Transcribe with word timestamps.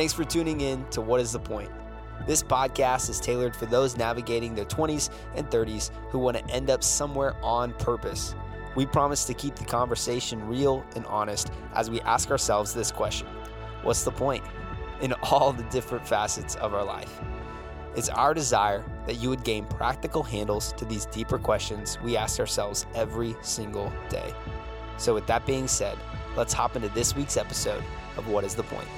Thanks 0.00 0.14
for 0.14 0.24
tuning 0.24 0.62
in 0.62 0.88
to 0.92 1.02
What 1.02 1.20
is 1.20 1.32
the 1.32 1.38
Point? 1.38 1.70
This 2.26 2.42
podcast 2.42 3.10
is 3.10 3.20
tailored 3.20 3.54
for 3.54 3.66
those 3.66 3.98
navigating 3.98 4.54
their 4.54 4.64
20s 4.64 5.10
and 5.34 5.46
30s 5.50 5.90
who 6.08 6.18
want 6.18 6.38
to 6.38 6.46
end 6.50 6.70
up 6.70 6.82
somewhere 6.82 7.36
on 7.42 7.74
purpose. 7.74 8.34
We 8.74 8.86
promise 8.86 9.26
to 9.26 9.34
keep 9.34 9.56
the 9.56 9.66
conversation 9.66 10.48
real 10.48 10.86
and 10.96 11.04
honest 11.04 11.52
as 11.74 11.90
we 11.90 12.00
ask 12.00 12.30
ourselves 12.30 12.72
this 12.72 12.90
question 12.90 13.26
What's 13.82 14.02
the 14.02 14.10
point? 14.10 14.42
in 15.02 15.12
all 15.24 15.52
the 15.52 15.64
different 15.64 16.08
facets 16.08 16.54
of 16.54 16.72
our 16.72 16.82
life. 16.82 17.20
It's 17.94 18.08
our 18.08 18.32
desire 18.32 18.82
that 19.06 19.16
you 19.16 19.28
would 19.28 19.44
gain 19.44 19.66
practical 19.66 20.22
handles 20.22 20.72
to 20.78 20.86
these 20.86 21.04
deeper 21.04 21.38
questions 21.38 21.98
we 22.02 22.16
ask 22.16 22.40
ourselves 22.40 22.86
every 22.94 23.36
single 23.42 23.92
day. 24.08 24.32
So, 24.96 25.12
with 25.12 25.26
that 25.26 25.44
being 25.44 25.68
said, 25.68 25.98
let's 26.38 26.54
hop 26.54 26.74
into 26.74 26.88
this 26.88 27.14
week's 27.14 27.36
episode 27.36 27.84
of 28.16 28.28
What 28.28 28.44
is 28.44 28.54
the 28.54 28.62
Point? 28.62 28.88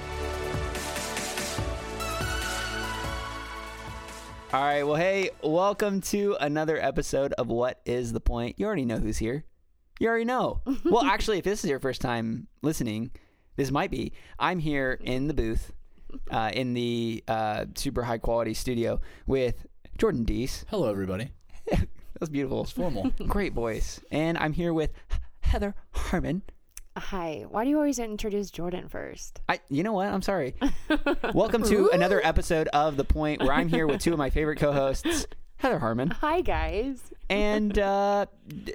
All 4.53 4.61
right. 4.61 4.83
Well, 4.83 4.97
hey, 4.97 5.31
welcome 5.41 5.99
to 6.01 6.37
another 6.39 6.77
episode 6.79 7.33
of 7.33 7.47
What 7.47 7.81
is 7.87 8.13
the 8.13 8.19
Point? 8.19 8.59
You 8.59 8.67
already 8.67 8.85
know 8.85 8.99
who's 8.99 9.17
here. 9.17 9.45
You 9.99 10.07
already 10.07 10.25
know. 10.25 10.61
well, 10.85 11.03
actually, 11.03 11.39
if 11.39 11.43
this 11.43 11.63
is 11.63 11.71
your 11.71 11.79
first 11.79 12.01
time 12.01 12.45
listening, 12.61 13.09
this 13.55 13.71
might 13.71 13.89
be. 13.89 14.13
I'm 14.37 14.59
here 14.59 14.99
in 15.01 15.27
the 15.27 15.33
booth, 15.33 15.73
uh, 16.29 16.51
in 16.53 16.75
the 16.75 17.23
uh, 17.27 17.65
super 17.73 18.03
high 18.03 18.19
quality 18.19 18.53
studio 18.53 19.01
with 19.25 19.65
Jordan 19.97 20.23
Deese. 20.23 20.65
Hello, 20.69 20.87
everybody. 20.87 21.31
that 21.71 21.87
was 22.19 22.29
beautiful. 22.29 22.61
It's 22.61 22.71
formal. 22.71 23.09
Great 23.27 23.53
voice. 23.53 24.01
And 24.11 24.37
I'm 24.37 24.53
here 24.53 24.71
with 24.71 24.91
Heather 25.39 25.73
Harmon. 25.93 26.43
Hi. 26.95 27.45
Why 27.49 27.63
do 27.63 27.71
you 27.71 27.77
always 27.77 27.97
introduce 27.97 28.51
Jordan 28.51 28.87
first? 28.87 29.41
I, 29.49 29.59
you 29.69 29.81
know 29.81 29.93
what? 29.93 30.07
I'm 30.09 30.21
sorry. 30.21 30.53
Welcome 31.33 31.63
to 31.63 31.89
another 31.89 32.21
episode 32.23 32.67
of 32.67 32.97
The 32.97 33.03
Point, 33.03 33.41
where 33.41 33.51
I'm 33.51 33.67
here 33.67 33.87
with 33.87 33.99
two 33.99 34.11
of 34.11 34.19
my 34.19 34.29
favorite 34.29 34.59
co-hosts, 34.59 35.25
Heather 35.57 35.79
Harmon 35.79 36.11
Hi, 36.11 36.41
guys. 36.41 37.01
and 37.31 37.77
uh, 37.79 38.27
D- 38.47 38.73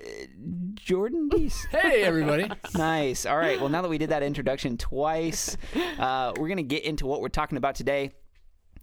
Jordan 0.75 1.28
Deese. 1.28 1.64
hey, 1.66 2.02
everybody. 2.02 2.50
Nice. 2.77 3.25
All 3.25 3.36
right. 3.38 3.60
Well, 3.60 3.69
now 3.69 3.83
that 3.83 3.88
we 3.88 3.98
did 3.98 4.10
that 4.10 4.25
introduction 4.25 4.77
twice, 4.78 5.56
uh, 6.00 6.32
we're 6.36 6.48
gonna 6.48 6.62
get 6.64 6.82
into 6.84 7.06
what 7.06 7.20
we're 7.20 7.28
talking 7.28 7.56
about 7.56 7.77
today. 7.77 8.10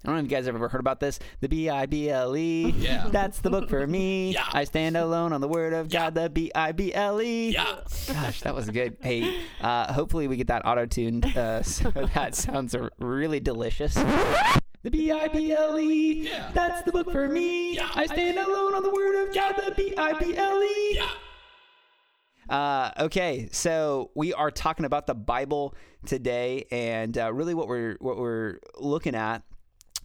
I 0.05 0.09
don't 0.09 0.17
know 0.17 0.19
if 0.19 0.25
you 0.25 0.37
guys 0.37 0.45
have 0.45 0.53
ever 0.53 0.67
heard 0.69 0.81
about 0.81 0.99
this. 0.99 1.17
The 1.39 1.49
B 1.49 1.67
I 1.67 1.87
B 1.87 2.11
L 2.11 2.37
E. 2.37 2.69
Yeah. 2.77 3.07
That's 3.09 3.39
the 3.39 3.49
book 3.49 3.67
for 3.67 3.87
me. 3.87 4.33
Yeah. 4.33 4.47
I 4.53 4.63
stand 4.63 4.95
alone 4.95 5.33
on 5.33 5.41
the 5.41 5.47
word 5.47 5.73
of 5.73 5.89
God. 5.89 6.13
The 6.13 6.29
B 6.29 6.51
I 6.53 6.73
B 6.73 6.93
L 6.93 7.19
E. 7.19 7.53
Yeah. 7.53 7.79
Gosh, 8.13 8.41
that 8.41 8.53
was 8.53 8.69
good. 8.69 8.97
Hey, 9.01 9.41
uh, 9.61 9.91
hopefully 9.91 10.27
we 10.27 10.37
get 10.37 10.45
that 10.47 10.63
auto 10.63 10.85
tuned 10.85 11.25
uh, 11.35 11.63
so 11.63 11.89
that 11.89 12.35
sounds 12.35 12.75
really 12.99 13.39
delicious. 13.39 13.95
The 13.95 14.91
B 14.91 15.11
I 15.11 15.27
B 15.27 15.51
L 15.53 15.79
E. 15.79 16.29
That's 16.53 16.83
the 16.83 16.91
book 16.91 17.11
for 17.11 17.27
me. 17.27 17.77
Yeah. 17.77 17.89
I 17.95 18.05
stand 18.05 18.37
alone 18.37 18.75
on 18.75 18.83
the 18.83 18.91
word 18.91 19.27
of 19.27 19.33
God. 19.33 19.55
The 19.55 19.71
B 19.71 19.95
I 19.97 20.13
B 20.19 20.37
L 20.37 20.61
E. 20.61 20.97
Yeah. 20.97 21.09
Uh, 22.47 22.91
okay, 23.05 23.49
so 23.51 24.11
we 24.13 24.35
are 24.35 24.51
talking 24.51 24.85
about 24.85 25.07
the 25.07 25.15
Bible 25.15 25.73
today, 26.05 26.65
and 26.69 27.17
uh, 27.17 27.33
really 27.33 27.55
what 27.55 27.67
we're 27.67 27.97
what 27.99 28.17
we're 28.17 28.59
looking 28.77 29.15
at 29.15 29.41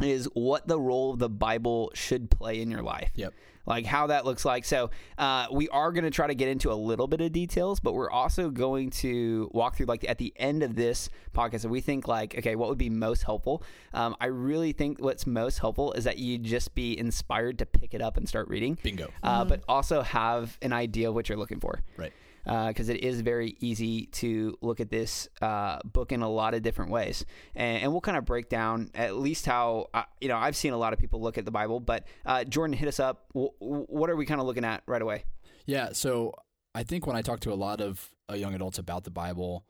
is 0.03 0.29
what 0.35 0.67
the 0.67 0.79
role 0.79 1.13
of 1.13 1.19
the 1.19 1.29
Bible 1.29 1.91
should 1.95 2.31
play 2.31 2.61
in 2.61 2.71
your 2.71 2.83
life. 2.83 3.11
Yep. 3.15 3.35
Like 3.67 3.85
how 3.85 4.09
that 4.09 4.25
looks 4.25 4.45
like. 4.45 4.65
So 4.65 4.91
uh, 5.19 5.47
we 5.53 5.69
are 5.69 5.93
going 5.93 6.05
to 6.05 6.11
try 6.11 6.27
to 6.27 6.35
get 6.35 6.49
into 6.49 6.73
a 6.73 6.75
little 6.75 7.07
bit 7.07 7.21
of 7.21 7.31
details, 7.31 7.79
but 7.79 7.93
we're 7.93 8.11
also 8.11 8.51
going 8.51 8.91
to 8.91 9.51
walk 9.53 9.77
through 9.77 9.87
like 9.87 10.09
at 10.09 10.19
the 10.19 10.33
end 10.37 10.63
of 10.63 10.75
this 10.75 11.09
podcast. 11.35 11.63
And 11.65 11.71
we 11.71 11.81
think 11.81 12.09
like, 12.09 12.37
okay, 12.39 12.57
what 12.57 12.69
would 12.69 12.79
be 12.79 12.91
most 12.91 13.23
helpful? 13.23 13.63
Um, 13.93 14.17
I 14.21 14.27
really 14.27 14.73
think 14.73 15.01
what's 15.01 15.27
most 15.27 15.59
helpful 15.59 15.93
is 15.93 16.05
that 16.05 16.19
you 16.19 16.39
just 16.39 16.75
be 16.75 16.99
inspired 16.99 17.59
to 17.59 17.67
pick 17.67 17.95
it 17.95 18.01
up 18.01 18.17
and 18.17 18.29
start 18.29 18.49
reading. 18.49 18.79
Bingo. 18.83 19.11
Uh, 19.23 19.45
But 19.45 19.63
also 19.69 20.03
have 20.03 20.59
an 20.63 20.73
idea 20.73 21.11
of 21.11 21.15
what 21.15 21.29
you're 21.29 21.39
looking 21.39 21.61
for 21.61 21.81
Right. 21.97 22.13
Because 22.45 22.89
it 22.89 23.03
is 23.03 23.21
very 23.21 23.57
easy 23.61 24.07
to 24.07 24.57
look 24.61 24.81
at 24.81 24.91
this 24.91 25.29
uh, 25.41 25.79
book 25.85 26.13
in 26.13 26.23
a 26.23 26.29
lot 26.29 26.55
of 26.55 26.63
different 26.63 26.91
ways, 26.91 27.25
and, 27.55 27.83
and 27.83 27.93
we'll 27.93 28.01
kind 28.01 28.17
of 28.17 28.25
break 28.25 28.49
down 28.49 28.91
at 28.95 29.17
least 29.17 29.47
how 29.47 29.89
uh, 29.95 30.03
you 30.21 30.29
know 30.29 30.37
I've 30.37 30.57
seen 30.57 30.73
a 30.73 30.79
lot 30.79 30.93
of 30.93 30.99
people 30.99 31.21
look 31.21 31.39
at 31.39 31.45
the 31.45 31.51
Bible. 31.51 31.81
But 31.81 32.07
uh, 32.27 32.45
Jordan, 32.45 32.75
hit 32.75 32.89
us 32.89 33.01
up. 33.01 33.27
W- 33.35 33.53
what 33.61 34.11
are 34.11 34.17
we 34.17 34.27
kind 34.27 34.41
of 34.41 34.47
looking 34.47 34.65
at 34.65 34.83
right 34.87 35.03
away? 35.03 35.25
Yeah. 35.67 35.91
So 35.93 36.35
I 36.75 36.83
think 36.83 37.07
when 37.07 37.17
I 37.17 37.23
talk 37.23 37.41
to 37.41 37.53
a 37.53 37.55
lot 37.55 37.81
of 37.81 38.09
uh, 38.31 38.35
young 38.35 38.55
adults 38.55 38.79
about 38.79 39.05
the 39.05 39.11
Bible, 39.11 39.65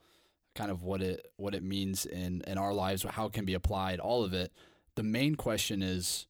kind 0.54 0.70
of 0.70 0.82
what 0.82 1.02
it 1.02 1.26
what 1.36 1.54
it 1.54 1.62
means 1.62 2.06
in 2.06 2.42
in 2.46 2.58
our 2.58 2.72
lives, 2.72 3.04
how 3.08 3.26
it 3.26 3.32
can 3.32 3.44
be 3.44 3.54
applied, 3.54 4.00
all 4.00 4.24
of 4.24 4.32
it. 4.32 4.52
The 4.96 5.02
main 5.02 5.34
question 5.34 5.82
is 5.82 6.26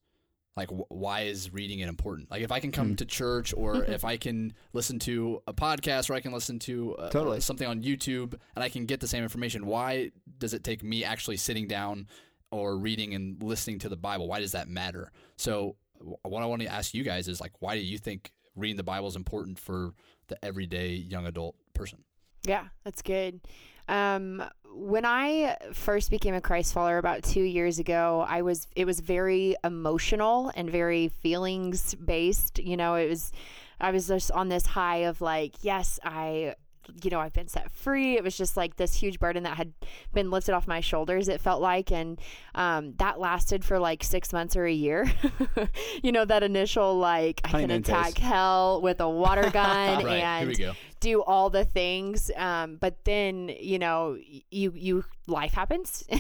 like 0.61 0.71
wh- 0.71 0.91
why 0.91 1.21
is 1.23 1.53
reading 1.53 1.81
it 1.81 1.89
important? 1.89 2.31
Like 2.31 2.43
if 2.43 2.53
i 2.53 2.61
can 2.61 2.71
come 2.71 2.95
to 2.97 3.05
church 3.05 3.53
or 3.57 3.83
if 3.97 4.05
i 4.05 4.17
can 4.17 4.53
listen 4.73 4.99
to 5.01 5.43
a 5.47 5.53
podcast 5.55 6.11
or 6.11 6.15
i 6.15 6.21
can 6.21 6.33
listen 6.33 6.59
to 6.61 6.95
uh, 6.97 7.11
Totally. 7.11 7.41
something 7.41 7.67
on 7.67 7.83
youtube 7.83 8.35
and 8.55 8.63
i 8.63 8.69
can 8.69 8.85
get 8.87 9.01
the 9.01 9.09
same 9.09 9.23
information 9.23 9.67
why 9.67 10.11
does 10.39 10.53
it 10.55 10.63
take 10.63 10.83
me 10.83 11.05
actually 11.05 11.37
sitting 11.37 11.67
down 11.67 12.07
or 12.53 12.77
reading 12.77 13.15
and 13.15 13.43
listening 13.43 13.79
to 13.79 13.89
the 13.89 13.97
bible? 13.97 14.27
Why 14.29 14.41
does 14.41 14.53
that 14.53 14.69
matter? 14.69 15.13
So 15.37 15.77
wh- 15.99 16.25
what 16.27 16.43
i 16.43 16.47
want 16.47 16.63
to 16.63 16.69
ask 16.69 16.95
you 16.95 17.03
guys 17.05 17.29
is 17.29 17.41
like 17.41 17.53
why 17.61 17.75
do 17.75 17.83
you 17.83 17.99
think 17.99 18.33
reading 18.57 18.77
the 18.77 18.83
bible 18.83 19.09
is 19.09 19.17
important 19.17 19.59
for 19.59 19.95
the 20.29 20.37
everyday 20.45 20.91
young 20.91 21.27
adult 21.27 21.57
person? 21.75 22.05
Yeah, 22.45 22.67
that's 22.85 23.03
good. 23.03 23.41
Um, 23.89 24.43
when 24.73 25.05
I 25.05 25.57
first 25.73 26.11
became 26.11 26.35
a 26.35 26.41
Christ 26.41 26.73
follower 26.73 26.99
about 26.99 27.23
two 27.23 27.43
years 27.43 27.79
ago, 27.79 28.25
I 28.29 28.43
was 28.43 28.67
it 28.77 28.85
was 28.85 29.01
very 29.01 29.57
emotional 29.65 30.53
and 30.55 30.71
very 30.71 31.09
feelings 31.09 31.95
based. 31.95 32.59
You 32.59 32.77
know, 32.77 32.95
it 32.95 33.09
was 33.09 33.33
I 33.81 33.91
was 33.91 34.09
just 34.09 34.31
on 34.33 34.49
this 34.49 34.67
high 34.67 34.99
of 34.99 35.21
like, 35.21 35.55
yes, 35.63 35.99
I 36.05 36.55
you 37.03 37.11
know, 37.11 37.21
I've 37.21 37.33
been 37.33 37.49
set 37.49 37.71
free. 37.71 38.17
It 38.17 38.25
was 38.25 38.37
just 38.37 38.57
like 38.57 38.77
this 38.77 38.95
huge 38.95 39.19
burden 39.19 39.45
that 39.45 39.57
had 39.57 39.73
been 40.13 40.31
lifted 40.31 40.55
off 40.55 40.67
my 40.67 40.81
shoulders, 40.81 41.29
it 41.29 41.41
felt 41.41 41.61
like. 41.61 41.93
And 41.93 42.21
um, 42.55 42.95
that 42.97 43.21
lasted 43.21 43.65
for 43.65 43.79
like 43.79 44.03
six 44.03 44.33
months 44.33 44.57
or 44.57 44.65
a 44.65 44.73
year. 44.73 45.11
you 46.03 46.13
know, 46.13 46.25
that 46.25 46.43
initial, 46.43 46.99
like, 46.99 47.41
I 47.45 47.51
can 47.51 47.71
attack 47.71 48.19
hell 48.19 48.81
with 48.83 49.01
a 49.01 49.09
water 49.09 49.51
gun 49.53 50.05
Right, 50.05 50.23
and 50.23 50.49
we 50.49 50.57
go. 50.57 50.73
Do 51.01 51.23
all 51.23 51.51
the 51.51 51.65
things. 51.65 52.31
Um, 52.37 52.77
but 52.77 53.05
then, 53.05 53.51
you 53.59 53.79
know, 53.79 54.17
you, 54.51 54.73
you, 54.75 55.05
life 55.27 55.53
happens. 55.53 56.05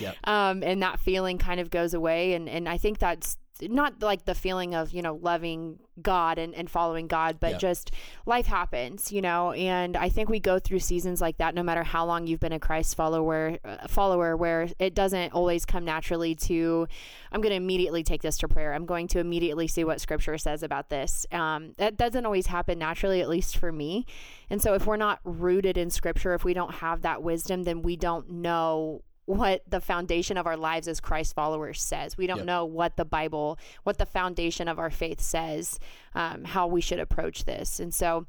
Yep. 0.00 0.16
um, 0.24 0.62
and 0.64 0.82
that 0.82 0.98
feeling 0.98 1.38
kind 1.38 1.60
of 1.60 1.70
goes 1.70 1.94
away. 1.94 2.34
And, 2.34 2.48
and 2.48 2.68
I 2.68 2.78
think 2.78 2.98
that's 2.98 3.36
not 3.62 4.02
like 4.02 4.24
the 4.24 4.34
feeling 4.34 4.74
of, 4.74 4.92
you 4.92 5.00
know, 5.00 5.14
loving 5.14 5.78
God 6.02 6.38
and, 6.38 6.54
and 6.54 6.68
following 6.68 7.06
God, 7.06 7.38
but 7.38 7.52
Yep. 7.52 7.60
just 7.60 7.90
life 8.26 8.46
happens, 8.46 9.12
you 9.12 9.22
know, 9.22 9.52
and 9.52 9.96
I 9.96 10.08
think 10.08 10.28
we 10.28 10.40
go 10.40 10.58
through 10.58 10.80
seasons 10.80 11.20
like 11.20 11.38
that 11.38 11.54
no 11.54 11.62
matter 11.62 11.84
how 11.84 12.04
long 12.04 12.26
you've 12.26 12.40
been 12.40 12.52
a 12.52 12.58
Christ 12.58 12.96
follower, 12.96 13.58
uh, 13.64 13.86
follower 13.86 14.36
where 14.36 14.68
it 14.80 14.94
doesn't 14.94 15.32
always 15.32 15.64
come 15.64 15.84
naturally 15.84 16.34
to, 16.34 16.88
I'm 17.30 17.40
going 17.40 17.50
to 17.50 17.56
immediately 17.56 18.02
take 18.02 18.22
this 18.22 18.38
to 18.38 18.48
prayer. 18.48 18.74
I'm 18.74 18.86
going 18.86 19.06
to 19.08 19.20
immediately 19.20 19.68
see 19.68 19.84
what 19.84 20.00
scripture 20.00 20.36
says 20.36 20.64
about 20.64 20.88
this. 20.88 21.24
Um, 21.30 21.74
that 21.78 21.96
doesn't 21.96 22.26
always 22.26 22.48
happen 22.48 22.78
naturally, 22.78 23.20
at 23.20 23.28
least 23.28 23.56
for 23.56 23.70
me. 23.70 24.04
And 24.50 24.60
so 24.60 24.74
if 24.74 24.84
we're 24.84 24.96
not 24.96 25.20
rooted 25.22 25.78
in 25.78 25.90
scripture, 25.90 26.34
if 26.34 26.44
we 26.44 26.54
don't 26.54 26.74
have 26.74 27.02
that 27.02 27.22
wisdom, 27.22 27.62
then 27.62 27.82
we 27.82 27.94
don't 27.94 28.28
know 28.30 29.02
what 29.26 29.62
the 29.68 29.80
foundation 29.80 30.36
of 30.36 30.46
our 30.46 30.56
lives 30.56 30.88
as 30.88 31.00
Christ 31.00 31.34
followers 31.34 31.80
says. 31.82 32.16
We 32.16 32.26
don't 32.26 32.38
Yep. 32.38 32.46
know 32.46 32.64
what 32.64 32.96
the 32.96 33.04
Bible, 33.04 33.58
what 33.82 33.98
the 33.98 34.06
foundation 34.06 34.68
of 34.68 34.78
our 34.78 34.90
faith 34.90 35.20
says, 35.20 35.78
um, 36.14 36.44
how 36.44 36.66
we 36.66 36.80
should 36.80 36.98
approach 37.00 37.44
this. 37.44 37.80
And 37.80 37.94
so 37.94 38.26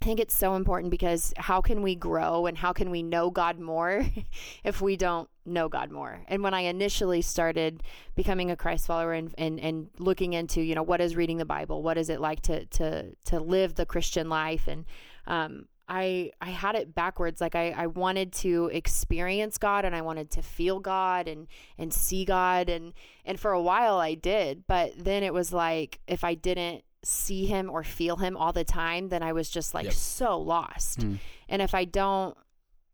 I 0.00 0.04
think 0.04 0.18
it's 0.18 0.34
so 0.34 0.54
important 0.56 0.90
because 0.90 1.32
how 1.36 1.60
can 1.60 1.80
we 1.80 1.94
grow 1.94 2.46
and 2.46 2.58
how 2.58 2.72
can 2.72 2.90
we 2.90 3.04
know 3.04 3.30
God 3.30 3.60
more 3.60 4.04
if 4.64 4.80
we 4.80 4.96
don't 4.96 5.28
know 5.46 5.68
God 5.68 5.92
more? 5.92 6.24
And 6.26 6.42
when 6.42 6.54
I 6.54 6.62
initially 6.62 7.22
started 7.22 7.82
becoming 8.16 8.50
a 8.50 8.56
Christ 8.56 8.86
follower 8.86 9.12
and, 9.12 9.32
and, 9.38 9.60
and 9.60 9.90
looking 9.98 10.32
into, 10.32 10.60
you 10.60 10.74
know, 10.74 10.82
what 10.82 11.00
is 11.00 11.14
reading 11.14 11.36
the 11.38 11.44
Bible? 11.44 11.82
What 11.82 11.98
is 11.98 12.10
it 12.10 12.20
like 12.20 12.42
to, 12.42 12.66
to, 12.66 13.14
to 13.26 13.40
live 13.40 13.74
the 13.76 13.86
Christian 13.86 14.28
life? 14.28 14.66
And, 14.66 14.86
um, 15.26 15.66
I, 15.94 16.30
I 16.40 16.48
had 16.48 16.74
it 16.74 16.94
backwards. 16.94 17.40
Like 17.42 17.54
I, 17.54 17.70
I 17.70 17.86
wanted 17.86 18.32
to 18.34 18.70
experience 18.72 19.58
God 19.58 19.84
and 19.84 19.94
I 19.94 20.00
wanted 20.00 20.30
to 20.32 20.42
feel 20.42 20.80
God 20.80 21.28
and, 21.28 21.48
and 21.76 21.92
see 21.92 22.24
God. 22.24 22.70
And, 22.70 22.94
and 23.26 23.38
for 23.38 23.52
a 23.52 23.60
while 23.60 23.98
I 23.98 24.14
did, 24.14 24.66
but 24.66 24.92
then 24.96 25.22
it 25.22 25.34
was 25.34 25.52
like, 25.52 26.00
if 26.08 26.24
I 26.24 26.32
didn't 26.32 26.84
see 27.04 27.44
him 27.44 27.68
or 27.68 27.84
feel 27.84 28.16
him 28.16 28.38
all 28.38 28.52
the 28.54 28.64
time, 28.64 29.10
then 29.10 29.22
I 29.22 29.32
was 29.34 29.50
just 29.50 29.74
like 29.74 29.84
Yep. 29.84 29.92
so 29.92 30.38
lost. 30.38 31.02
Hmm. 31.02 31.16
And 31.48 31.60
if 31.60 31.74
I 31.74 31.84
don't 31.84 32.38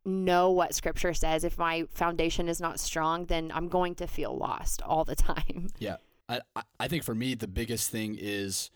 know 0.05 0.51
what 0.51 0.75
scripture 0.75 1.15
says, 1.15 1.45
if 1.45 1.57
my 1.57 1.85
foundation 1.93 2.49
is 2.49 2.61
not 2.61 2.81
strong, 2.81 3.27
then 3.27 3.53
I'm 3.55 3.69
going 3.69 3.95
to 3.97 4.09
feel 4.09 4.37
lost 4.37 4.83
all 4.83 5.05
the 5.05 5.15
time. 5.17 5.69
Yeah. 5.79 5.99
I- 6.29 6.41
I 6.81 6.89
think 6.89 7.05
for 7.05 7.15
me, 7.15 7.35
the 7.35 7.47
biggest 7.49 7.91
thing 7.91 8.17
is, 8.19 8.71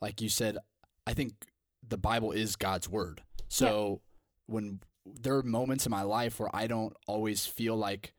like 0.00 0.20
you 0.20 0.28
said, 0.28 0.58
I 1.06 1.12
think 1.14 1.32
the 1.86 1.98
Bible 1.98 2.32
is 2.32 2.54
God's 2.56 2.88
word. 2.88 3.22
So 3.48 4.00
when 4.46 4.80
there 5.04 5.36
are 5.36 5.42
moments 5.42 5.86
in 5.86 5.90
my 5.90 6.02
life 6.02 6.38
where 6.38 6.54
I 6.54 6.66
don't 6.66 6.94
always 7.06 7.46
feel 7.46 7.76
like 7.76 8.14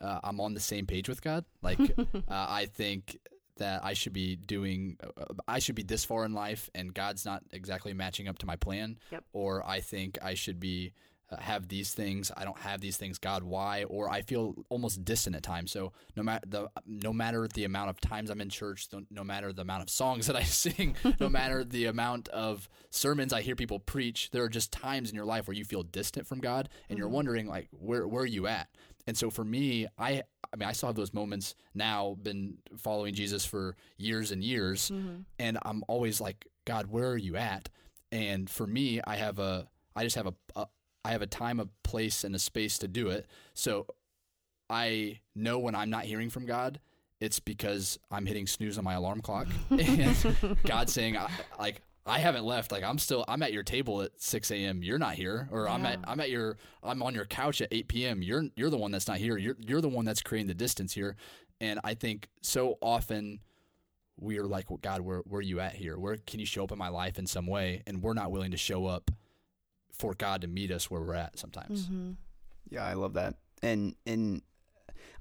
uh, 0.00 0.20
I'm 0.22 0.40
on 0.40 0.54
the 0.54 0.60
same 0.60 0.86
page 0.86 1.08
with 1.08 1.22
God. 1.22 1.44
Like 1.62 1.80
uh, 1.98 2.18
I 2.28 2.66
think 2.66 3.18
that 3.56 3.84
I 3.84 3.94
should 3.94 4.12
be 4.12 4.36
doing, 4.36 4.98
uh, 5.02 5.24
I 5.48 5.58
should 5.58 5.74
be 5.74 5.82
this 5.82 6.04
far 6.04 6.24
in 6.24 6.34
life, 6.34 6.68
and 6.74 6.92
God's 6.92 7.24
not 7.24 7.42
exactly 7.52 7.94
matching 7.94 8.28
up 8.28 8.38
to 8.38 8.46
my 8.46 8.56
plan. 8.56 8.98
Yep. 9.10 9.24
Or 9.32 9.66
I 9.66 9.80
think 9.80 10.18
I 10.22 10.34
should 10.34 10.60
be 10.60 10.92
Uh, 11.28 11.36
have 11.40 11.66
these 11.66 11.92
things. 11.92 12.30
I 12.36 12.44
don't 12.44 12.58
have 12.58 12.80
these 12.80 12.96
things. 12.96 13.18
God, 13.18 13.42
why? 13.42 13.84
Or 13.84 14.08
I 14.08 14.22
feel 14.22 14.54
almost 14.68 15.04
distant 15.04 15.34
at 15.34 15.42
times. 15.42 15.72
So 15.72 15.92
no 16.16 16.22
matter 16.22 16.46
the 16.46 16.70
no 16.86 17.12
matter 17.12 17.48
the 17.48 17.64
amount 17.64 17.90
of 17.90 18.00
times 18.00 18.30
I'm 18.30 18.40
in 18.40 18.48
church, 18.48 18.88
no, 19.10 19.24
matter 19.24 19.52
the 19.52 19.62
amount 19.62 19.82
of 19.82 19.90
songs 19.90 20.28
that 20.28 20.36
I 20.36 20.42
sing, 20.44 20.96
no 21.18 21.28
matter 21.28 21.64
the 21.64 21.86
amount 21.86 22.28
of 22.28 22.68
sermons 22.90 23.32
I 23.32 23.42
hear 23.42 23.56
people 23.56 23.80
preach, 23.80 24.30
there 24.30 24.44
are 24.44 24.48
just 24.48 24.70
times 24.70 25.10
in 25.10 25.16
your 25.16 25.24
life 25.24 25.48
where 25.48 25.56
you 25.56 25.64
feel 25.64 25.82
distant 25.82 26.28
from 26.28 26.38
God, 26.38 26.68
and 26.88 26.98
you're 26.98 27.08
mm-hmm. 27.08 27.16
wondering 27.16 27.46
like, 27.48 27.68
where 27.72 28.06
where 28.06 28.22
are 28.22 28.26
you 28.26 28.46
at? 28.46 28.68
And 29.08 29.16
so 29.16 29.30
for 29.30 29.44
me, 29.44 29.86
I 29.98 30.22
I 30.52 30.56
mean, 30.56 30.68
I 30.68 30.72
still 30.72 30.88
have 30.88 30.96
those 30.96 31.14
moments 31.14 31.54
now. 31.74 32.16
Been 32.22 32.58
following 32.76 33.14
Jesus 33.14 33.44
for 33.44 33.76
years 33.96 34.30
and 34.30 34.44
years, 34.44 34.90
mm-hmm. 34.90 35.22
and 35.38 35.58
I'm 35.62 35.82
always 35.88 36.20
like, 36.20 36.46
God, 36.66 36.86
where 36.86 37.10
are 37.10 37.16
you 37.16 37.36
at? 37.36 37.68
And 38.12 38.48
for 38.48 38.66
me, 38.66 39.00
I 39.06 39.16
have 39.16 39.38
a, 39.38 39.66
I 39.94 40.04
just 40.04 40.16
have 40.16 40.26
a, 40.26 40.34
a 40.54 40.66
I 41.06 41.10
have 41.10 41.22
a 41.22 41.26
time, 41.26 41.60
a 41.60 41.66
place, 41.84 42.24
and 42.24 42.34
a 42.34 42.38
space 42.38 42.78
to 42.78 42.88
do 42.88 43.08
it. 43.08 43.26
So 43.54 43.86
I 44.68 45.20
know 45.36 45.60
when 45.60 45.76
I'm 45.76 45.88
not 45.88 46.04
hearing 46.04 46.30
from 46.30 46.46
God, 46.46 46.80
it's 47.20 47.38
because 47.38 47.96
I'm 48.10 48.26
hitting 48.26 48.48
snooze 48.48 48.76
on 48.76 48.82
my 48.82 48.94
alarm 48.94 49.20
clock, 49.20 49.46
and 49.70 50.16
God's 50.64 50.92
saying, 50.92 51.16
I, 51.16 51.30
like, 51.60 51.80
I 52.04 52.18
haven't 52.18 52.44
left. 52.44 52.72
Like 52.72 52.82
I'm 52.82 52.98
still, 52.98 53.24
I'm 53.28 53.42
at 53.42 53.52
your 53.52 53.62
table 53.62 54.02
at 54.02 54.20
6 54.20 54.50
a.m. 54.50 54.82
You're 54.82 54.98
not 54.98 55.14
here, 55.14 55.48
or 55.52 55.68
I'm 55.68 55.86
at, 55.86 56.00
I'm 56.08 56.18
at 56.18 56.30
your, 56.30 56.56
I'm 56.82 57.02
on 57.02 57.14
your 57.14 57.24
couch 57.24 57.60
at 57.60 57.68
8 57.70 57.88
p.m. 57.88 58.22
You're, 58.22 58.44
you're 58.56 58.70
the 58.70 58.76
one 58.76 58.90
that's 58.90 59.06
not 59.06 59.18
here. 59.18 59.36
You're, 59.36 59.56
you're 59.60 59.80
the 59.80 59.88
one 59.88 60.04
that's 60.04 60.22
creating 60.22 60.48
the 60.48 60.54
distance 60.54 60.92
here. 60.92 61.16
And 61.60 61.80
I 61.84 61.94
think 61.94 62.28
so 62.42 62.78
often 62.80 63.40
we 64.18 64.38
are 64.38 64.46
like, 64.46 64.70
well, 64.70 64.78
God, 64.82 65.02
where, 65.02 65.18
where 65.20 65.38
are 65.38 65.42
you 65.42 65.60
at 65.60 65.74
here? 65.74 65.98
Where 65.98 66.16
can 66.26 66.40
you 66.40 66.46
show 66.46 66.64
up 66.64 66.72
in 66.72 66.78
my 66.78 66.88
life 66.88 67.18
in 67.18 67.26
some 67.26 67.46
way? 67.46 67.82
And 67.86 68.02
we're 68.02 68.14
not 68.14 68.30
willing 68.30 68.50
to 68.50 68.56
show 68.56 68.86
up 68.86 69.10
for 69.98 70.14
God 70.14 70.42
to 70.42 70.48
meet 70.48 70.70
us 70.70 70.90
where 70.90 71.00
we're 71.00 71.14
at 71.14 71.38
sometimes. 71.38 71.86
Mm-hmm. 71.86 72.12
Yeah, 72.70 72.84
I 72.84 72.94
love 72.94 73.14
that. 73.14 73.36
And 73.62 73.94
and 74.06 74.42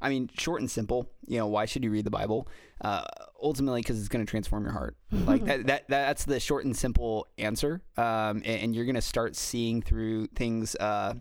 I 0.02 0.10
mean, 0.10 0.30
short 0.38 0.62
and 0.62 0.70
simple. 0.70 1.10
You 1.28 1.40
know, 1.40 1.48
why 1.48 1.66
should 1.66 1.84
you 1.84 1.92
read 1.92 2.06
the 2.06 2.12
Bible? 2.12 2.48
Uh, 2.82 3.04
ultimately, 3.42 3.82
because 3.82 4.00
it's 4.00 4.10
going 4.10 4.26
to 4.26 4.30
transform 4.30 4.64
your 4.64 4.74
heart. 4.74 4.98
Like 5.12 5.46
that, 5.46 5.68
that. 5.68 5.88
That's 5.88 6.26
the 6.26 6.40
short 6.40 6.66
and 6.66 6.76
simple 6.76 7.28
answer. 7.38 7.82
Um, 7.98 8.44
and, 8.46 8.46
and 8.46 8.76
you're 8.76 8.86
going 8.86 8.96
to 8.96 9.02
start 9.02 9.36
seeing 9.36 9.82
through 9.82 10.28
things. 10.28 10.76
Uh, 10.76 11.16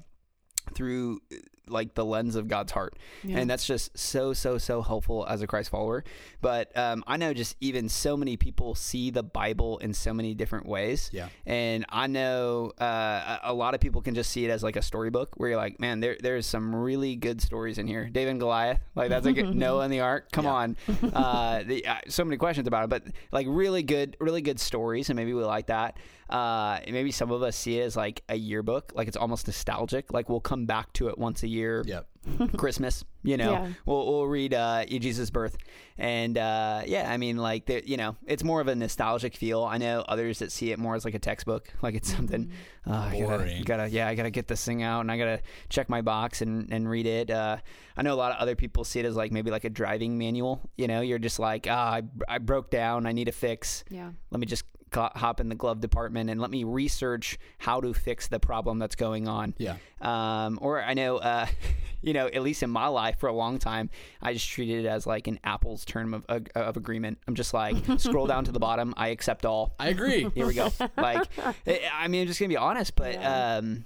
through 0.74 1.20
like 1.68 1.94
the 1.94 2.04
lens 2.04 2.36
of 2.36 2.48
God's 2.48 2.72
heart. 2.72 2.94
Yeah. 3.22 3.38
And 3.38 3.48
that's 3.50 3.66
just 3.66 3.96
so, 3.98 4.32
so, 4.32 4.58
so 4.58 4.82
helpful 4.82 5.26
as 5.28 5.42
a 5.42 5.46
Christ 5.46 5.70
follower. 5.70 6.04
But 6.40 6.76
um, 6.76 7.02
I 7.06 7.16
know 7.16 7.32
just 7.34 7.56
even 7.60 7.88
so 7.88 8.16
many 8.16 8.36
people 8.36 8.74
see 8.74 9.10
the 9.10 9.22
Bible 9.22 9.78
in 9.78 9.94
so 9.94 10.12
many 10.12 10.34
different 10.34 10.66
ways. 10.66 11.10
Yeah. 11.12 11.28
And 11.46 11.84
I 11.88 12.06
know 12.06 12.72
uh, 12.78 13.38
a 13.42 13.54
lot 13.54 13.74
of 13.74 13.80
people 13.80 14.02
can 14.02 14.14
just 14.14 14.30
see 14.30 14.44
it 14.44 14.50
as 14.50 14.62
like 14.62 14.76
a 14.76 14.82
storybook 14.82 15.34
where 15.36 15.48
you're 15.50 15.58
like, 15.58 15.80
man, 15.80 16.00
there 16.00 16.16
there's 16.20 16.46
some 16.46 16.74
really 16.74 17.16
good 17.16 17.40
stories 17.40 17.78
in 17.78 17.86
here. 17.86 18.08
David 18.10 18.32
and 18.32 18.40
Goliath, 18.40 18.80
like 18.94 19.08
that's 19.08 19.26
like 19.26 19.36
Noah 19.44 19.84
and 19.84 19.92
the 19.92 20.00
Ark. 20.00 20.30
Come 20.32 20.44
Yeah. 20.44 20.52
on, 20.52 20.76
uh, 21.12 21.62
the, 21.62 21.86
uh, 21.86 21.96
so 22.08 22.24
many 22.24 22.36
questions 22.36 22.66
about 22.68 22.84
it, 22.84 22.90
but 22.90 23.02
like 23.32 23.46
really 23.48 23.82
good, 23.82 24.16
really 24.20 24.42
good 24.42 24.60
stories, 24.60 25.08
and 25.10 25.16
maybe 25.16 25.32
we 25.34 25.44
like 25.44 25.66
that. 25.68 25.96
Uh, 26.30 26.80
maybe 26.90 27.10
some 27.12 27.30
of 27.30 27.42
us 27.42 27.54
see 27.54 27.78
it 27.78 27.82
as 27.82 27.96
like 27.96 28.22
a 28.30 28.34
yearbook, 28.34 28.92
like 28.94 29.08
it's 29.08 29.16
almost 29.16 29.46
nostalgic. 29.46 30.12
Like 30.12 30.28
we'll 30.28 30.40
come 30.40 30.64
back 30.66 30.92
to 30.94 31.08
it 31.08 31.18
once 31.18 31.42
a 31.42 31.48
year. 31.48 31.53
Yep. 31.86 32.06
Christmas, 32.56 33.04
you 33.22 33.36
know, 33.36 33.52
Yeah. 33.52 33.68
we'll, 33.84 34.06
we'll 34.06 34.26
read 34.26 34.54
uh, 34.54 34.86
Jesus' 34.86 35.28
birth. 35.28 35.58
And 35.98 36.38
uh, 36.38 36.80
yeah, 36.86 37.10
I 37.10 37.18
mean, 37.18 37.36
like, 37.36 37.66
there- 37.66 37.82
you 37.84 37.98
know, 37.98 38.16
it's 38.26 38.42
more 38.42 38.62
of 38.62 38.68
a 38.68 38.74
nostalgic 38.74 39.36
feel. 39.36 39.62
I 39.62 39.76
know 39.76 40.00
others 40.08 40.38
that 40.38 40.50
see 40.50 40.72
it 40.72 40.78
more 40.78 40.94
as 40.94 41.04
like 41.04 41.12
a 41.14 41.18
textbook, 41.18 41.68
like 41.82 41.94
it's 41.94 42.10
something, 42.10 42.50
uh, 42.86 42.92
I 42.94 43.20
gotta, 43.20 43.26
Boring. 43.44 43.62
gotta, 43.64 43.88
yeah, 43.90 44.08
I 44.08 44.14
gotta 44.14 44.30
get 44.30 44.48
this 44.48 44.64
thing 44.64 44.82
out 44.82 45.00
and 45.00 45.12
I 45.12 45.18
gotta 45.18 45.40
check 45.68 45.90
my 45.90 46.00
box 46.00 46.40
and, 46.40 46.72
and 46.72 46.88
read 46.88 47.04
it. 47.06 47.30
Uh, 47.30 47.58
I 47.96 48.02
know 48.02 48.14
a 48.14 48.16
lot 48.16 48.32
of 48.32 48.38
other 48.38 48.56
people 48.56 48.84
see 48.84 49.00
it 49.00 49.04
as 49.06 49.16
like 49.16 49.30
maybe 49.30 49.50
like 49.50 49.64
a 49.64 49.70
driving 49.70 50.16
manual. 50.16 50.62
You 50.78 50.88
know, 50.88 51.02
you're 51.02 51.18
just 51.18 51.38
like, 51.38 51.66
ah, 51.70 51.96
I, 51.96 52.02
I 52.26 52.38
broke 52.38 52.70
down, 52.70 53.04
I 53.06 53.12
need 53.12 53.28
a 53.28 53.32
fix 53.32 53.84
Yeah. 53.90 54.10
let 54.30 54.40
me 54.40 54.46
just 54.46 54.64
co- 54.64 54.73
hop 54.94 55.40
in 55.40 55.48
the 55.48 55.54
glove 55.54 55.80
department 55.80 56.30
and 56.30 56.40
let 56.40 56.50
me 56.50 56.64
research 56.64 57.38
how 57.58 57.80
to 57.80 57.92
fix 57.94 58.28
the 58.28 58.40
problem 58.40 58.78
that's 58.78 58.96
going 58.96 59.28
on. 59.28 59.54
Yeah. 59.58 59.76
Um, 60.00 60.58
or 60.62 60.82
I 60.82 60.94
know, 60.94 61.16
uh, 61.18 61.46
you 62.02 62.12
know, 62.12 62.26
at 62.26 62.42
least 62.42 62.62
in 62.62 62.70
my 62.70 62.86
life 62.86 63.18
for 63.18 63.28
a 63.28 63.32
long 63.32 63.58
time, 63.58 63.90
I 64.22 64.32
just 64.32 64.48
treated 64.48 64.84
it 64.84 64.88
as 64.88 65.06
like 65.06 65.26
an 65.26 65.38
Apple's 65.44 65.84
term 65.84 66.14
of, 66.14 66.24
of, 66.28 66.46
of 66.54 66.76
agreement. 66.76 67.18
I'm 67.26 67.34
just 67.34 67.54
like, 67.54 67.76
scroll 67.98 68.26
down 68.26 68.44
to 68.44 68.52
the 68.52 68.58
bottom. 68.60 68.94
I 68.96 69.08
accept 69.08 69.44
all. 69.46 69.74
I 69.78 69.88
agree. 69.88 70.28
Here 70.34 70.46
we 70.46 70.54
go. 70.54 70.70
Like, 70.96 71.26
I 71.38 71.80
I 71.92 72.08
mean, 72.08 72.22
I'm 72.22 72.26
just 72.26 72.38
gonna 72.40 72.48
be 72.48 72.56
honest, 72.56 72.94
but 72.96 73.14
Yeah. 73.14 73.56
um, 73.58 73.84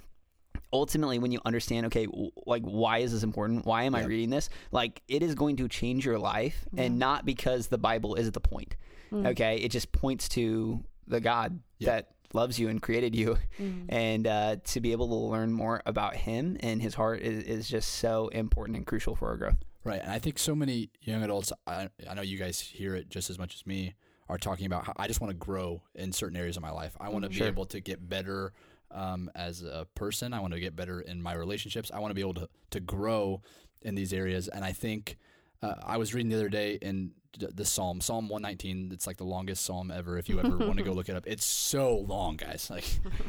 ultimately, 0.72 1.18
when 1.18 1.32
you 1.32 1.40
understand, 1.44 1.86
okay, 1.86 2.06
w- 2.06 2.30
like, 2.46 2.62
why 2.62 2.98
is 2.98 3.12
this 3.12 3.22
important? 3.22 3.64
Why 3.64 3.84
am 3.84 3.94
I 3.94 4.04
reading 4.04 4.30
this? 4.30 4.50
Like, 4.70 5.00
it 5.08 5.22
is 5.22 5.34
going 5.34 5.56
to 5.56 5.68
change 5.68 6.04
your 6.04 6.18
life, 6.18 6.66
and 6.76 6.98
not 6.98 7.24
because 7.24 7.68
the 7.68 7.78
Bible 7.78 8.14
is 8.16 8.30
the 8.32 8.40
point. 8.40 8.76
Okay, 9.10 9.56
it 9.56 9.70
just 9.70 9.90
points 9.92 10.28
to 10.30 10.84
the 11.08 11.20
God 11.20 11.60
Yeah. 11.78 11.86
that 11.96 12.08
loves 12.34 12.58
you 12.58 12.68
and 12.68 12.80
created 12.82 13.14
you, 13.14 13.38
Mm-hmm. 13.58 13.86
and 13.88 14.26
uh, 14.26 14.56
to 14.64 14.80
be 14.80 14.92
able 14.92 15.08
to 15.08 15.14
learn 15.14 15.52
more 15.52 15.82
about 15.86 16.14
Him 16.16 16.56
and 16.60 16.82
His 16.82 16.94
heart 16.94 17.20
is, 17.22 17.42
is 17.44 17.68
just 17.68 17.94
so 17.96 18.28
important 18.28 18.76
and 18.76 18.86
crucial 18.86 19.16
for 19.16 19.28
our 19.28 19.36
growth. 19.36 19.56
Right. 19.84 20.00
And 20.02 20.10
I 20.10 20.18
think 20.18 20.38
so 20.38 20.54
many 20.54 20.90
young 21.00 21.22
adults, 21.22 21.52
I, 21.66 21.88
I 22.08 22.14
know 22.14 22.20
you 22.22 22.36
guys 22.36 22.60
hear 22.60 22.94
it 22.94 23.08
just 23.08 23.30
as 23.30 23.38
much 23.38 23.54
as 23.54 23.66
me, 23.66 23.94
are 24.28 24.36
talking 24.36 24.66
about 24.66 24.84
how 24.84 24.92
I 24.98 25.06
just 25.06 25.22
want 25.22 25.30
to 25.30 25.36
grow 25.36 25.80
in 25.94 26.12
certain 26.12 26.36
areas 26.36 26.56
of 26.58 26.62
my 26.62 26.70
life. 26.70 26.94
I 27.00 27.08
want 27.08 27.22
to 27.24 27.30
be 27.30 27.36
Sure. 27.36 27.46
able 27.46 27.64
to 27.66 27.80
get 27.80 28.06
better 28.06 28.52
um, 28.90 29.30
as 29.34 29.62
a 29.62 29.86
person. 29.94 30.34
I 30.34 30.40
want 30.40 30.52
to 30.52 30.60
get 30.60 30.76
better 30.76 31.00
in 31.00 31.22
my 31.22 31.32
relationships. 31.32 31.90
I 31.94 31.98
want 32.00 32.10
to 32.10 32.14
be 32.14 32.20
able 32.20 32.34
to, 32.34 32.48
to 32.72 32.80
grow 32.80 33.40
in 33.80 33.94
these 33.94 34.12
areas. 34.12 34.48
And 34.48 34.64
I 34.66 34.72
think 34.72 35.16
uh, 35.62 35.74
I 35.84 35.96
was 35.96 36.14
reading 36.14 36.30
the 36.30 36.36
other 36.36 36.48
day 36.48 36.78
in 36.80 37.12
the 37.38 37.64
Psalm, 37.64 38.00
Psalm 38.00 38.28
119. 38.28 38.90
It's 38.92 39.06
like 39.06 39.16
the 39.16 39.24
longest 39.24 39.64
Psalm 39.64 39.90
ever. 39.90 40.18
If 40.18 40.28
you 40.28 40.40
ever 40.40 40.56
want 40.56 40.78
to 40.78 40.84
go 40.84 40.92
look 40.92 41.08
it 41.08 41.16
up, 41.16 41.26
it's 41.26 41.44
so 41.44 41.98
long, 41.98 42.36
guys. 42.36 42.70
Like, 42.78 42.84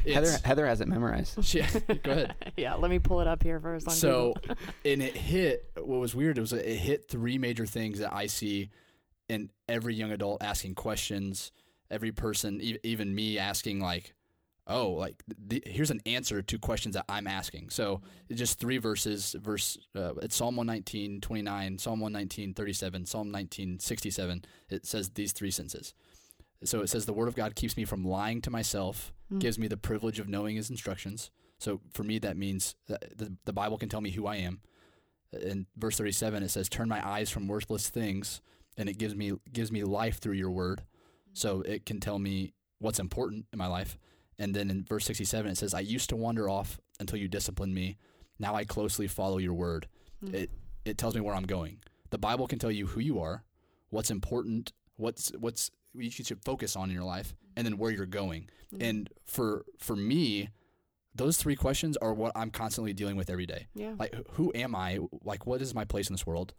Heather 0.06 0.38
Heather 0.44 0.66
has 0.68 0.82
it 0.82 0.88
memorized. 0.88 1.54
yeah, 1.54 1.68
go 2.04 2.12
ahead. 2.12 2.36
yeah. 2.58 2.76
Let 2.76 2.92
me 2.92 3.00
pull 3.00 3.22
it 3.22 3.28
up 3.28 3.42
here 3.42 3.60
for 3.60 3.74
first. 3.76 3.88
On 3.88 3.94
So, 3.94 4.34
and 4.86 5.02
it 5.02 5.16
hit. 5.16 5.72
What 5.76 6.00
was 6.00 6.14
weird? 6.14 6.38
It 6.38 6.42
was 6.42 6.54
it 6.54 6.66
hit 6.66 7.08
three 7.10 7.38
major 7.38 7.66
things 7.66 8.00
that 8.00 8.14
I 8.14 8.28
see 8.28 8.70
in 9.28 9.50
every 9.68 9.96
young 9.96 10.12
adult 10.12 10.44
asking 10.44 10.76
questions. 10.76 11.52
Every 11.90 12.12
person, 12.12 12.62
e- 12.62 12.78
even 12.84 13.16
me, 13.16 13.40
asking 13.40 13.80
like, 13.80 14.14
"Oh, 14.70 14.92
like 14.92 15.24
th- 15.50 15.64
here's 15.66 15.92
an 15.92 16.02
answer 16.06 16.42
to 16.42 16.60
questions 16.60 16.96
that 16.96 17.06
I'm 17.10 17.28
asking." 17.28 17.72
So, 17.72 18.02
it's 18.30 18.40
just 18.40 18.60
three 18.60 18.78
verses. 18.78 19.36
Verse 19.42 19.78
uh, 19.96 20.14
it's 20.22 20.36
Psalm 20.36 20.56
119, 20.56 21.20
29, 21.20 21.78
Psalm 21.80 22.00
119, 22.00 22.54
37, 22.54 23.06
Psalm 23.06 23.32
19, 23.32 23.80
67. 23.80 24.46
It 24.70 24.86
says 24.86 25.10
these 25.10 25.34
three 25.34 25.52
sentences. 25.52 25.94
So 26.64 26.82
it 26.82 26.90
says, 26.90 27.06
The 27.06 27.14
word 27.14 27.28
of 27.28 27.36
God 27.36 27.56
keeps 27.56 27.78
me 27.78 27.86
from 27.86 28.04
lying 28.04 28.42
to 28.42 28.52
myself, 28.52 29.14
hmm. 29.30 29.40
gives 29.40 29.58
me 29.58 29.68
the 29.68 29.78
privilege 29.78 30.20
of 30.20 30.28
knowing 30.28 30.56
his 30.56 30.70
instructions. 30.70 31.32
So 31.58 31.82
for 31.94 32.04
me, 32.04 32.20
that 32.20 32.38
means 32.38 32.76
that 32.88 33.18
the, 33.18 33.36
the 33.46 33.54
Bible 33.54 33.78
can 33.78 33.90
tell 33.90 34.02
me 34.02 34.12
who 34.12 34.28
I 34.28 34.38
am. 34.38 34.62
In 35.32 35.68
verse 35.78 35.98
37, 35.98 36.44
it 36.44 36.50
says, 36.50 36.70
Turn 36.70 36.90
my 36.90 37.08
eyes 37.08 37.30
from 37.30 37.48
worthless 37.48 37.90
things, 37.90 38.42
and 38.78 38.90
it 38.90 38.98
gives 38.98 39.16
me 39.16 39.34
gives 39.52 39.72
me 39.72 39.84
life 39.84 40.20
through 40.20 40.34
your 40.34 40.52
word. 40.52 40.82
Hmm. 40.82 41.32
So 41.34 41.62
it 41.62 41.86
can 41.86 42.00
tell 42.00 42.20
me 42.20 42.54
what's 42.80 43.00
important 43.00 43.46
in 43.54 43.60
my 43.60 43.68
life. 43.68 43.98
And 44.40 44.56
then 44.56 44.70
in 44.72 44.84
verse 44.84 45.06
67, 45.06 45.52
it 45.52 45.58
says, 45.58 45.74
I 45.74 45.82
used 45.82 46.10
to 46.10 46.16
wander 46.16 46.50
off 46.50 46.80
until 47.00 47.20
you 47.20 47.28
disciplined 47.28 47.76
me. 47.76 47.98
Now 48.40 48.56
I 48.56 48.64
closely 48.64 49.08
follow 49.08 49.38
your 49.38 49.54
word. 49.54 49.88
Hmm. 50.22 50.34
It, 50.34 50.52
it 50.86 50.98
tells 50.98 51.14
me 51.14 51.22
where 51.22 51.36
I'm 51.36 51.44
going. 51.44 51.80
The 52.10 52.18
Bible 52.18 52.48
can 52.48 52.58
tell 52.58 52.72
you 52.72 52.88
who 52.88 53.02
you 53.02 53.20
are, 53.20 53.44
what's 53.90 54.10
important, 54.10 54.72
what's 54.96 55.32
what's 55.38 55.72
you 55.94 56.10
should 56.10 56.44
focus 56.44 56.76
on 56.76 56.90
in 56.90 56.96
your 56.96 57.04
life, 57.04 57.36
and 57.56 57.66
then 57.66 57.78
where 57.78 57.92
you're 57.92 58.06
going. 58.06 58.50
Hmm. 58.72 58.82
And 58.82 59.10
for 59.26 59.66
for 59.78 59.96
me, 59.96 60.50
those 61.14 61.38
three 61.38 61.56
questions 61.56 61.98
are 61.98 62.14
what 62.14 62.32
I'm 62.36 62.50
constantly 62.50 62.94
dealing 62.94 63.18
with 63.18 63.30
every 63.30 63.46
day. 63.46 63.68
yeah. 63.76 63.94
Like, 64.00 64.16
who 64.32 64.52
am 64.56 64.76
I? 64.76 65.00
Like, 65.24 65.46
what 65.46 65.62
is 65.62 65.76
my 65.76 65.86
place 65.86 66.10
in 66.10 66.14
this 66.14 66.26
world? 66.26 66.54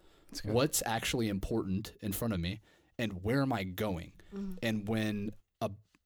What's 0.45 0.83
actually 0.87 1.29
important 1.29 1.95
in 2.01 2.13
front 2.13 2.35
of 2.35 2.41
me, 2.41 2.61
and 2.99 3.25
where 3.25 3.43
am 3.43 3.53
I 3.53 3.65
going? 3.65 4.13
Mm-hmm. 4.35 4.55
And 4.63 4.87
when 4.87 5.31
a, 5.31 5.40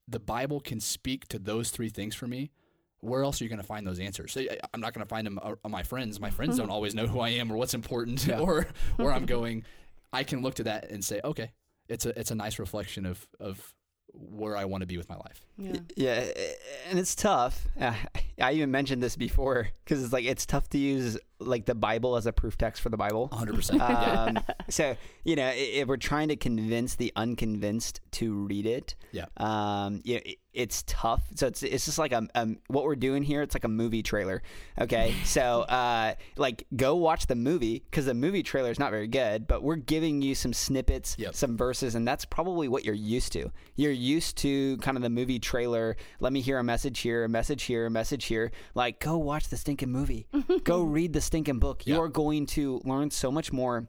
the 0.08 0.20
Bible 0.20 0.60
can 0.60 0.80
speak 0.80 1.26
to 1.28 1.38
those 1.38 1.70
three 1.70 1.88
things 1.88 2.14
for 2.14 2.26
me, 2.26 2.50
where 3.00 3.22
else 3.22 3.40
are 3.40 3.44
you 3.44 3.50
going 3.50 3.60
to 3.60 3.66
find 3.66 3.86
those 3.86 4.00
answers? 4.00 4.36
I'm 4.72 4.80
not 4.80 4.94
going 4.94 5.04
to 5.04 5.08
find 5.08 5.26
them 5.26 5.38
uh, 5.42 5.54
on 5.64 5.70
my 5.70 5.82
friends. 5.82 6.20
My 6.20 6.30
friends 6.30 6.56
don't 6.56 6.70
always 6.76 6.94
know 6.94 7.06
who 7.06 7.20
I 7.20 7.30
am 7.30 7.52
or 7.52 7.56
what's 7.56 7.74
important 7.74 8.26
Yeah. 8.26 8.38
or 8.40 8.66
where 8.96 9.12
I'm 9.12 9.26
going. 9.36 9.64
I 10.12 10.24
can 10.24 10.42
look 10.42 10.54
to 10.54 10.64
that 10.64 10.90
and 10.90 11.04
say, 11.04 11.20
okay, 11.24 11.52
it's 11.88 12.06
a 12.06 12.18
it's 12.18 12.30
a 12.30 12.34
nice 12.34 12.58
reflection 12.58 13.04
of 13.04 13.26
of 13.40 13.74
where 14.12 14.56
I 14.56 14.64
want 14.64 14.82
to 14.82 14.86
be 14.86 14.96
with 14.96 15.08
my 15.08 15.16
life. 15.16 15.44
Yeah. 15.56 15.76
Yeah, 15.96 16.24
and 16.90 16.98
it's 16.98 17.14
tough. 17.14 17.66
I 18.40 18.52
even 18.52 18.70
mentioned 18.70 19.02
this 19.02 19.16
before 19.16 19.68
because 19.84 20.02
it's 20.02 20.12
like 20.12 20.24
it's 20.24 20.46
tough 20.46 20.68
to 20.70 20.78
use 20.78 21.18
like 21.40 21.66
the 21.66 21.74
Bible 21.74 22.16
as 22.16 22.26
a 22.26 22.32
proof 22.32 22.56
text 22.56 22.80
for 22.82 22.88
the 22.88 22.96
Bible. 22.96 23.28
100%. 23.32 23.80
Um, 23.80 24.38
so 24.70 24.96
you 25.24 25.36
know, 25.36 25.50
if 25.54 25.86
we're 25.88 25.96
trying 25.96 26.28
to 26.28 26.36
convince 26.36 26.96
the 26.96 27.12
unconvinced 27.16 28.00
to 28.12 28.32
read 28.34 28.66
it, 28.66 28.94
Yeah. 29.12 29.26
um, 29.36 30.00
you 30.04 30.14
know, 30.16 30.20
it, 30.24 30.38
it's 30.52 30.84
tough. 30.86 31.22
So 31.34 31.48
it's 31.48 31.62
it's 31.64 31.84
just 31.84 31.98
like 31.98 32.12
a, 32.12 32.26
um, 32.36 32.58
what 32.68 32.84
we're 32.84 32.94
doing 32.96 33.22
here. 33.24 33.42
It's 33.42 33.54
like 33.54 33.64
a 33.64 33.68
movie 33.68 34.02
trailer. 34.02 34.42
Okay, 34.80 35.14
so 35.24 35.62
uh, 35.62 36.14
like 36.36 36.66
go 36.76 36.94
watch 36.96 37.26
the 37.26 37.34
movie 37.34 37.84
because 37.90 38.06
the 38.06 38.14
movie 38.14 38.42
trailer 38.42 38.70
is 38.70 38.78
not 38.78 38.90
very 38.90 39.08
good, 39.08 39.46
but 39.46 39.62
we're 39.62 39.74
giving 39.76 40.22
you 40.22 40.34
some 40.34 40.52
snippets, 40.52 41.16
Yep. 41.18 41.34
some 41.34 41.56
verses, 41.56 41.94
and 41.96 42.06
that's 42.06 42.24
probably 42.24 42.68
what 42.68 42.84
you're 42.84 42.94
used 42.94 43.32
to. 43.32 43.50
You're 43.76 43.92
used 43.92 44.36
to 44.38 44.76
kind 44.78 44.96
of 44.96 45.02
the 45.02 45.10
movie 45.10 45.38
trailer. 45.44 45.96
Let 46.18 46.32
me 46.32 46.40
hear 46.40 46.58
a 46.58 46.64
message 46.64 47.00
here, 47.00 47.24
a 47.24 47.28
message 47.28 47.62
here, 47.64 47.86
a 47.86 47.90
message 47.90 48.24
here. 48.24 48.50
Like 48.74 48.98
go 48.98 49.18
watch 49.18 49.48
the 49.48 49.56
stinking 49.56 49.90
movie. 49.90 50.26
go 50.64 50.82
read 50.82 51.12
the 51.12 51.20
stinking 51.20 51.60
book. 51.60 51.86
You're 51.86 52.08
going 52.08 52.46
to 52.46 52.80
learn 52.84 53.10
so 53.10 53.30
much 53.30 53.52
more. 53.52 53.86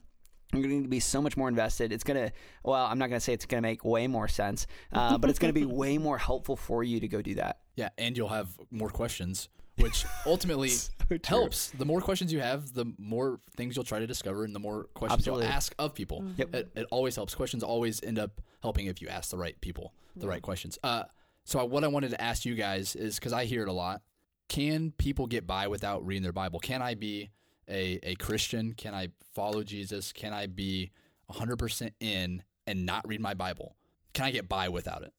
You're 0.53 0.63
going 0.63 0.83
to 0.83 0.89
be 0.89 1.00
so 1.00 1.21
much 1.21 1.35
more 1.35 1.50
invested. 1.50 1.91
It's 1.91 2.03
going 2.03 2.27
to, 2.27 2.31
well, 2.63 2.85
I'm 2.85 3.00
not 3.00 3.07
going 3.07 3.19
to 3.19 3.24
say 3.24 3.33
it's 3.33 3.45
going 3.45 3.62
to 3.62 3.67
make 3.67 3.83
way 3.83 4.07
more 4.07 4.27
sense, 4.27 4.67
uh, 4.93 5.17
but 5.19 5.29
it's 5.29 5.39
going 5.39 5.53
to 5.53 5.59
be 5.59 5.65
way 5.65 5.97
more 5.97 6.17
helpful 6.17 6.55
for 6.55 6.83
you 6.83 7.00
to 7.00 7.07
go 7.07 7.21
do 7.21 7.35
that. 7.35 7.59
Yeah, 7.75 7.89
and 7.97 8.15
you'll 8.15 8.29
have 8.29 8.50
more 8.71 8.89
questions, 8.89 9.50
which 9.79 10.05
ultimately 10.25 10.71
true. 11.07 11.19
helps. 11.25 11.71
The 11.71 11.83
more 11.83 12.00
questions 12.00 12.31
you 12.31 12.39
have, 12.39 12.74
the 12.74 12.85
more 12.97 13.39
things 13.57 13.75
you'll 13.75 13.85
try 13.85 14.00
to 14.00 14.07
discover, 14.07 14.45
and 14.45 14.55
the 14.55 14.59
more 14.59 14.85
questions 14.93 15.19
Absolutely. 15.19 15.45
you'll 15.45 15.53
ask 15.53 15.75
of 15.79 15.93
people. 15.93 16.24
Yep. 16.38 16.55
It, 16.55 16.71
it 16.75 16.88
always 16.91 17.15
helps. 17.15 17.35
Questions 17.35 17.63
always 17.63 18.01
end 18.03 18.19
up 18.19 18.39
helping 18.62 18.85
if 18.85 19.01
you 19.01 19.09
ask 19.09 19.31
the 19.31 19.38
right 19.38 19.59
people 19.59 19.93
the 20.15 20.27
right 20.27 20.41
questions. 20.41 20.79
Uh, 20.83 21.03
so 21.45 21.63
what 21.63 21.83
I 21.83 21.87
wanted 21.87 22.09
to 22.11 22.21
ask 22.21 22.43
you 22.43 22.55
guys 22.55 22.95
is 22.95 23.15
because 23.15 23.31
I 23.31 23.45
hear 23.45 23.61
it 23.61 23.69
a 23.69 23.73
lot. 23.73 24.01
Can 24.49 24.91
people 24.97 25.27
get 25.27 25.47
by 25.47 25.67
without 25.67 26.05
reading 26.05 26.23
their 26.23 26.33
Bible? 26.33 26.59
Can 26.59 26.81
I 26.81 26.95
be 26.95 27.29
a, 27.69 27.99
a 28.03 28.15
Christian? 28.15 28.73
Can 28.73 28.93
I 28.93 29.09
follow 29.33 29.63
Jesus? 29.63 30.11
Can 30.11 30.33
I 30.33 30.47
be 30.47 30.91
100% 31.31 31.91
in 31.99 32.43
and 32.67 32.85
not 32.85 33.07
read 33.07 33.21
my 33.21 33.35
Bible? 33.35 33.75
Can 34.13 34.25
I 34.25 34.31
get 34.31 34.49
by 34.49 34.69
without 34.69 35.03
it? 35.03 35.13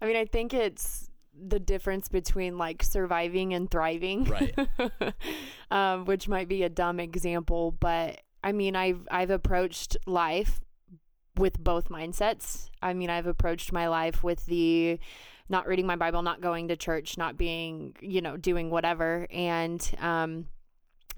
I 0.00 0.06
mean, 0.06 0.16
I 0.16 0.24
think 0.24 0.52
it's 0.52 1.10
the 1.32 1.60
difference 1.60 2.08
between 2.08 2.58
like 2.58 2.82
surviving 2.82 3.54
and 3.54 3.70
thriving. 3.70 4.24
Right. 4.24 4.54
um, 5.70 6.06
which 6.06 6.28
might 6.28 6.48
be 6.48 6.62
a 6.64 6.68
dumb 6.68 6.98
example, 6.98 7.72
but 7.72 8.20
I 8.42 8.52
mean, 8.52 8.74
I've 8.74 9.06
I've 9.10 9.30
approached 9.30 9.96
life 10.06 10.60
with 11.36 11.62
both 11.62 11.88
mindsets. 11.88 12.70
I 12.82 12.94
mean, 12.94 13.10
I've 13.10 13.26
approached 13.26 13.72
my 13.72 13.88
life 13.88 14.22
with 14.22 14.44
the 14.46 14.98
not 15.48 15.66
reading 15.66 15.86
my 15.86 15.96
Bible, 15.96 16.22
not 16.22 16.40
going 16.40 16.68
to 16.68 16.76
church, 16.76 17.16
not 17.16 17.36
being, 17.36 17.94
you 18.00 18.20
know, 18.20 18.36
doing 18.36 18.70
whatever, 18.70 19.26
and 19.30 19.94
um, 20.00 20.46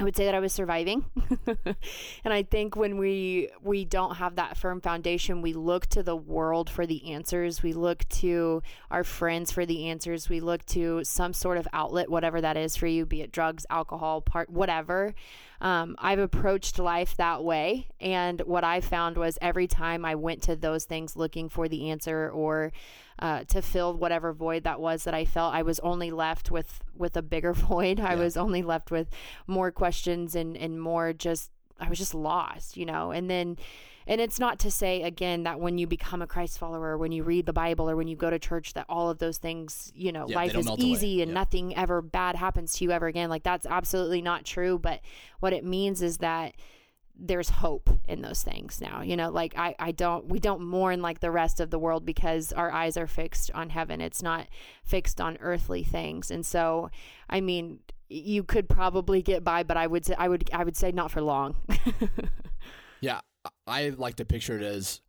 I 0.00 0.04
would 0.04 0.14
say 0.14 0.26
that 0.26 0.34
I 0.34 0.38
was 0.38 0.52
surviving. 0.52 1.06
and 1.46 2.32
I 2.32 2.44
think 2.44 2.76
when 2.76 2.98
we 2.98 3.48
we 3.62 3.84
don't 3.84 4.16
have 4.16 4.36
that 4.36 4.56
firm 4.56 4.80
foundation, 4.80 5.42
we 5.42 5.54
look 5.54 5.86
to 5.88 6.04
the 6.04 6.14
world 6.14 6.70
for 6.70 6.86
the 6.86 7.12
answers. 7.12 7.64
We 7.64 7.72
look 7.72 8.08
to 8.08 8.62
our 8.92 9.02
friends 9.02 9.50
for 9.50 9.66
the 9.66 9.88
answers. 9.88 10.28
We 10.28 10.38
look 10.38 10.64
to 10.66 11.02
some 11.02 11.32
sort 11.32 11.58
of 11.58 11.66
outlet, 11.72 12.08
whatever 12.08 12.40
that 12.40 12.56
is 12.56 12.76
for 12.76 12.86
you, 12.86 13.06
be 13.06 13.22
it 13.22 13.32
drugs, 13.32 13.66
alcohol, 13.70 14.20
part 14.20 14.50
whatever. 14.50 15.14
Um, 15.60 15.96
I've 15.98 16.18
approached 16.18 16.78
life 16.78 17.16
that 17.16 17.42
way, 17.42 17.88
and 18.00 18.40
what 18.42 18.62
I 18.64 18.80
found 18.80 19.16
was 19.16 19.38
every 19.42 19.66
time 19.66 20.04
I 20.04 20.14
went 20.14 20.42
to 20.44 20.54
those 20.54 20.84
things 20.84 21.16
looking 21.16 21.48
for 21.48 21.68
the 21.68 21.90
answer 21.90 22.30
or 22.30 22.72
uh, 23.18 23.42
to 23.48 23.60
fill 23.60 23.94
whatever 23.94 24.32
void 24.32 24.62
that 24.64 24.80
was 24.80 25.04
that 25.04 25.14
I 25.14 25.24
felt, 25.24 25.54
I 25.54 25.62
was 25.62 25.80
only 25.80 26.10
left 26.10 26.50
with 26.50 26.80
with 26.94 27.16
a 27.16 27.22
bigger 27.22 27.52
void. 27.54 27.98
I 27.98 28.14
was 28.14 28.36
only 28.36 28.62
left 28.62 28.90
with 28.90 29.08
more 29.46 29.72
questions 29.72 30.36
and 30.36 30.56
and 30.56 30.80
more 30.80 31.12
just 31.12 31.50
I 31.80 31.88
was 31.88 31.98
just 31.98 32.14
lost, 32.14 32.76
you 32.76 32.86
know. 32.86 33.10
And 33.10 33.28
then 33.28 33.56
and 34.08 34.20
it's 34.20 34.40
not 34.40 34.58
to 34.60 34.70
say 34.70 35.02
again 35.02 35.44
that 35.44 35.60
when 35.60 35.78
you 35.78 35.86
become 35.86 36.22
a 36.22 36.26
Christ 36.26 36.58
follower, 36.58 36.98
when 36.98 37.12
you 37.12 37.22
read 37.22 37.46
the 37.46 37.52
Bible 37.52 37.88
or 37.88 37.94
when 37.94 38.08
you 38.08 38.16
go 38.16 38.30
to 38.30 38.38
church 38.40 38.72
that 38.74 38.86
all 38.88 39.10
of 39.10 39.18
those 39.18 39.38
things, 39.38 39.92
you 39.94 40.10
know, 40.10 40.26
Yeah, 40.28 40.34
life 40.36 40.56
is 40.56 40.64
melt 40.64 40.80
away. 40.80 40.88
easy 40.90 41.22
and 41.22 41.30
Yeah. 41.30 41.34
nothing 41.34 41.76
ever 41.76 42.02
bad 42.02 42.34
happens 42.34 42.72
to 42.74 42.84
you 42.84 42.90
ever 42.90 43.06
again. 43.06 43.28
Like 43.30 43.44
that's 43.44 43.66
absolutely 43.66 44.22
not 44.22 44.44
true, 44.44 44.78
but 44.78 45.00
what 45.40 45.52
it 45.52 45.64
means 45.64 46.02
is 46.02 46.18
that 46.18 46.54
there's 47.20 47.48
hope 47.50 47.90
in 48.06 48.22
those 48.22 48.44
things 48.44 48.80
now 48.80 49.02
you 49.02 49.16
know 49.16 49.28
like 49.28 49.52
I, 49.58 49.74
I 49.80 49.90
don't 49.90 50.26
we 50.28 50.38
don't 50.38 50.60
mourn 50.62 51.02
like 51.02 51.18
the 51.18 51.32
rest 51.32 51.58
of 51.58 51.68
the 51.68 51.78
world 51.78 52.06
because 52.06 52.52
our 52.52 52.70
eyes 52.70 52.96
are 52.96 53.08
fixed 53.08 53.50
on 53.56 53.70
heaven 53.70 54.00
it's 54.00 54.22
not 54.22 54.46
fixed 54.84 55.20
on 55.20 55.36
earthly 55.40 55.82
things 55.82 56.30
and 56.30 56.46
so 56.46 56.90
i 57.28 57.40
mean 57.40 57.80
you 58.08 58.44
could 58.44 58.68
probably 58.68 59.20
get 59.20 59.42
by 59.42 59.64
but 59.64 59.76
i 59.76 59.84
would 59.84 60.06
say 60.06 60.14
i 60.16 60.28
would 60.28 60.48
i 60.52 60.62
would 60.62 60.76
say 60.76 60.92
not 60.92 61.10
for 61.10 61.20
long 61.20 61.56
Yeah, 63.00 63.20
I- 63.44 63.50
I 63.66 63.88
like 63.90 64.16
to 64.16 64.24
picture 64.24 64.56
it 64.56 64.62
as 64.62 65.00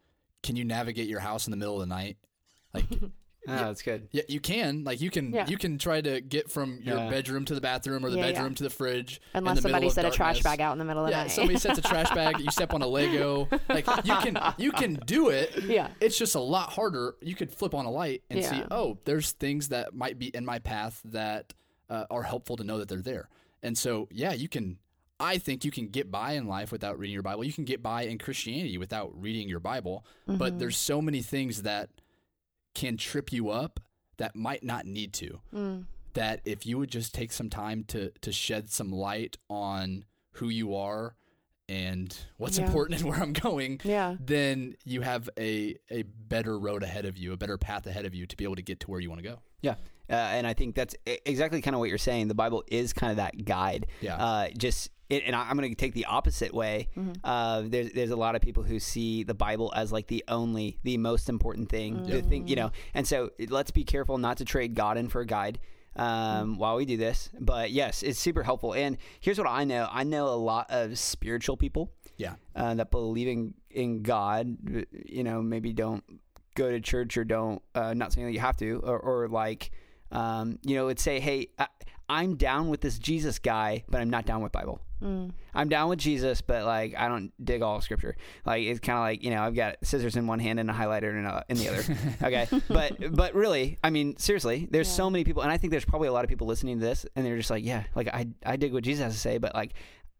can 0.43 0.55
you 0.55 0.63
navigate 0.65 1.07
your 1.07 1.19
house 1.19 1.47
in 1.47 1.51
the 1.51 1.57
middle 1.57 1.75
of 1.75 1.81
the 1.81 1.93
night? 1.93 2.17
Like 2.73 2.85
Oh, 3.47 3.55
that's 3.55 3.81
good. 3.81 4.09
yeah, 4.11 4.23
you 4.27 4.39
can. 4.41 4.83
Like 4.83 5.01
you 5.01 5.09
can 5.09 5.31
Yeah. 5.33 5.47
you 5.47 5.57
can 5.57 5.77
try 5.79 6.01
to 6.01 6.21
get 6.21 6.51
from 6.51 6.81
your 6.83 6.97
Yeah. 6.97 7.09
bedroom 7.09 7.45
to 7.45 7.55
the 7.55 7.61
bathroom 7.61 8.05
or 8.05 8.09
the 8.11 8.17
Yeah, 8.17 8.27
yeah. 8.27 8.31
bedroom 8.33 8.53
to 8.55 8.63
the 8.63 8.69
fridge. 8.69 9.21
in 9.33 9.39
unless 9.39 9.55
the 9.55 9.61
somebody 9.63 9.85
middle 9.85 9.87
of 9.89 9.93
set 9.95 10.05
a 10.05 10.11
trash 10.11 10.43
bag 10.43 10.61
out 10.61 10.73
in 10.73 10.77
the 10.77 10.85
middle 10.85 11.03
of 11.03 11.07
the 11.09 11.15
Yeah, 11.15 11.23
night 11.23 11.31
somebody 11.31 11.57
sets 11.57 11.79
a 11.79 11.81
trash 11.81 12.09
bag, 12.11 12.37
you 12.39 12.51
step 12.51 12.73
on 12.73 12.81
a 12.83 12.87
Lego. 12.87 13.47
Like 13.69 13.87
you 14.05 14.15
can 14.17 14.37
you 14.57 14.71
can 14.71 14.95
do 15.05 15.29
it. 15.29 15.63
yeah 15.63 15.89
It's 15.99 16.17
just 16.17 16.35
a 16.35 16.39
lot 16.39 16.71
harder. 16.73 17.15
You 17.21 17.33
could 17.35 17.51
flip 17.51 17.73
on 17.73 17.85
a 17.85 17.91
light 17.91 18.23
and 18.29 18.43
see, 18.43 18.61
oh, 18.69 18.99
there's 19.05 19.31
things 19.31 19.69
that 19.69 19.95
might 19.95 20.19
be 20.19 20.27
in 20.27 20.45
my 20.45 20.59
path 20.59 21.01
that 21.05 21.53
uh, 21.89 22.05
are 22.11 22.23
helpful 22.23 22.55
to 22.57 22.63
know 22.63 22.77
that 22.77 22.87
they're 22.89 23.01
there. 23.01 23.29
And 23.63 23.75
so, 23.77 24.07
yeah, 24.11 24.33
you 24.33 24.47
can. 24.47 24.77
I 25.19 25.37
think 25.37 25.65
you 25.65 25.71
can 25.71 25.87
get 25.89 26.09
by 26.11 26.33
in 26.33 26.47
life 26.47 26.71
without 26.71 26.97
reading 26.97 27.13
your 27.13 27.23
Bible. 27.23 27.43
You 27.43 27.53
can 27.53 27.65
get 27.65 27.83
by 27.83 28.03
in 28.03 28.17
Christianity 28.17 28.77
without 28.77 29.11
reading 29.19 29.49
your 29.49 29.59
Bible. 29.59 30.05
But 30.25 30.53
Mhm. 30.55 30.59
there's 30.59 30.77
so 30.77 31.01
many 31.01 31.21
things 31.21 31.63
that 31.63 31.89
can 32.73 32.95
trip 32.97 33.33
you 33.33 33.49
up 33.49 33.79
that 34.17 34.35
might 34.35 34.63
not 34.63 34.85
need 34.85 35.13
to. 35.13 35.41
Mm. 35.53 35.85
That 36.13 36.41
if 36.45 36.65
you 36.65 36.77
would 36.77 36.89
just 36.91 37.13
take 37.13 37.31
some 37.31 37.49
time 37.49 37.83
to 37.85 38.11
to 38.21 38.31
shed 38.31 38.69
some 38.69 38.91
light 38.91 39.37
on 39.49 40.05
who 40.33 40.49
you 40.49 40.73
are 40.75 41.15
and 41.67 42.17
what's 42.37 42.57
Yeah. 42.57 42.65
important 42.65 42.99
and 43.01 43.09
where 43.09 43.19
I'm 43.21 43.33
going, 43.33 43.79
yeah 43.83 44.15
then 44.19 44.75
you 44.85 45.01
have 45.01 45.29
a 45.37 45.75
a 45.91 46.03
better 46.03 46.57
road 46.57 46.81
ahead 46.83 47.05
of 47.05 47.17
you, 47.17 47.31
a 47.33 47.37
better 47.37 47.57
path 47.57 47.85
ahead 47.87 48.05
of 48.05 48.15
you 48.15 48.25
to 48.25 48.35
be 48.37 48.43
able 48.43 48.55
to 48.55 48.61
get 48.61 48.79
to 48.81 48.91
where 48.91 48.99
you 48.99 49.09
want 49.09 49.21
to 49.21 49.27
go. 49.29 49.41
Yeah. 49.61 49.75
Uh, 50.09 50.13
and 50.13 50.47
I 50.47 50.53
think 50.53 50.75
that's 50.75 50.95
e- 51.07 51.17
exactly 51.25 51.61
kind 51.61 51.75
of 51.75 51.79
what 51.79 51.89
you're 51.89 51.97
saying. 51.97 52.27
The 52.29 52.33
Bible 52.35 52.63
is 52.67 52.93
kind 52.93 53.11
of 53.11 53.17
that 53.17 53.45
guide. 53.45 53.87
Yeah. 54.01 54.15
Uh, 54.15 54.47
just, 54.57 54.89
it, 55.09 55.23
and 55.25 55.35
I- 55.35 55.47
I'm 55.49 55.57
going 55.57 55.69
to 55.69 55.75
take 55.75 55.93
the 55.93 56.05
opposite 56.05 56.53
way. 56.53 56.89
Uh, 57.23 57.63
there's, 57.65 57.91
there's 57.93 58.09
a 58.11 58.15
lot 58.15 58.35
of 58.35 58.41
people 58.41 58.63
who 58.63 58.79
see 58.79 59.23
the 59.23 59.33
Bible 59.35 59.71
as 59.75 59.91
like 59.91 60.07
the 60.07 60.23
only, 60.27 60.77
the 60.83 60.97
most 60.97 61.29
important 61.29 61.69
thing. 61.69 62.03
The 62.03 62.21
thing, 62.21 62.47
you 62.47 62.55
know. 62.55 62.71
And 62.93 63.07
so 63.07 63.29
let's 63.49 63.71
be 63.71 63.83
careful 63.83 64.17
not 64.17 64.37
to 64.37 64.45
trade 64.45 64.73
God 64.75 64.97
in 64.97 65.09
for 65.09 65.21
a 65.21 65.25
guide 65.25 65.59
um, 65.95 66.57
while 66.57 66.75
we 66.75 66.85
do 66.85 66.97
this. 66.97 67.29
But 67.39 67.71
yes, 67.71 68.03
it's 68.03 68.19
super 68.19 68.43
helpful. 68.43 68.73
And 68.73 68.97
here's 69.19 69.37
what 69.37 69.47
I 69.47 69.63
know. 69.63 69.87
I 69.91 70.03
know 70.03 70.27
a 70.27 70.35
lot 70.37 70.67
of 70.69 70.97
spiritual 70.97 71.57
people 71.57 71.91
Yeah. 72.17 72.35
uh, 72.55 72.73
that 72.75 72.89
believe 72.91 73.27
in, 73.27 73.53
in 73.69 74.01
God, 74.01 74.57
you 75.05 75.23
know, 75.23 75.41
maybe 75.41 75.73
don't 75.73 76.03
go 76.55 76.69
to 76.71 76.79
church 76.79 77.17
or 77.17 77.23
don't, 77.23 77.61
uh, 77.75 77.93
not 77.93 78.11
saying 78.13 78.27
that 78.27 78.33
you 78.33 78.39
have 78.39 78.57
to, 78.57 78.81
or, 78.83 78.99
or 78.99 79.27
like, 79.27 79.71
um, 80.11 80.59
you 80.63 80.75
know, 80.75 80.85
would 80.85 80.99
say, 80.99 81.19
hey, 81.19 81.47
I, 81.57 81.67
I'm 82.07 82.35
down 82.37 82.69
with 82.69 82.81
this 82.81 82.97
Jesus 82.97 83.37
guy, 83.39 83.83
but 83.89 84.01
I'm 84.01 84.09
not 84.09 84.25
down 84.25 84.41
with 84.41 84.51
Bible. 84.51 84.81
Mm. 85.03 85.31
I'm 85.53 85.69
down 85.69 85.87
with 85.89 85.99
Jesus, 85.99 86.41
but 86.41 86.65
like 86.65 86.93
I 86.97 87.07
don't 87.07 87.31
dig 87.43 87.61
all 87.61 87.77
of 87.77 87.83
Scripture. 87.83 88.17
Like 88.45 88.63
it's 88.63 88.79
kind 88.81 88.97
of 88.97 89.03
like 89.03 89.23
you 89.23 89.29
know 89.31 89.41
I've 89.43 89.55
got 89.55 89.77
scissors 89.83 90.17
in 90.17 90.27
one 90.27 90.39
hand 90.39 90.59
and 90.59 90.69
a 90.69 90.73
highlighter 90.73 91.17
in, 91.17 91.25
a, 91.25 91.43
in 91.47 91.57
the 91.57 91.69
other. 91.69 91.83
okay, 92.23 92.47
but 92.67 93.15
but 93.15 93.33
really, 93.33 93.77
I 93.81 93.91
mean 93.91 94.17
seriously, 94.17 94.67
there's 94.69 94.87
Yeah. 94.89 94.93
so 94.95 95.09
many 95.09 95.23
people, 95.23 95.41
and 95.43 95.51
I 95.51 95.57
think 95.57 95.71
there's 95.71 95.85
probably 95.85 96.09
a 96.09 96.11
lot 96.11 96.25
of 96.25 96.29
people 96.29 96.47
listening 96.47 96.79
to 96.79 96.85
this, 96.85 97.05
and 97.15 97.25
they're 97.25 97.37
just 97.37 97.49
like, 97.49 97.63
yeah, 97.63 97.83
like 97.95 98.07
I 98.09 98.27
I 98.45 98.57
dig 98.57 98.73
what 98.73 98.83
Jesus 98.83 99.03
has 99.05 99.13
to 99.13 99.19
say, 99.19 99.37
but 99.37 99.53
like 99.55 99.71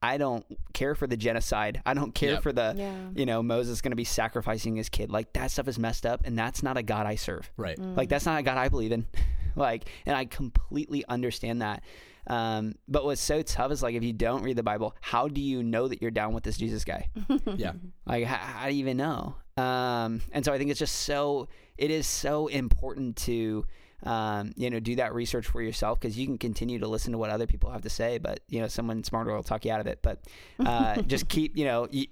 I 0.02 0.18
don't 0.18 0.46
care 0.74 0.96
for 0.96 1.08
the 1.08 1.18
genocide. 1.18 1.82
I 1.86 1.94
don't 1.94 2.16
care 2.16 2.34
Yep. 2.34 2.44
for 2.44 2.54
the 2.54 2.74
Yeah. 2.78 2.96
you 3.16 3.26
know 3.26 3.44
Moses 3.44 3.82
going 3.82 3.92
to 3.92 3.98
be 3.98 4.06
sacrificing 4.06 4.78
his 4.78 4.88
kid. 4.88 5.12
Like 5.12 5.34
that 5.34 5.52
stuff 5.52 5.68
is 5.68 5.78
messed 5.78 6.06
up, 6.06 6.22
and 6.24 6.40
that's 6.40 6.64
not 6.64 6.78
a 6.78 6.84
God 6.84 7.06
I 7.06 7.16
serve. 7.16 7.52
Right. 7.58 7.78
Like 7.78 8.08
that's 8.08 8.26
not 8.26 8.40
a 8.40 8.44
God 8.44 8.58
I 8.58 8.70
believe 8.70 8.94
in. 8.94 9.08
like, 9.56 9.90
and 10.06 10.16
I 10.16 10.26
completely 10.26 11.04
understand 11.08 11.62
that. 11.62 11.84
Um, 12.28 12.76
but 12.88 13.06
what's 13.06 13.22
so 13.22 13.42
tough 13.42 13.72
is 13.72 13.82
like 13.82 13.96
if 13.96 14.04
you 14.04 14.14
don't 14.14 14.44
read 14.44 14.56
the 14.56 14.64
Bible, 14.64 14.96
how 15.02 15.28
do 15.28 15.42
you 15.42 15.64
know 15.64 15.88
that 15.88 16.02
you're 16.02 16.12
down 16.12 16.34
with 16.34 16.44
this 16.44 16.58
Jesus 16.58 16.84
guy? 16.86 17.10
Yeah. 17.56 17.74
Like, 18.06 18.26
how, 18.26 18.38
how 18.38 18.68
do 18.68 18.74
you 18.74 18.80
even 18.82 18.98
know? 18.98 19.36
Um, 19.58 20.22
and 20.32 20.44
so 20.46 20.52
I 20.54 20.58
think 20.58 20.70
it's 20.72 20.80
just 20.80 20.96
so 20.96 21.48
it 21.78 21.92
is 21.92 22.08
so 22.08 22.48
important 22.48 23.16
to 23.18 23.66
um, 24.04 24.54
you 24.56 24.70
know 24.70 24.80
do 24.80 24.96
that 24.96 25.14
research 25.14 25.46
for 25.46 25.62
yourself 25.62 26.00
because 26.00 26.18
you 26.18 26.26
can 26.26 26.38
continue 26.38 26.80
to 26.80 26.88
listen 26.88 27.12
to 27.12 27.18
what 27.18 27.30
other 27.30 27.46
people 27.48 27.70
have 27.72 27.82
to 27.82 27.90
say, 27.90 28.18
but 28.18 28.40
you 28.48 28.62
know 28.62 28.68
someone 28.68 29.04
smarter 29.04 29.34
will 29.36 29.44
talk 29.44 29.66
you 29.66 29.72
out 29.72 29.80
of 29.82 29.88
it. 29.88 30.00
But 30.02 30.24
uh, 30.60 31.02
just 31.08 31.28
keep 31.30 31.58
you 31.58 31.66
know. 31.66 31.88
You, 31.92 32.06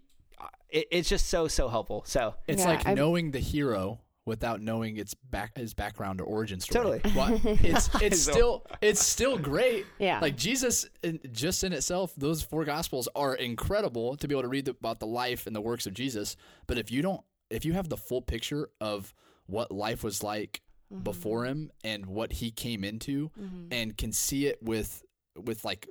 it, 0.69 0.87
it's 0.91 1.07
just 1.09 1.27
so 1.29 1.47
so 1.47 1.67
helpful. 1.69 2.03
So 2.05 2.35
It's 2.47 2.61
Yeah, 2.63 2.69
like 2.69 2.87
I- 2.87 2.93
knowing 2.93 3.31
the 3.31 3.39
hero 3.39 3.99
without 4.27 4.61
knowing 4.61 4.97
its 4.97 5.13
back 5.15 5.57
his 5.57 5.73
background 5.73 6.21
or 6.21 6.25
origin 6.25 6.59
story. 6.59 6.99
Totally. 6.99 7.13
But 7.15 7.59
it's 7.65 7.89
it's 8.01 8.21
still 8.21 8.63
it's 8.81 9.03
still 9.03 9.37
great. 9.39 9.85
Yeah. 9.97 10.19
Like 10.19 10.35
Jesus, 10.35 10.87
just 11.31 11.63
in 11.63 11.73
itself, 11.73 12.13
those 12.15 12.43
four 12.43 12.65
gospels 12.65 13.07
are 13.15 13.33
incredible 13.33 14.15
to 14.17 14.27
be 14.27 14.33
able 14.35 14.43
to 14.43 14.47
read 14.49 14.67
about 14.67 14.99
the 14.99 15.07
life 15.07 15.47
and 15.47 15.55
the 15.55 15.61
works 15.61 15.87
of 15.87 15.93
Jesus. 15.95 16.35
But 16.67 16.77
if 16.77 16.91
you 16.91 17.01
don't, 17.01 17.21
if 17.49 17.65
you 17.65 17.73
have 17.73 17.89
the 17.89 17.97
full 17.97 18.21
picture 18.21 18.69
of 18.79 19.13
what 19.47 19.71
life 19.71 20.03
was 20.03 20.21
like 20.21 20.61
Mm-hmm. 20.89 21.03
before 21.03 21.43
him 21.43 21.69
and 21.83 22.05
what 22.05 22.31
he 22.31 22.49
came 22.49 22.85
into, 22.85 23.29
and 23.71 23.97
can 23.97 24.13
see 24.13 24.45
it 24.45 24.63
with 24.63 25.03
with 25.35 25.65
like 25.65 25.85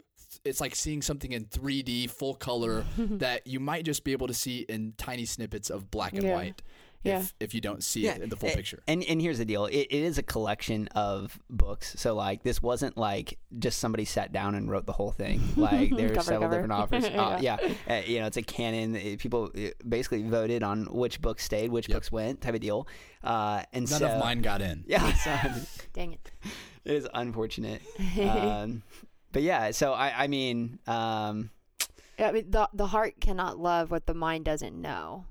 it's 0.45 0.61
like 0.61 0.75
seeing 0.77 1.03
something 1.03 1.33
in 1.33 1.45
3D 1.47 2.11
full 2.11 2.35
color 2.35 2.85
that 2.99 3.47
you 3.47 3.61
might 3.61 3.85
just 3.85 4.05
be 4.05 4.13
able 4.13 4.27
to 4.29 4.35
see 4.35 4.61
in 4.69 4.95
tiny 4.97 5.25
snippets 5.25 5.71
of 5.71 5.91
black 5.91 6.13
and 6.15 6.23
Yeah. 6.25 6.35
white. 6.35 6.63
Yeah. 7.03 7.21
If, 7.21 7.35
if 7.39 7.55
you 7.55 7.61
don't 7.61 7.85
see 7.85 8.09
it 8.09 8.21
in 8.21 8.31
the 8.31 8.37
full 8.37 8.49
a- 8.49 8.55
picture. 8.57 8.83
And 8.89 9.05
and 9.05 9.23
here's 9.23 9.39
the 9.39 9.45
deal: 9.45 9.67
it, 9.67 9.77
it 9.77 9.93
is 9.93 10.19
a 10.19 10.25
collection 10.25 10.89
of 10.97 11.39
books. 11.49 11.95
So 11.99 12.17
like, 12.17 12.43
this 12.43 12.61
wasn't 12.61 12.97
like 12.97 13.39
just 13.61 13.79
somebody 13.79 14.05
sat 14.05 14.33
down 14.33 14.57
and 14.57 14.69
wrote 14.69 14.87
the 14.87 14.93
whole 14.93 15.13
thing. 15.13 15.41
Like 15.57 15.91
there's 15.95 16.11
Cover 16.11 16.15
to 16.17 16.23
several 16.25 16.41
cover. 16.51 16.63
different 16.63 16.73
authors. 16.73 17.05
Uh, 17.15 17.39
Yeah. 17.41 17.59
yeah, 17.87 17.99
Uh, 17.99 18.03
you 18.05 18.19
know, 18.19 18.27
it's 18.27 18.39
a 18.39 18.43
canon. 18.43 18.97
Uh, 18.97 19.17
People 19.21 19.53
uh, 19.57 19.69
basically 19.89 20.25
voted 20.25 20.65
on 20.65 20.87
which 20.87 21.21
books 21.21 21.45
stayed, 21.45 21.71
which 21.71 21.89
Yep. 21.89 21.95
books 21.97 22.11
went, 22.11 22.41
type 22.41 22.55
of 22.55 22.61
deal. 22.61 22.89
Uh, 23.23 23.63
and 23.73 23.89
None 23.89 24.01
so, 24.01 24.07
of 24.09 24.19
mine 24.19 24.41
got 24.43 24.61
in. 24.61 24.83
Yeah, 24.89 25.13
so 25.15 25.31
Dang 25.93 26.15
it. 26.15 26.31
it 26.85 26.93
is 26.93 27.07
unfortunate. 27.15 27.83
Um, 28.21 28.83
but 29.37 29.43
yeah, 29.43 29.71
so 29.71 29.93
I 29.93 30.25
I 30.25 30.27
mean, 30.29 30.79
um, 30.87 31.51
I 32.19 32.33
mean, 32.33 32.51
the 32.51 32.71
the 32.73 32.87
heart 32.87 33.21
cannot 33.21 33.59
love 33.59 33.91
what 33.91 34.07
the 34.07 34.15
mind 34.15 34.47
doesn't 34.47 34.75
know. 34.81 35.27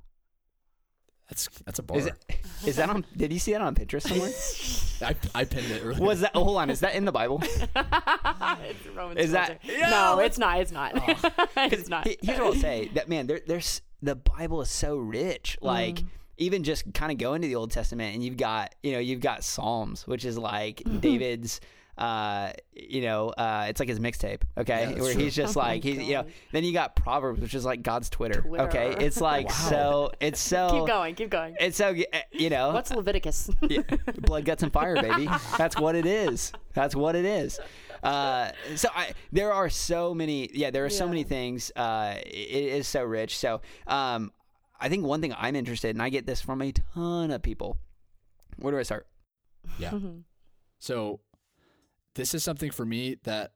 That's 1.27 1.49
that's 1.65 1.79
a 1.79 1.81
bar. 1.81 1.97
is 1.97 2.05
it 2.05 2.13
is 2.67 2.75
that 2.75 2.87
on? 2.91 3.03
Did 3.17 3.33
you 3.33 3.39
see 3.39 3.53
that 3.53 3.61
on 3.61 3.73
Pinterest 3.73 4.03
somewhere? 4.03 5.09
I, 5.09 5.39
I 5.41 5.43
pinned 5.45 5.71
it 5.71 5.81
earlier. 5.83 5.99
Was 6.05 6.19
that? 6.19 6.33
oh, 6.35 6.43
hold 6.43 6.57
on, 6.57 6.69
is 6.69 6.81
that 6.81 6.93
in 6.93 7.05
the 7.05 7.11
Bible? 7.11 7.41
it's 7.43 8.85
Roman 8.95 9.17
Is 9.17 9.31
that- 9.31 9.59
soldier. 9.65 9.81
no, 9.89 10.19
it's 10.19 10.37
not. 10.37 10.59
It's 10.59 10.71
not. 10.71 10.91
it's 11.57 11.89
not. 11.89 12.05
Here's 12.05 12.37
what 12.37 12.41
I'll 12.41 12.53
say: 12.53 12.91
that 12.93 13.09
man, 13.09 13.25
there, 13.25 13.41
there's 13.47 13.81
the 14.03 14.13
Bible 14.15 14.61
is 14.61 14.69
so 14.69 14.97
rich. 14.97 15.57
Like 15.63 15.95
Mm. 15.95 16.07
even 16.37 16.63
just 16.63 16.93
kind 16.93 17.11
of 17.11 17.17
go 17.17 17.33
into 17.33 17.47
the 17.47 17.55
Old 17.55 17.71
Testament, 17.71 18.13
and 18.13 18.23
you've 18.23 18.37
got 18.37 18.75
you 18.83 18.91
know 18.91 18.99
you've 18.99 19.21
got 19.21 19.43
Psalms, 19.43 20.05
which 20.05 20.25
is 20.25 20.37
like 20.37 20.83
David's. 20.99 21.59
Uh, 21.97 22.51
you 22.73 23.01
know, 23.01 23.29
uh, 23.29 23.67
it's 23.69 23.79
like 23.79 23.87
his 23.87 23.99
mixtape, 24.01 24.41
okay, 24.57 24.91
Yeah, 24.95 25.01
where 25.01 25.13
true. 25.13 25.23
he's 25.23 25.33
just 25.33 25.55
Oh 25.55 25.61
like 25.61 25.81
he's 25.81 25.97
you 25.99 26.15
know. 26.15 26.25
Then 26.51 26.65
you 26.65 26.73
got 26.73 26.95
Proverbs, 26.95 27.39
which 27.39 27.53
is 27.53 27.63
like 27.63 27.83
God's 27.83 28.09
Twitter, 28.09 28.43
okay. 28.45 28.95
It's 28.99 29.21
like 29.31 29.47
Wow. 29.47 29.69
so. 29.69 30.11
It's 30.19 30.39
so. 30.41 30.69
keep 30.71 30.87
going. 30.87 31.15
Keep 31.15 31.29
going. 31.29 31.55
It's 31.59 31.77
so 31.77 31.89
uh, 32.13 32.17
you 32.31 32.49
know. 32.49 32.73
What's 32.73 32.91
Leviticus? 32.91 33.49
Yeah, 33.69 33.81
blood, 34.21 34.43
guts, 34.45 34.61
and 34.63 34.73
fire, 34.73 34.95
baby. 35.01 35.29
That's 35.57 35.77
what 35.79 35.95
it 35.95 36.05
is. 36.05 36.51
That's 36.73 36.95
what 36.95 37.15
it 37.15 37.23
is. 37.25 37.59
Uh, 38.03 38.51
so 38.75 38.89
I, 38.93 39.13
there 39.31 39.53
are 39.53 39.69
so 39.69 40.13
many. 40.13 40.49
Yeah, 40.53 40.71
there 40.71 40.83
are 40.85 40.89
so 40.89 41.07
many 41.07 41.23
things. 41.23 41.71
Uh, 41.77 42.15
it 42.25 42.29
is 42.75 42.87
so 42.89 43.03
rich. 43.03 43.37
So 43.37 43.61
um, 43.87 44.31
I 44.81 44.89
think 44.89 45.05
one 45.05 45.21
thing 45.21 45.33
I'm 45.37 45.55
interested, 45.55 45.95
in, 45.95 46.01
I 46.01 46.09
get 46.09 46.25
this 46.27 46.41
from 46.41 46.61
a 46.61 46.71
ton 46.73 47.31
of 47.31 47.41
people. 47.41 47.77
Where 48.57 48.73
do 48.73 48.79
I 48.79 48.83
start? 48.83 49.07
Yeah. 49.79 49.91
So 50.79 51.21
this 52.15 52.33
is 52.33 52.43
something 52.43 52.71
for 52.71 52.85
me 52.85 53.17
that 53.23 53.51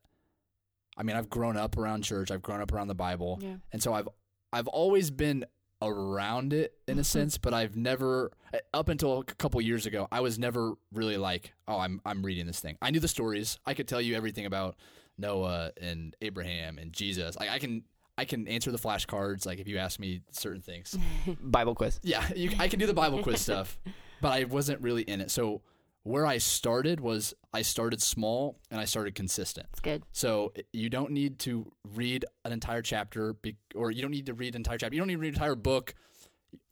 I 0.98 1.04
mean, 1.04 1.16
I've 1.16 1.30
grown 1.30 1.56
up 1.56 1.78
around 1.78 2.04
church, 2.04 2.30
I've 2.30 2.42
grown 2.42 2.62
up 2.62 2.74
around 2.74 2.90
the 2.90 2.96
Bible. 2.96 3.40
yeah. 3.42 3.56
And 3.72 3.82
so 3.82 3.94
I've 3.94 4.08
I've 4.52 4.68
always 4.68 5.12
been 5.12 5.46
around 5.82 6.52
it 6.52 6.74
in 6.88 6.98
a 6.98 7.02
mm-hmm. 7.02 7.04
sense, 7.04 7.38
but 7.38 7.54
I've 7.54 7.78
never 7.78 8.32
uh, 8.54 8.58
up 8.74 8.90
until 8.90 9.20
a 9.20 9.24
couple 9.24 9.62
years 9.62 9.86
ago, 9.86 10.08
I 10.12 10.20
was 10.20 10.38
never 10.38 10.74
really 10.94 11.18
like, 11.18 11.54
oh, 11.68 11.78
I'm 11.80 12.02
I'm 12.06 12.24
reading 12.24 12.46
this 12.46 12.60
thing. 12.60 12.78
I 12.82 12.92
knew 12.92 13.00
the 13.00 13.08
stories. 13.08 13.60
I 13.66 13.74
could 13.74 13.88
tell 13.88 14.02
you 14.02 14.16
everything 14.16 14.46
about 14.46 14.76
Noah 15.18 15.72
and 15.80 16.16
Abraham 16.22 16.78
and 16.78 16.92
Jesus. 16.92 17.38
Like 17.40 17.50
I 17.50 17.60
can 17.60 17.84
I 18.18 18.26
can 18.26 18.48
answer 18.50 18.72
the 18.72 18.78
flashcards 18.78 19.46
like 19.46 19.60
if 19.60 19.68
you 19.68 19.78
ask 19.78 20.00
me 20.00 20.22
certain 20.32 20.62
things. 20.62 20.98
Bible 21.42 21.76
quiz. 21.76 22.00
Yeah, 22.04 22.28
you, 22.36 22.52
I 22.60 22.68
can 22.68 22.80
do 22.80 22.88
the 22.88 22.94
Bible 22.94 23.24
quiz 23.24 23.40
stuff, 23.50 23.80
but 24.22 24.34
I 24.34 24.44
wasn't 24.44 24.82
really 24.82 25.04
in 25.04 25.22
it. 25.22 25.32
So 25.32 25.62
where 26.04 26.26
I 26.26 26.38
started 26.38 27.00
was 27.00 27.34
I 27.54 27.62
started 27.62 28.02
small 28.02 28.60
and 28.72 28.80
I 28.80 28.86
started 28.86 29.16
consistent. 29.16 29.68
It's 29.72 29.80
good. 29.82 30.04
So 30.12 30.54
you 30.74 30.90
don't 30.90 31.12
need 31.12 31.40
to 31.40 31.72
read 31.84 32.26
an 32.46 32.52
entire 32.52 32.82
chapter, 32.82 33.34
be, 33.34 33.58
or 33.76 33.92
you 33.92 34.02
don't 34.02 34.12
need 34.12 34.28
to 34.28 34.34
read 34.34 34.56
an 34.56 34.60
entire 34.62 34.78
chapter. 34.78 34.96
You 34.96 35.02
don't 35.02 35.08
need 35.08 35.16
to 35.16 35.20
read 35.20 35.30
an 35.30 35.34
entire 35.36 35.56
book. 35.56 35.94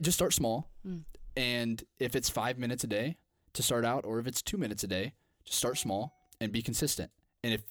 Just 0.01 0.17
start 0.17 0.33
small, 0.33 0.71
Mm. 0.87 1.03
and 1.35 1.83
if 1.99 2.15
it's 2.15 2.29
five 2.29 2.57
minutes 2.57 2.83
a 2.83 2.87
day 2.87 3.17
to 3.53 3.61
start 3.61 3.85
out, 3.85 4.05
or 4.05 4.19
if 4.19 4.25
it's 4.27 4.41
two 4.41 4.57
minutes 4.57 4.83
a 4.83 4.87
day, 4.87 5.13
just 5.45 5.57
start 5.59 5.77
small 5.77 6.13
and 6.41 6.51
be 6.51 6.61
consistent. 6.61 7.11
And 7.43 7.53
if 7.53 7.61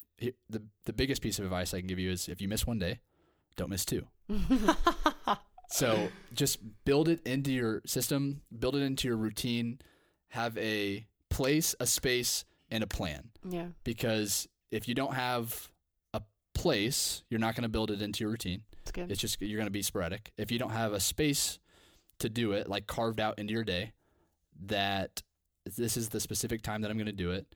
the 0.49 0.62
the 0.85 0.92
biggest 0.92 1.21
piece 1.23 1.38
of 1.38 1.45
advice 1.45 1.75
I 1.75 1.79
can 1.81 1.87
give 1.88 1.99
you 1.99 2.11
is 2.11 2.29
if 2.29 2.40
you 2.40 2.49
miss 2.49 2.66
one 2.66 2.79
day, 2.79 3.01
don't 3.57 3.71
miss 3.71 3.85
two. 3.85 4.07
So 5.69 6.09
just 6.33 6.59
build 6.85 7.09
it 7.09 7.27
into 7.27 7.53
your 7.53 7.83
system, 7.87 8.42
build 8.57 8.77
it 8.77 8.83
into 8.83 9.09
your 9.09 9.16
routine, 9.16 9.81
have 10.29 10.57
a 10.59 11.07
place, 11.37 11.75
a 11.81 11.87
space, 11.87 12.44
and 12.70 12.83
a 12.83 12.87
plan. 12.87 13.31
Yeah. 13.49 13.68
Because 13.85 14.49
if 14.70 14.88
you 14.88 14.94
don't 14.94 15.14
have 15.14 15.68
a 16.14 16.22
place, 16.55 17.22
you're 17.31 17.40
not 17.40 17.55
going 17.55 17.62
to 17.62 17.68
build 17.68 17.90
it 17.90 18.01
into 18.03 18.25
your 18.25 18.31
routine. 18.31 18.62
It's 18.83 18.90
good. 18.92 19.11
It's 19.11 19.20
just 19.20 19.40
you're 19.40 19.59
going 19.59 19.66
to 19.66 19.70
be 19.70 19.83
sporadic. 19.83 20.33
If 20.38 20.51
you 20.51 20.59
don't 20.59 20.70
have 20.70 20.92
a 20.92 21.01
space 21.01 21.59
to 22.20 22.29
do 22.29 22.53
it, 22.53 22.68
like 22.68 22.87
carved 22.87 23.20
out 23.20 23.38
into 23.38 23.53
your 23.53 23.64
day, 23.64 23.92
that 24.66 25.22
this 25.77 25.96
is 25.96 26.09
the 26.09 26.20
specific 26.20 26.62
time 26.62 26.81
that 26.83 26.90
I'm 26.90 26.96
going 26.96 27.07
to 27.07 27.12
do 27.12 27.31
it, 27.33 27.46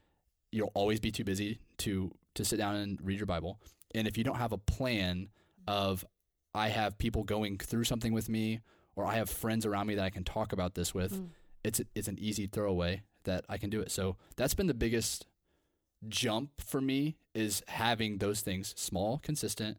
you'll 0.53 0.73
always 0.75 1.01
be 1.01 1.11
too 1.11 1.25
busy 1.25 1.59
to 1.79 2.11
to 2.35 2.45
sit 2.45 2.59
down 2.59 2.77
and 2.77 2.99
read 3.03 3.19
your 3.19 3.27
Bible. 3.27 3.59
And 3.95 4.07
if 4.07 4.17
you 4.19 4.25
don't 4.25 4.37
have 4.37 4.53
a 4.53 4.59
plan 4.59 5.29
of 5.67 6.05
I 6.55 6.69
have 6.69 6.99
people 6.99 7.23
going 7.25 7.59
through 7.59 7.85
something 7.85 8.13
with 8.13 8.29
me 8.29 8.61
or 8.97 9.05
I 9.07 9.15
have 9.17 9.31
friends 9.31 9.65
around 9.67 9.87
me 9.87 9.95
that 9.97 10.05
I 10.05 10.11
can 10.11 10.25
talk 10.25 10.53
about 10.53 10.75
this 10.75 10.93
with, 10.95 11.13
Mm. 11.13 11.29
it's 11.65 11.81
it's 11.95 12.09
an 12.09 12.19
easy 12.19 12.47
throwaway 12.47 13.03
that 13.25 13.45
I 13.49 13.59
can 13.59 13.71
do 13.71 13.81
it. 13.81 13.91
So 13.91 14.17
that's 14.37 14.55
been 14.55 14.67
the 14.67 14.75
biggest 14.75 15.27
jump 16.09 16.61
for 16.61 16.81
me 16.81 17.17
is 17.35 17.63
having 17.69 18.19
those 18.19 18.41
things 18.41 18.75
small, 18.77 19.19
consistent, 19.19 19.79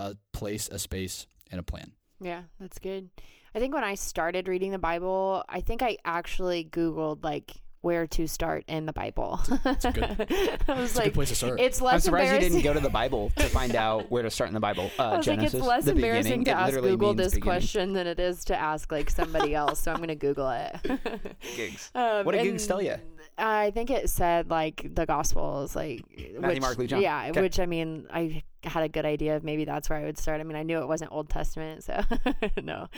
a 0.00 0.16
place, 0.32 0.68
a 0.68 0.78
space, 0.78 1.26
and 1.50 1.60
a 1.60 1.62
plan. 1.62 1.92
Yeah, 2.20 2.42
that's 2.58 2.78
good. 2.78 3.10
I 3.54 3.58
think 3.58 3.74
when 3.74 3.84
I 3.84 3.94
started 3.94 4.48
reading 4.48 4.70
the 4.70 4.78
Bible, 4.78 5.44
I 5.48 5.60
think 5.60 5.82
I 5.82 5.98
actually 6.04 6.64
Googled 6.64 7.22
like 7.22 7.52
where 7.82 8.06
to 8.06 8.26
start 8.26 8.64
in 8.68 8.86
the 8.86 8.92
Bible. 8.92 9.40
It's 9.64 9.84
a 9.84 9.92
good- 9.92 10.26
I 10.68 10.74
was 10.74 10.90
It's 10.90 10.94
a 10.94 10.98
like, 10.98 11.04
good 11.06 11.14
place 11.14 11.28
to 11.28 11.34
start. 11.34 11.60
it's 11.60 11.82
I'm 11.82 12.00
surprised 12.00 12.32
you 12.32 12.38
didn't 12.48 12.62
go 12.62 12.72
to 12.72 12.80
the 12.80 12.88
Bible 12.90 13.30
to 13.36 13.44
find 13.48 13.74
out 13.76 14.10
where 14.10 14.22
to 14.22 14.30
start 14.30 14.48
in 14.48 14.54
the 14.54 14.60
Bible. 14.60 14.90
Uh, 14.98 15.02
I 15.04 15.16
was 15.16 15.26
like, 15.26 15.36
Genesis, 15.38 15.54
it's 15.60 15.66
less 15.66 15.86
embarrassing 15.88 16.44
to 16.44 16.50
ask 16.52 16.74
Google 16.74 17.12
this 17.14 17.34
beginning. 17.34 17.42
question 17.42 17.92
than 17.92 18.06
it 18.06 18.20
is 18.20 18.44
to 18.46 18.56
ask 18.56 18.90
like 18.92 19.10
somebody 19.10 19.54
else. 19.54 19.80
So 19.80 19.92
I'm 19.92 19.98
gonna 19.98 20.14
Google 20.14 20.48
it. 20.50 21.00
Gigs. 21.56 21.90
Um, 21.94 22.24
What 22.24 22.32
did 22.32 22.46
and 22.46 22.56
Googs 22.58 22.66
tell 22.68 22.80
ya? 22.80 22.96
I 23.38 23.70
think 23.70 23.90
it 23.90 24.10
said 24.10 24.50
like 24.50 24.94
the 24.94 25.06
Gospels, 25.06 25.74
like 25.74 26.04
Matthew, 26.16 26.40
which, 26.40 26.60
Mark, 26.60 26.78
Luke, 26.78 26.88
John. 26.88 27.00
Yeah, 27.00 27.26
Okay. 27.30 27.40
which 27.40 27.58
I 27.58 27.66
mean, 27.66 28.06
I 28.12 28.42
had 28.64 28.84
a 28.84 28.88
good 28.88 29.04
idea 29.04 29.36
of 29.36 29.42
maybe 29.42 29.64
that's 29.64 29.90
where 29.90 29.98
I 29.98 30.04
would 30.04 30.18
start. 30.18 30.40
I 30.40 30.44
mean, 30.44 30.56
I 30.56 30.62
knew 30.62 30.78
it 30.78 30.86
wasn't 30.86 31.12
Old 31.12 31.28
Testament, 31.28 31.82
so 31.82 32.00
no. 32.62 32.88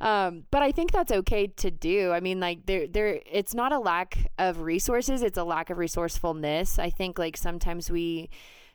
Um, 0.00 0.44
but 0.50 0.62
I 0.62 0.72
think 0.72 0.92
that's 0.92 1.12
okay 1.12 1.46
to 1.46 1.70
do. 1.70 2.12
I 2.12 2.20
mean, 2.20 2.40
like 2.40 2.66
there, 2.66 2.86
there, 2.86 3.20
it's 3.30 3.54
not 3.54 3.72
a 3.72 3.78
lack 3.78 4.30
of 4.38 4.60
resources; 4.60 5.22
it's 5.22 5.38
a 5.38 5.44
lack 5.44 5.70
of 5.70 5.78
resourcefulness. 5.78 6.78
I 6.78 6.90
think 6.90 7.18
like 7.18 7.36
sometimes 7.36 7.90
we 7.90 8.28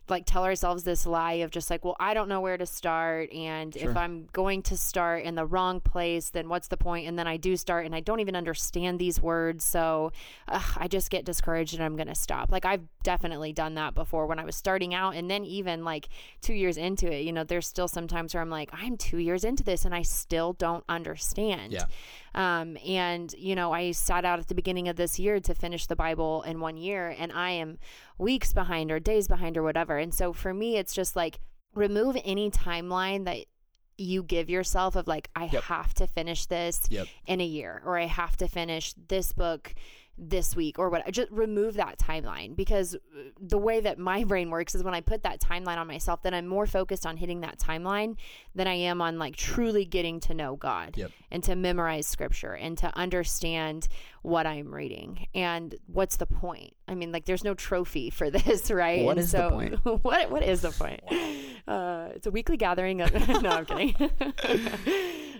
like 0.09 0.25
tell 0.25 0.43
ourselves 0.43 0.83
this 0.83 1.05
lie 1.05 1.33
of 1.33 1.51
just 1.51 1.69
like, 1.69 1.83
well, 1.85 1.95
I 1.99 2.13
don't 2.13 2.29
know 2.29 2.41
where 2.41 2.57
to 2.57 2.65
start, 2.65 3.31
and 3.33 3.73
Sure. 3.73 3.91
if 3.91 3.97
I'm 3.97 4.27
going 4.33 4.61
to 4.63 4.77
start 4.77 5.23
in 5.23 5.35
the 5.35 5.45
wrong 5.45 5.79
place, 5.79 6.29
then 6.29 6.49
what's 6.49 6.67
the 6.67 6.77
point? 6.77 7.07
And 7.07 7.17
then 7.17 7.27
I 7.27 7.37
do 7.37 7.55
start, 7.57 7.85
and 7.85 7.95
I 7.95 7.99
don't 7.99 8.19
even 8.19 8.35
understand 8.35 8.99
these 8.99 9.21
words, 9.21 9.63
so 9.63 10.11
ugh, 10.47 10.77
I 10.77 10.87
just 10.87 11.09
get 11.09 11.25
discouraged 11.25 11.73
and 11.73 11.83
I'm 11.83 11.95
going 11.95 12.07
to 12.07 12.15
stop. 12.15 12.51
Like 12.51 12.65
I've 12.65 12.83
definitely 13.03 13.53
done 13.53 13.75
that 13.75 13.95
before 13.95 14.25
when 14.27 14.39
I 14.39 14.45
was 14.45 14.55
starting 14.55 14.93
out, 14.93 15.15
and 15.15 15.29
then 15.29 15.45
even 15.45 15.83
like 15.83 16.09
two 16.41 16.53
years 16.53 16.77
into 16.77 17.11
it, 17.11 17.21
you 17.25 17.31
know, 17.31 17.43
there's 17.43 17.67
still 17.67 17.87
some 17.87 18.07
times 18.07 18.33
where 18.33 18.41
I'm 18.41 18.49
like, 18.49 18.69
I'm 18.73 18.97
two 18.97 19.17
years 19.17 19.43
into 19.43 19.63
this 19.63 19.85
and 19.85 19.93
I 19.95 20.01
still 20.01 20.53
don't 20.53 20.83
understand. 20.89 21.73
Yeah. 21.73 21.85
Um, 22.35 22.77
and 22.85 23.33
you 23.37 23.55
know, 23.55 23.71
I 23.71 23.91
sat 23.91 24.23
out 24.25 24.39
at 24.39 24.47
the 24.47 24.55
beginning 24.55 24.87
of 24.87 24.95
this 24.95 25.17
year 25.17 25.39
to 25.39 25.55
finish 25.55 25.87
the 25.87 25.95
Bible 25.95 26.43
in 26.43 26.59
one 26.59 26.77
year, 26.77 27.15
and 27.17 27.31
I 27.31 27.51
am 27.51 27.79
weeks 28.19 28.53
behind 28.53 28.91
or 28.91 28.99
days 28.99 29.27
behind 29.27 29.57
or 29.57 29.63
whatever. 29.63 29.97
And 29.97 30.13
so 30.13 30.33
for 30.33 30.53
me, 30.53 30.77
it's 30.77 30.93
just 30.93 31.15
like 31.15 31.39
remove 31.73 32.17
any 32.23 32.51
timeline 32.51 33.25
that 33.25 33.45
you 33.97 34.23
give 34.23 34.49
yourself 34.49 34.95
of 34.95 35.07
like, 35.07 35.29
I 35.35 35.49
Yep. 35.51 35.63
have 35.63 35.93
to 35.95 36.07
finish 36.07 36.45
this 36.45 36.87
Yep. 36.89 37.07
in 37.25 37.41
a 37.41 37.45
year, 37.45 37.81
or 37.85 37.97
I 37.97 38.05
have 38.05 38.37
to 38.37 38.47
finish 38.47 38.93
this 38.93 39.31
book 39.33 39.73
this 40.21 40.53
week 40.53 40.77
or 40.77 40.89
what 40.89 41.09
just 41.13 41.31
remove 41.31 41.75
that 41.75 41.97
timeline 41.97 42.53
because 42.53 42.93
uh, 42.93 42.99
the 43.39 43.57
way 43.57 43.79
that 43.79 43.97
my 43.97 44.25
brain 44.25 44.49
works 44.49 44.75
is 44.75 44.83
when 44.83 44.93
I 44.93 44.99
put 44.99 45.23
that 45.23 45.39
timeline 45.39 45.77
on 45.77 45.87
myself 45.87 46.23
then 46.23 46.33
I'm 46.33 46.45
more 46.45 46.67
focused 46.67 47.05
on 47.05 47.15
hitting 47.15 47.39
that 47.39 47.57
timeline 47.57 48.17
than 48.53 48.67
I 48.67 48.73
am 48.73 49.01
on 49.01 49.17
like 49.17 49.37
truly 49.37 49.85
getting 49.85 50.19
to 50.21 50.33
know 50.33 50.57
God 50.57 50.97
Yep. 50.97 51.11
and 51.31 51.41
to 51.45 51.55
memorize 51.55 52.05
scripture 52.05 52.51
and 52.53 52.77
to 52.79 52.93
understand 52.97 53.87
what 54.21 54.45
I'm 54.45 54.73
reading 54.73 55.27
and 55.33 55.75
what's 55.87 56.17
the 56.17 56.25
point 56.25 56.73
I 56.87 56.95
mean 56.95 57.11
like 57.11 57.25
there's 57.25 57.43
no 57.43 57.53
trophy 57.53 58.09
for 58.09 58.29
this 58.31 58.69
right 58.71 59.03
What 59.03 59.11
and 59.11 59.19
is 59.21 59.31
the 59.31 59.37
so 59.37 59.49
point? 59.49 59.85
what 60.03 60.31
what 60.31 60.43
is 60.43 60.61
the 60.61 60.71
point 60.71 61.01
uh, 61.67 62.09
it's 62.15 62.27
a 62.27 62.31
weekly 62.31 62.57
gathering 62.57 63.01
of, 63.01 63.13
no 63.41 63.49
I'm 63.49 63.65
kidding 63.65 63.95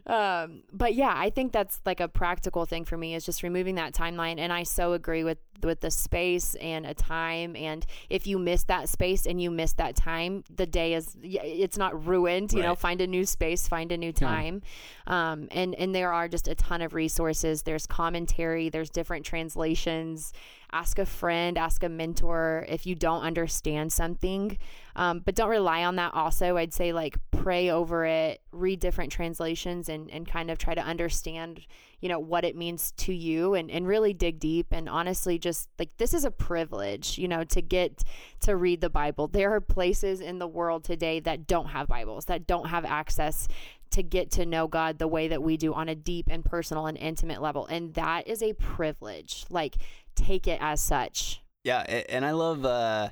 um, 0.10 0.64
but 0.72 0.96
yeah, 0.96 1.14
I 1.16 1.30
think 1.30 1.52
that's 1.52 1.80
like 1.86 2.00
a 2.00 2.08
practical 2.08 2.66
thing 2.66 2.84
for 2.86 2.98
me 2.98 3.16
is 3.16 3.26
just 3.26 3.44
removing 3.44 3.76
that 3.76 3.94
timeline. 3.94 4.40
And 4.40 4.52
I 4.52 4.64
so 4.64 4.94
agree 4.94 5.24
with 5.24 5.38
with 5.62 5.82
the 5.82 5.92
space 5.92 6.56
and 6.56 6.86
a 6.86 6.94
time. 6.94 7.56
And 7.56 7.86
if 8.10 8.26
you 8.26 8.40
miss 8.40 8.64
that 8.66 8.88
space 8.88 9.26
and 9.26 9.42
you 9.42 9.52
miss 9.52 9.74
that 9.74 9.96
time, 9.96 10.46
the 10.54 10.66
day 10.66 10.94
is 10.94 11.16
it's 11.22 11.78
not 11.78 12.08
ruined. 12.08 12.54
You 12.54 12.64
know, 12.64 12.76
find 12.76 13.02
a 13.02 13.08
new 13.08 13.26
space, 13.26 13.68
find 13.68 13.92
a 13.92 13.98
new 13.98 14.12
time. 14.12 14.62
Um, 15.06 15.48
and 15.52 15.76
and 15.76 15.94
there 15.94 16.12
are 16.14 16.28
just 16.28 16.48
a 16.48 16.56
ton 16.56 16.82
of 16.82 16.94
resources. 16.94 17.64
There's 17.64 17.86
commentary. 17.86 18.69
There's 18.70 18.90
different 18.90 19.26
translations. 19.26 20.34
Ask 20.72 21.00
a 21.00 21.06
friend, 21.06 21.58
ask 21.58 21.84
a 21.84 21.90
mentor 21.90 22.66
if 22.70 22.86
you 22.86 22.94
don't 22.94 23.24
understand 23.24 23.92
something. 23.92 24.58
Um, 24.96 25.22
but 25.26 25.36
don't 25.36 25.50
rely 25.50 25.84
on 25.84 25.96
that. 25.96 26.14
Also, 26.14 26.58
I'd 26.58 26.74
say 26.74 26.94
like 26.94 27.18
pray 27.32 27.70
over 27.70 28.06
it, 28.06 28.42
read 28.52 28.80
different 28.80 29.12
translations, 29.12 29.90
and 29.90 30.12
and 30.12 30.28
kind 30.28 30.52
of 30.52 30.58
try 30.58 30.76
to 30.76 30.82
understand, 30.82 31.62
you 32.02 32.10
know, 32.10 32.20
what 32.20 32.44
it 32.44 32.56
means 32.56 32.92
to 32.98 33.14
you, 33.14 33.56
and 33.56 33.72
and 33.72 33.88
really 33.88 34.14
dig 34.14 34.40
deep. 34.40 34.68
And 34.72 34.88
honestly, 34.88 35.40
just 35.40 35.70
like 35.80 35.90
this 35.98 36.14
is 36.14 36.26
a 36.26 36.32
privilege, 36.32 37.18
you 37.18 37.28
know, 37.28 37.44
to 37.46 37.62
get 37.62 38.04
to 38.42 38.56
read 38.56 38.82
the 38.82 38.90
Bible. 38.90 39.28
There 39.28 39.54
are 39.56 39.62
places 39.62 40.20
in 40.22 40.38
the 40.38 40.48
world 40.48 40.84
today 40.84 41.20
that 41.22 41.48
don't 41.48 41.68
have 41.68 41.88
Bibles, 41.88 42.26
that 42.26 42.46
don't 42.46 42.68
have 42.68 42.86
access 42.86 43.48
to 43.92 44.04
get 44.04 44.32
to 44.32 44.46
know 44.46 44.68
God 44.68 45.00
the 45.00 45.08
way 45.08 45.28
that 45.30 45.42
we 45.42 45.58
do 45.58 45.74
on 45.74 45.90
a 45.90 45.96
deep 45.96 46.28
and 46.30 46.44
personal 46.46 46.86
and 46.88 46.98
intimate 46.98 47.42
level. 47.42 47.66
And 47.68 47.94
that 47.96 48.28
is 48.28 48.42
a 48.44 48.54
privilege. 48.54 49.46
Like, 49.50 49.78
take 50.16 50.48
it 50.48 50.60
as 50.62 50.80
such. 50.82 51.42
Yeah, 51.64 51.80
and 52.10 52.24
I 52.26 52.32
love 52.32 52.64
uh, 52.66 53.10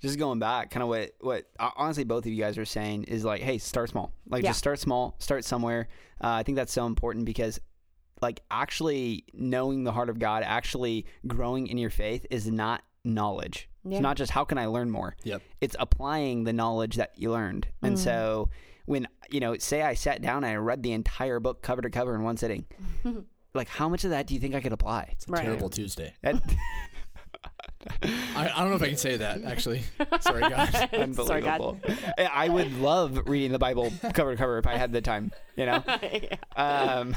just 0.00 0.18
going 0.18 0.38
back, 0.38 0.70
kind 0.70 0.82
of 0.82 0.88
what 0.88 1.12
what 1.20 1.44
uh, 1.58 1.70
honestly 1.76 2.04
both 2.04 2.24
of 2.26 2.32
you 2.32 2.42
guys 2.42 2.58
are 2.58 2.64
saying 2.64 3.04
is 3.04 3.24
like, 3.24 3.40
hey, 3.42 3.58
start 3.58 3.90
small. 3.90 4.12
Like 4.28 4.42
Yeah. 4.42 4.50
just 4.50 4.58
start 4.58 4.78
small, 4.78 5.14
start 5.18 5.44
somewhere. 5.44 5.88
Uh, 6.22 6.30
I 6.30 6.42
think 6.42 6.56
that's 6.56 6.72
so 6.72 6.86
important 6.86 7.24
because 7.24 7.60
like 8.20 8.40
actually 8.50 9.24
knowing 9.32 9.84
the 9.84 9.92
heart 9.92 10.08
of 10.08 10.18
God, 10.18 10.42
actually 10.44 11.06
growing 11.26 11.68
in 11.68 11.78
your 11.78 11.90
faith 11.90 12.26
is 12.30 12.50
not 12.50 12.82
knowledge. 13.04 13.68
Yeah. 13.84 13.96
It's 13.98 14.02
not 14.02 14.16
just 14.16 14.32
how 14.32 14.44
can 14.44 14.58
I 14.58 14.66
learn 14.66 14.90
more. 14.90 15.14
Yep. 15.22 15.42
It's 15.60 15.76
applying 15.78 16.44
the 16.44 16.52
knowledge 16.52 16.96
that 16.96 17.12
you 17.16 17.30
learned. 17.30 17.68
And 17.80 17.94
Mm. 17.96 17.98
so 17.98 18.50
when 18.88 19.06
you 19.30 19.40
know, 19.40 19.56
say 19.58 19.82
I 19.82 19.94
sat 19.94 20.22
down 20.22 20.44
and 20.44 20.46
I 20.46 20.56
read 20.56 20.82
the 20.82 20.92
entire 20.92 21.40
book 21.40 21.60
cover 21.62 21.82
to 21.82 21.90
cover 21.90 22.14
in 22.14 22.22
one 22.22 22.36
sitting, 22.38 22.64
like 23.54 23.68
how 23.68 23.88
much 23.88 24.04
of 24.04 24.10
that 24.10 24.26
do 24.26 24.34
you 24.34 24.40
think 24.40 24.54
I 24.54 24.60
could 24.60 24.72
apply? 24.72 25.10
It's 25.12 25.26
a 25.28 25.32
Right. 25.32 25.44
terrible 25.44 25.68
Tuesday. 25.68 26.14
That- 26.22 26.42
I, 28.02 28.50
I 28.54 28.60
don't 28.60 28.70
know 28.70 28.76
if 28.76 28.82
I 28.82 28.88
can 28.88 28.96
say 28.96 29.16
that 29.18 29.44
actually. 29.44 29.82
Sorry, 30.20 30.40
guys. 30.40 30.72
Sorry, 30.72 30.88
God. 31.42 31.60
Unbelievable. 31.60 31.80
I 32.18 32.48
would 32.48 32.72
love 32.80 33.28
reading 33.28 33.52
the 33.52 33.58
Bible 33.58 33.92
cover 34.14 34.32
to 34.32 34.36
cover 34.36 34.58
if 34.58 34.66
I 34.66 34.76
had 34.76 34.92
the 34.92 35.00
time, 35.00 35.32
you 35.56 35.66
know, 35.66 35.82
um, 36.56 37.14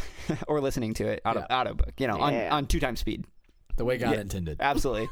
or 0.48 0.62
listening 0.62 0.94
to 0.96 1.08
it 1.08 1.22
out 1.26 1.38
of 1.38 1.46
Yeah. 1.50 1.60
audiobook, 1.62 1.94
you 1.98 2.08
know, 2.08 2.20
on, 2.20 2.34
Yeah. 2.34 2.54
on 2.56 2.68
two 2.68 2.80
times 2.80 3.00
speed. 3.00 3.26
The 3.78 3.86
way 3.86 3.98
God 3.98 4.12
Yeah. 4.16 4.22
intended. 4.22 4.58
Absolutely. 4.60 5.08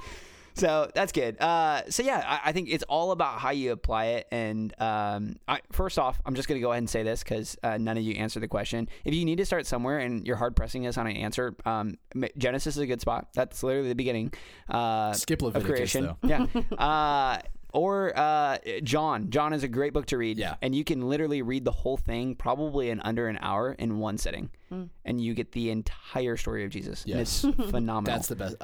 So 0.60 0.90
that's 0.94 1.12
good. 1.12 1.40
Uh, 1.42 1.84
so 1.90 2.04
yeah, 2.04 2.24
I, 2.26 2.50
I 2.50 2.52
think 2.52 2.70
it's 2.70 2.84
all 2.84 3.12
about 3.12 3.40
how 3.40 3.52
you 3.52 3.72
apply 3.72 4.06
it. 4.06 4.28
And 4.32 4.74
um, 4.80 5.38
I, 5.48 5.62
first 5.72 5.98
off, 5.98 6.20
I'm 6.26 6.36
just 6.36 6.48
going 6.48 6.60
to 6.60 6.62
go 6.62 6.72
ahead 6.72 6.80
and 6.80 6.90
say 6.90 7.04
this 7.04 7.24
because 7.24 7.58
uh, 7.64 7.78
none 7.78 7.98
of 7.98 8.04
you 8.04 8.16
answered 8.16 8.42
the 8.42 8.48
question. 8.48 8.90
If 9.06 9.14
you 9.14 9.26
need 9.26 9.38
to 9.38 9.46
start 9.46 9.66
somewhere 9.66 10.00
and 10.00 10.26
you're 10.28 10.36
hard 10.36 10.56
pressing 10.56 10.86
us 10.88 10.98
on 10.98 11.08
an 11.08 11.16
answer, 11.16 11.56
um, 11.66 11.98
Genesis 12.38 12.76
is 12.76 12.82
a 12.82 12.88
good 12.88 13.02
spot. 13.02 13.30
That's 13.34 13.64
literally 13.64 13.90
the 13.90 13.96
beginning. 13.96 14.34
Uh, 14.68 15.14
Skip 15.14 15.42
of 15.42 15.64
creation. 15.64 16.06
though. 16.06 16.18
Yeah. 16.28 16.46
Uh, 16.80 17.40
or 17.74 18.18
uh, 18.18 18.58
John. 18.84 19.30
John 19.30 19.54
is 19.54 19.64
a 19.64 19.68
great 19.68 19.94
book 19.94 20.08
to 20.08 20.18
read. 20.18 20.38
Yeah. 20.38 20.56
And 20.62 20.74
you 20.74 20.84
can 20.84 21.08
literally 21.08 21.42
read 21.42 21.66
the 21.66 21.72
whole 21.72 21.98
thing 21.98 22.36
probably 22.36 22.90
in 22.90 23.00
under 23.02 23.28
an 23.28 23.38
hour 23.42 23.74
in 23.74 24.00
one 24.00 24.18
sitting. 24.18 24.50
And 25.06 25.22
you 25.22 25.34
get 25.34 25.52
the 25.52 25.72
entire 25.72 26.38
story 26.38 26.64
of 26.64 26.72
Jesus. 26.72 27.06
And 27.06 27.20
it's 27.20 27.42
phenomenal. 27.70 28.04
That's 28.18 28.28
the 28.28 28.36
best. 28.36 28.56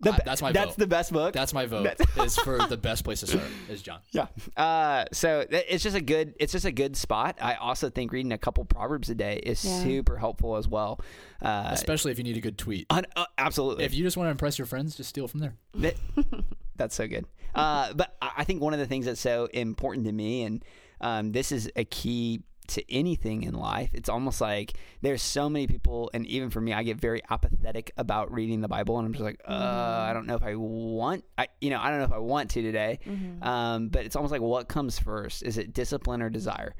The 0.00 0.12
be- 0.12 0.18
that's 0.24 0.40
my 0.40 0.48
vote. 0.50 0.54
That's 0.54 0.70
vote. 0.70 0.78
the 0.78 0.86
best 0.86 1.12
book. 1.12 1.34
That's 1.34 1.52
my 1.52 1.66
vote. 1.66 1.88
is 2.18 2.36
for 2.36 2.58
the 2.68 2.76
best 2.76 3.02
place 3.04 3.20
to 3.20 3.26
start 3.26 3.44
is 3.68 3.82
John. 3.82 3.98
yeah. 4.12 4.26
Uh, 4.56 5.04
so 5.12 5.44
it's 5.50 5.82
just 5.82 5.96
a 5.96 6.00
good. 6.00 6.34
It's 6.38 6.52
just 6.52 6.64
a 6.64 6.70
good 6.72 6.96
spot. 6.96 7.36
I 7.40 7.54
also 7.54 7.90
think 7.90 8.12
reading 8.12 8.30
a 8.32 8.38
couple 8.38 8.64
proverbs 8.64 9.10
a 9.10 9.14
day 9.16 9.40
is 9.42 9.64
Yeah. 9.64 9.82
super 9.82 10.16
helpful 10.16 10.56
as 10.56 10.68
well. 10.68 11.00
Uh, 11.42 11.70
Especially 11.72 12.12
if 12.12 12.18
you 12.18 12.24
need 12.24 12.36
a 12.36 12.40
good 12.40 12.58
tweet. 12.58 12.86
un- 12.90 13.06
uh, 13.16 13.26
absolutely. 13.38 13.84
If 13.84 13.94
you 13.94 14.04
just 14.04 14.16
want 14.16 14.28
to 14.28 14.30
impress 14.30 14.56
your 14.58 14.66
friends, 14.66 14.96
just 14.96 15.08
steal 15.08 15.26
from 15.26 15.40
there. 15.40 15.56
That- 15.74 15.96
that's 16.76 16.94
so 16.94 17.08
good. 17.08 17.26
Uh, 17.54 17.92
but 17.94 18.14
I 18.22 18.30
I 18.38 18.44
think 18.44 18.62
one 18.62 18.72
of 18.74 18.78
the 18.78 18.86
things 18.86 19.06
that's 19.06 19.20
so 19.20 19.46
important 19.52 20.06
to 20.06 20.12
me, 20.12 20.44
and 20.44 20.64
um, 21.00 21.32
this 21.32 21.50
is 21.50 21.70
a 21.74 21.84
key 21.84 22.42
to 22.68 22.92
anything 22.94 23.42
in 23.42 23.54
life, 23.54 23.90
it's 23.92 24.08
almost 24.08 24.40
like 24.40 24.74
there's 25.02 25.22
so 25.22 25.48
many 25.48 25.66
people, 25.66 26.10
and 26.14 26.26
even 26.26 26.50
for 26.50 26.60
me, 26.60 26.72
I 26.72 26.82
get 26.82 26.96
very 26.96 27.20
apathetic 27.30 27.92
about 27.96 28.32
reading 28.32 28.60
the 28.60 28.68
Bible, 28.68 28.98
and 28.98 29.06
I'm 29.06 29.12
just 29.12 29.24
like, 29.24 29.40
uh, 29.46 29.52
I 29.52 30.12
don't 30.12 30.26
know 30.26 30.34
if 30.36 30.42
I 30.42 30.54
want, 30.54 31.24
I 31.36 31.48
you 31.60 31.70
know, 31.70 31.80
I 31.80 31.90
don't 31.90 31.98
know 31.98 32.04
if 32.04 32.12
I 32.12 32.18
want 32.18 32.50
to 32.50 32.62
today. 32.62 32.98
Um, 33.42 33.88
but 33.88 34.04
it's 34.06 34.16
almost 34.16 34.32
like 34.32 34.40
what 34.40 34.68
comes 34.68 34.98
first? 34.98 35.42
Is 35.42 35.58
it 35.58 35.72
discipline 35.72 36.22
or 36.22 36.30
desire? 36.30 36.74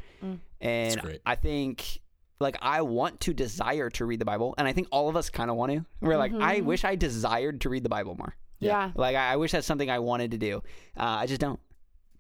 And. 0.60 1.00
I 1.26 1.34
think 1.34 2.00
like 2.40 2.56
I 2.62 2.82
want 2.82 3.20
to 3.20 3.32
desire 3.34 3.90
to 3.90 4.04
read 4.04 4.20
the 4.20 4.24
Bible, 4.24 4.54
and 4.58 4.68
I 4.68 4.72
think 4.72 4.88
all 4.92 5.08
of 5.08 5.16
us 5.16 5.28
kind 5.30 5.50
of 5.50 5.56
want 5.56 5.72
to. 5.72 5.84
We're 6.00 6.16
like, 6.16 6.32
I 6.34 6.60
wish 6.60 6.84
I 6.84 6.94
desired 6.94 7.62
to 7.62 7.68
read 7.68 7.82
the 7.82 7.88
Bible 7.88 8.14
more. 8.14 8.36
Yeah. 8.60 8.90
Like 8.94 9.16
I, 9.16 9.32
I 9.32 9.36
wish 9.36 9.52
that's 9.52 9.66
something 9.66 9.90
I 9.90 9.98
wanted 10.00 10.32
to 10.32 10.38
do. 10.38 10.62
Uh, 10.96 11.02
I 11.22 11.26
just 11.26 11.40
don't. 11.40 11.60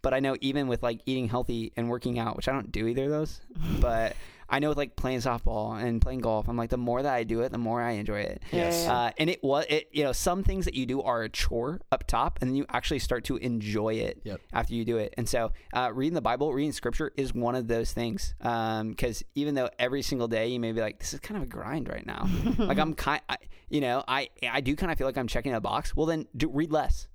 But 0.02 0.14
I 0.14 0.20
know 0.20 0.36
even 0.40 0.68
with 0.68 0.82
like 0.82 1.00
eating 1.06 1.28
healthy 1.28 1.72
and 1.76 1.88
working 1.88 2.18
out, 2.18 2.36
which 2.36 2.48
I 2.48 2.52
don't 2.52 2.70
do 2.72 2.86
either 2.86 3.04
of 3.04 3.10
those, 3.10 3.40
but 3.80 4.16
I 4.50 4.60
know 4.60 4.70
with 4.70 4.78
like 4.78 4.96
playing 4.96 5.18
softball 5.18 5.78
and 5.78 6.00
playing 6.00 6.20
golf, 6.20 6.48
I'm 6.48 6.56
like 6.56 6.70
the 6.70 6.78
more 6.78 7.02
that 7.02 7.12
I 7.12 7.22
do 7.24 7.40
it, 7.42 7.52
the 7.52 7.58
more 7.58 7.82
I 7.82 7.92
enjoy 7.92 8.20
it. 8.20 8.42
Yes. 8.50 8.88
Uh, 8.88 9.10
and 9.18 9.28
it 9.28 9.42
was 9.44 9.66
it 9.68 9.88
you 9.92 10.04
know 10.04 10.12
some 10.12 10.42
things 10.42 10.64
that 10.64 10.72
you 10.74 10.86
do 10.86 11.02
are 11.02 11.22
a 11.24 11.28
chore 11.28 11.80
up 11.92 12.06
top, 12.06 12.38
and 12.40 12.48
then 12.48 12.54
you 12.56 12.64
actually 12.70 13.00
start 13.00 13.24
to 13.24 13.36
enjoy 13.36 13.94
it 13.94 14.20
Yep. 14.24 14.40
after 14.52 14.72
you 14.74 14.84
do 14.86 14.96
it. 14.96 15.12
And 15.18 15.28
so 15.28 15.52
uh, 15.74 15.90
reading 15.92 16.14
the 16.14 16.22
Bible, 16.22 16.54
reading 16.54 16.72
Scripture 16.72 17.12
is 17.16 17.34
one 17.34 17.54
of 17.56 17.68
those 17.68 17.92
things. 17.92 18.34
Because 18.38 19.22
even 19.34 19.54
though 19.54 19.68
every 19.78 20.00
single 20.02 20.28
day 20.28 20.46
you 20.48 20.60
may 20.60 20.72
be 20.72 20.80
like, 20.80 20.98
this 20.98 21.12
is 21.12 21.20
kind 21.20 21.36
of 21.36 21.42
a 21.42 21.46
grind 21.50 21.88
right 21.88 22.06
now. 22.06 22.26
like 22.58 22.78
I'm 22.78 22.94
kind, 22.94 23.20
I, 23.28 23.36
you 23.68 23.80
know, 23.82 24.02
I 24.08 24.28
I 24.50 24.62
do 24.62 24.74
kind 24.76 24.90
of 24.90 24.96
feel 24.96 25.06
like 25.06 25.18
I'm 25.18 25.28
checking 25.28 25.52
a 25.52 25.60
box. 25.60 25.94
Well, 25.94 26.06
then 26.06 26.26
do, 26.34 26.48
read 26.48 26.72
less. 26.72 27.06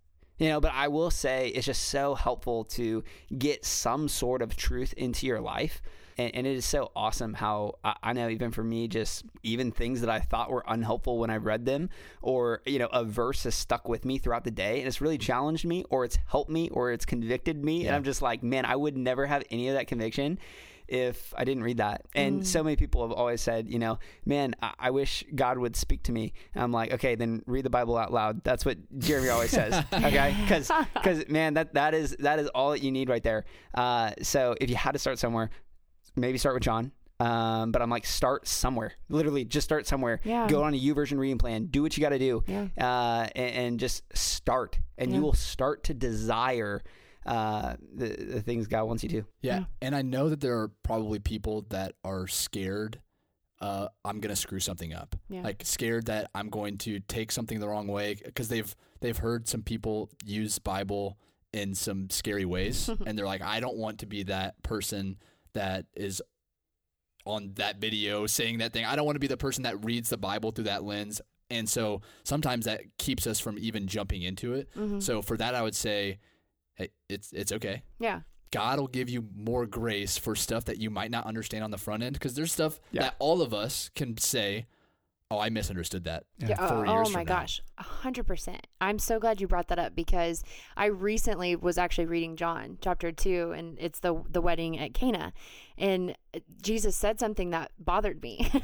You 0.44 0.50
know, 0.50 0.60
but 0.60 0.74
I 0.74 0.90
will 0.90 1.10
say 1.10 1.54
it's 1.56 1.66
just 1.66 1.86
so 1.86 2.16
helpful 2.16 2.66
to 2.66 3.06
get 3.38 3.64
some 3.64 4.10
sort 4.10 4.42
of 4.42 4.58
truth 4.58 4.94
into 4.98 5.26
your 5.26 5.40
life. 5.40 5.82
And, 6.18 6.36
and 6.36 6.46
it 6.46 6.58
is 6.58 6.66
so 6.66 6.92
awesome 6.98 7.34
how 7.34 7.76
I, 7.82 7.96
I 8.04 8.12
know, 8.12 8.28
even 8.28 8.52
for 8.52 8.62
me, 8.62 8.90
just 8.90 9.24
even 9.44 9.72
things 9.72 10.02
that 10.02 10.10
I 10.10 10.20
thought 10.20 10.52
were 10.52 10.66
unhelpful 10.68 11.18
when 11.18 11.30
I 11.30 11.38
read 11.38 11.66
them, 11.66 11.90
or, 12.22 12.62
you 12.66 12.78
know, 12.78 12.90
a 12.92 13.06
verse 13.06 13.46
has 13.46 13.56
stuck 13.56 13.88
with 13.88 14.04
me 14.04 14.18
throughout 14.18 14.44
the 14.44 14.52
day 14.52 14.80
and 14.80 14.88
it's 14.90 15.00
really 15.00 15.18
challenged 15.18 15.64
me, 15.64 15.86
or 15.90 16.04
it's 16.04 16.20
helped 16.28 16.52
me, 16.52 16.68
or 16.72 16.92
it's 16.92 17.06
convicted 17.06 17.64
me. 17.64 17.88
And 17.88 17.96
I'm 17.96 18.04
just 18.04 18.22
like, 18.22 18.44
man, 18.44 18.66
I 18.66 18.76
would 18.76 18.98
never 18.98 19.26
have 19.26 19.46
any 19.50 19.70
of 19.70 19.76
that 19.76 19.88
conviction 19.88 20.40
if 20.88 21.34
I 21.38 21.44
didn't 21.46 21.64
read 21.64 21.78
that. 21.78 22.02
And 22.16 22.46
so 22.46 22.64
many 22.64 22.76
people 22.76 23.02
have 23.08 23.12
always 23.12 23.42
said, 23.42 23.70
you 23.70 23.80
know, 23.80 24.00
man, 24.26 24.56
I, 24.62 24.74
I 24.80 24.92
wish 24.92 25.24
God 25.34 25.58
would 25.58 25.76
speak 25.76 26.04
to 26.04 26.12
me. 26.12 26.34
And 26.54 26.64
I'm 26.64 26.72
like, 26.72 26.94
okay, 26.94 27.16
then 27.16 27.42
read 27.46 27.66
the 27.66 27.70
Bible 27.70 27.98
out 27.98 28.12
loud. 28.14 28.44
That's 28.44 28.66
what 28.66 28.78
Jeremy 29.00 29.30
always 29.30 29.52
says. 29.52 29.74
Okay, 29.94 30.36
because 30.44 31.28
man, 31.30 31.54
that 31.56 31.74
that 31.76 31.94
is 31.94 32.16
that 32.20 32.40
is 32.40 32.48
all 32.50 32.72
that 32.72 32.82
you 32.84 32.92
need 32.92 33.10
right 33.10 33.24
there. 33.24 33.46
Uh, 33.74 34.12
so 34.22 34.56
if 34.60 34.70
you 34.70 34.76
had 34.76 34.92
to 34.92 35.00
start 35.00 35.18
somewhere, 35.20 35.50
maybe 36.16 36.38
start 36.38 36.56
with 36.56 36.64
John. 36.64 36.92
Um, 37.20 37.72
but 37.72 37.82
I'm 37.82 37.90
like, 37.90 38.06
start 38.06 38.48
somewhere. 38.48 38.94
Literally, 39.08 39.46
just 39.46 39.64
start 39.66 39.88
somewhere. 39.88 40.20
Yeah. 40.26 40.48
Go 40.48 40.64
on 40.64 40.74
a 40.74 40.78
YouVersion 40.80 41.18
reading 41.18 41.38
plan. 41.38 41.68
Do 41.68 41.82
what 41.82 41.96
you 41.96 42.02
got 42.02 42.10
to 42.10 42.20
do. 42.20 42.44
Yeah. 42.48 42.68
Uh, 42.78 43.28
and, 43.36 43.56
and 43.56 43.80
just 43.80 44.04
start, 44.18 44.78
and 44.98 45.10
Yeah. 45.12 45.18
you 45.18 45.22
will 45.24 45.34
start 45.34 45.84
to 45.86 45.94
desire 45.94 46.82
uh, 47.26 47.76
the 47.96 48.08
the 48.08 48.42
things 48.42 48.68
God 48.68 48.86
wants 48.86 49.04
you 49.04 49.10
to. 49.10 49.26
Yeah. 49.42 49.60
Yeah. 49.60 49.64
And 49.82 49.96
I 49.96 50.02
know 50.02 50.30
that 50.30 50.42
there 50.42 50.60
are 50.60 50.72
probably 50.84 51.20
people 51.20 51.66
that 51.70 51.94
are 52.04 52.28
scared 52.28 53.00
uh, 53.64 53.88
I'm 54.04 54.20
going 54.20 54.30
to 54.30 54.36
screw 54.36 54.60
something 54.60 54.94
up. 54.94 55.16
Yeah. 55.30 55.42
Like 55.42 55.62
scared 55.64 56.08
that 56.08 56.30
I'm 56.36 56.50
going 56.50 56.78
to 56.80 57.00
take 57.00 57.32
something 57.32 57.62
the 57.62 57.70
wrong 57.70 57.88
way 57.88 58.18
because 58.24 58.50
they've 58.50 58.76
they've 59.00 59.18
heard 59.18 59.48
some 59.48 59.62
people 59.64 60.10
use 60.26 60.60
Bible 60.60 61.18
in 61.54 61.74
some 61.74 62.10
scary 62.10 62.44
ways 62.44 62.90
and 63.06 63.18
they're 63.18 63.26
like 63.26 63.42
I 63.42 63.62
don't 63.62 63.78
want 63.78 64.00
to 64.00 64.06
be 64.06 64.24
that 64.24 64.62
person 64.64 65.16
that 65.54 65.86
is 65.96 66.22
on 67.26 67.54
that 67.56 67.78
video 67.78 68.28
saying 68.28 68.58
that 68.58 68.74
thing. 68.74 68.84
I 68.84 68.98
don't 68.98 69.06
want 69.06 69.16
to 69.16 69.22
be 69.22 69.28
the 69.28 69.38
person 69.38 69.64
that 69.64 69.86
reads 69.86 70.10
the 70.10 70.18
Bible 70.18 70.52
through 70.52 70.66
that 70.66 70.84
lens 70.84 71.22
And 71.50 71.70
so 71.70 72.02
sometimes 72.26 72.66
that 72.66 72.82
keeps 72.98 73.26
us 73.26 73.40
from 73.40 73.58
even 73.58 73.88
jumping 73.88 74.24
into 74.24 74.56
it. 74.56 74.68
Mm-hmm. 74.76 75.00
So 75.00 75.22
for 75.22 75.38
that, 75.38 75.56
I 75.56 75.62
would 75.62 75.76
say, 75.76 76.20
hey, 76.76 76.90
it's 77.10 77.32
it's 77.32 77.52
okay. 77.52 77.84
Yeah. 78.00 78.22
God 78.52 78.80
will 78.80 78.88
give 78.88 79.10
you 79.10 79.28
more 79.36 79.66
grace 79.66 80.18
for 80.18 80.36
stuff 80.36 80.66
that 80.66 80.78
you 80.78 80.90
might 80.92 81.10
not 81.10 81.26
understand 81.26 81.64
on 81.64 81.72
the 81.72 81.78
front 81.78 82.04
end 82.04 82.14
because 82.14 82.36
there's 82.36 82.52
stuff 82.52 82.80
Yeah. 82.92 83.02
that 83.04 83.16
all 83.18 83.42
of 83.42 83.52
us 83.52 83.90
can 83.96 84.16
say, 84.18 84.68
"Oh, 85.32 85.40
I 85.40 85.50
misunderstood 85.50 86.04
that." 86.04 86.26
Yeah. 86.38 86.56
four 86.68 86.86
uh, 86.86 86.92
oh 86.92 86.98
years 86.98 87.10
my 87.14 87.22
from 87.22 87.26
gosh. 87.26 87.62
A 87.80 87.84
hundred 87.84 88.28
percent. 88.28 88.68
I'm 88.80 89.00
so 89.00 89.20
glad 89.20 89.42
you 89.42 89.48
brought 89.48 89.70
that 89.70 89.80
up 89.80 89.96
because 89.96 90.44
I 90.78 90.86
recently 90.86 91.56
was 91.56 91.80
actually 91.80 92.06
reading 92.06 92.36
John 92.36 92.78
chapter 92.80 93.12
two 93.12 93.54
and 93.58 93.76
it's 93.80 94.00
the 94.02 94.22
the 94.30 94.40
wedding 94.42 94.78
at 94.78 94.94
Cana. 94.94 95.34
And 95.76 96.16
Jesus 96.62 96.96
said 96.96 97.20
something 97.20 97.50
that 97.50 97.72
bothered 97.80 98.22
me. 98.22 98.52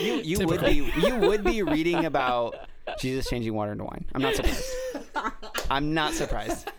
You 0.00 0.14
you 0.22 0.46
would 0.46 0.60
be 0.64 0.90
you 1.02 1.16
would 1.16 1.44
be 1.44 1.62
reading 1.62 2.04
about 2.04 2.54
Jesus 3.00 3.28
changing 3.28 3.52
water 3.54 3.72
into 3.72 3.84
wine. 3.84 4.06
I'm 4.14 4.22
not 4.22 4.34
surprised. 4.36 4.64
I'm 5.70 5.92
not 5.94 6.14
surprised. 6.14 6.70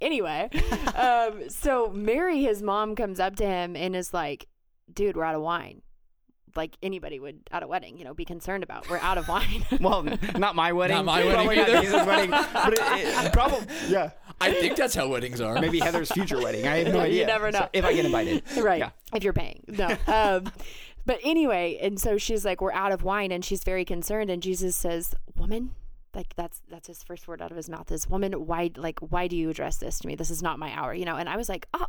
Anyway, 0.00 0.48
um, 0.94 1.48
so 1.48 1.90
Mary, 1.92 2.42
his 2.42 2.62
mom, 2.62 2.94
comes 2.96 3.20
up 3.20 3.36
to 3.36 3.46
him 3.46 3.76
and 3.76 3.94
is 3.96 4.12
like, 4.14 4.46
"Dude, 4.92 5.16
we're 5.16 5.24
out 5.24 5.34
of 5.34 5.42
wine." 5.42 5.82
Like 6.54 6.78
anybody 6.82 7.20
would 7.20 7.40
at 7.52 7.62
a 7.62 7.66
wedding, 7.66 7.98
you 7.98 8.04
know, 8.04 8.14
be 8.14 8.24
concerned 8.24 8.62
about. 8.62 8.88
We're 8.88 8.98
out 8.98 9.18
of 9.18 9.28
wine. 9.28 9.64
Well, 9.80 10.04
not 10.38 10.56
my 10.56 10.72
wedding. 10.72 10.96
Not 10.96 11.04
my 11.04 11.20
Probably 11.30 11.56
wedding 11.58 11.58
not 11.58 11.68
either. 11.68 11.80
Jesus' 11.82 12.06
wedding. 12.06 12.30
But 12.30 12.72
it, 12.72 12.78
it, 13.26 13.32
probably 13.34 13.66
yeah. 13.88 14.10
I 14.40 14.52
think 14.52 14.74
that's 14.76 14.94
how 14.94 15.06
weddings 15.08 15.40
are. 15.42 15.60
Maybe 15.60 15.80
Heather's 15.80 16.10
future 16.10 16.40
wedding. 16.40 16.66
I 16.66 16.78
have 16.78 16.94
no 16.94 17.00
idea. 17.00 17.14
You 17.16 17.22
idea. 17.22 17.26
never 17.26 17.50
know. 17.50 17.58
So, 17.60 17.68
if 17.74 17.84
I 17.84 17.92
get 17.94 18.06
invited. 18.06 18.42
right 18.56 18.78
Yeah. 18.78 18.90
if 19.14 19.22
you're 19.22 19.32
paying 19.34 19.64
no 19.68 19.96
um 20.06 20.50
but 21.04 21.18
anyway 21.22 21.78
and 21.80 22.00
so 22.00 22.16
she's 22.18 22.44
like 22.44 22.60
we're 22.60 22.72
out 22.72 22.90
of 22.92 23.02
wine 23.02 23.30
and 23.32 23.44
she's 23.44 23.62
very 23.64 23.84
concerned 23.84 24.28
and 24.30 24.42
jesus 24.42 24.74
says 24.76 25.14
woman 25.36 25.70
like 26.16 26.34
that's 26.34 26.62
that's 26.68 26.88
his 26.88 27.02
first 27.04 27.28
word 27.28 27.40
out 27.40 27.52
of 27.52 27.56
his 27.56 27.68
mouth 27.68 27.92
is 27.92 28.08
woman 28.08 28.32
why 28.46 28.70
like 28.76 28.98
why 28.98 29.28
do 29.28 29.36
you 29.36 29.50
address 29.50 29.76
this 29.76 30.00
to 30.00 30.08
me 30.08 30.16
this 30.16 30.30
is 30.30 30.42
not 30.42 30.58
my 30.58 30.72
hour 30.72 30.92
you 30.92 31.04
know 31.04 31.16
and 31.16 31.28
i 31.28 31.36
was 31.36 31.48
like 31.48 31.68
oh 31.74 31.86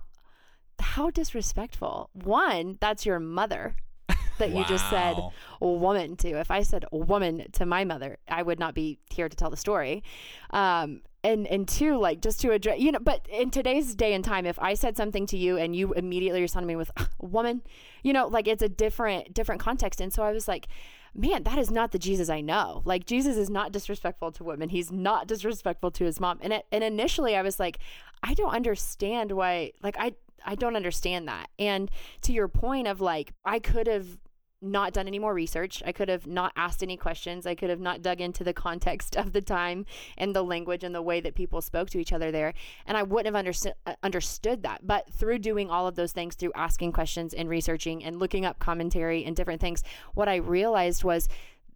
how 0.80 1.10
disrespectful 1.10 2.10
one 2.14 2.78
that's 2.80 3.06
your 3.06 3.20
mother 3.20 3.76
that 4.38 4.52
you 4.52 4.64
just 4.66 4.88
said 4.90 5.18
woman 5.60 6.16
to. 6.18 6.40
If 6.40 6.52
I 6.52 6.62
said 6.62 6.86
woman 6.92 7.46
to 7.54 7.66
my 7.66 7.84
mother, 7.84 8.18
I 8.28 8.44
would 8.44 8.60
not 8.60 8.74
be 8.74 9.00
here 9.10 9.30
to 9.30 9.36
tell 9.36 9.50
the 9.50 9.58
story. 9.58 10.04
Um, 10.52 11.02
and 11.28 11.46
and 11.48 11.68
two, 11.68 11.98
like 11.98 12.22
just 12.22 12.40
to 12.42 12.52
address, 12.52 12.80
you 12.80 12.92
know, 12.92 13.00
but 13.00 13.28
in 13.30 13.52
today's 13.52 13.94
day 13.96 14.14
and 14.14 14.24
time, 14.24 14.46
if 14.46 14.58
I 14.60 14.74
said 14.74 14.96
something 14.96 15.26
to 15.28 15.38
you 15.38 15.58
and 15.58 15.76
you 15.76 15.94
immediately 15.94 16.42
respond 16.42 16.64
to 16.64 16.68
me 16.68 16.78
with 16.78 16.92
woman, 17.20 17.62
you 18.02 18.14
know, 18.14 18.28
like 18.28 18.48
it's 18.48 18.62
a 18.62 18.70
different 18.70 19.34
different 19.34 19.60
context. 19.60 20.00
And 20.00 20.12
so 20.14 20.24
I 20.24 20.32
was 20.32 20.48
like, 20.48 20.68
man, 21.14 21.44
that 21.44 21.58
is 21.58 21.70
not 21.70 21.92
the 21.92 22.00
Jesus 22.00 22.30
I 22.30 22.40
know. 22.40 22.82
Like 22.86 23.06
Jesus 23.06 23.36
is 23.36 23.50
not 23.50 23.74
disrespectful 23.74 24.32
to 24.34 24.44
women. 24.44 24.70
He's 24.70 24.92
not 24.92 25.28
disrespectful 25.28 25.92
to 25.92 26.06
his 26.06 26.20
mom. 26.20 26.40
And 26.42 26.54
it, 26.54 26.66
and 26.72 26.84
initially 26.84 27.36
I 27.36 27.42
was 27.42 27.60
like, 27.60 27.80
I 28.24 28.34
don't 28.34 28.54
understand 28.54 29.34
why. 29.34 29.74
Like 29.84 29.98
I 30.00 30.14
I 30.46 30.56
don't 30.56 30.78
understand 30.78 31.28
that. 31.28 31.50
And 31.60 31.92
to 32.22 32.32
your 32.32 32.48
point 32.48 32.88
of 32.88 33.02
like, 33.02 33.34
I 33.44 33.60
could 33.60 33.88
have 33.88 34.18
not 34.62 34.94
done 34.94 35.08
any 35.08 35.20
more 35.20 35.34
research. 35.34 35.84
I 35.86 35.92
could 35.92 36.10
have 36.10 36.26
not 36.26 36.52
asked 36.56 36.82
any 36.82 36.98
questions. 36.98 37.46
I 37.46 37.56
could 37.56 37.70
have 37.70 37.80
not 37.80 38.02
dug 38.02 38.22
into 38.22 38.44
the 38.44 38.54
context 38.68 39.16
of 39.16 39.34
the 39.34 39.42
time 39.42 39.86
and 40.18 40.36
the 40.36 40.44
language 40.44 40.84
and 40.84 40.96
the 40.96 41.02
way 41.02 41.20
that 41.22 41.36
people 41.36 41.62
spoke 41.62 41.90
to 41.92 42.00
each 42.00 42.14
other 42.14 42.32
there. 42.32 42.54
And 42.86 42.98
I 42.98 43.04
wouldn't 43.04 43.28
have 43.28 43.36
understood 43.36 43.74
uh, 43.86 43.96
understood 44.04 44.64
that. 44.64 44.86
But 44.86 45.12
through 45.14 45.40
doing 45.40 45.70
all 45.70 45.88
of 45.88 45.96
those 45.96 46.12
things, 46.12 46.36
through 46.36 46.54
asking 46.56 46.92
questions 46.92 47.34
and 47.34 47.50
researching 47.50 48.04
and 48.04 48.20
looking 48.20 48.46
up 48.46 48.60
commentary 48.60 49.24
and 49.26 49.36
different 49.36 49.62
things, 49.62 49.84
what 50.14 50.28
I 50.28 50.38
realized 50.38 51.04
was 51.04 51.30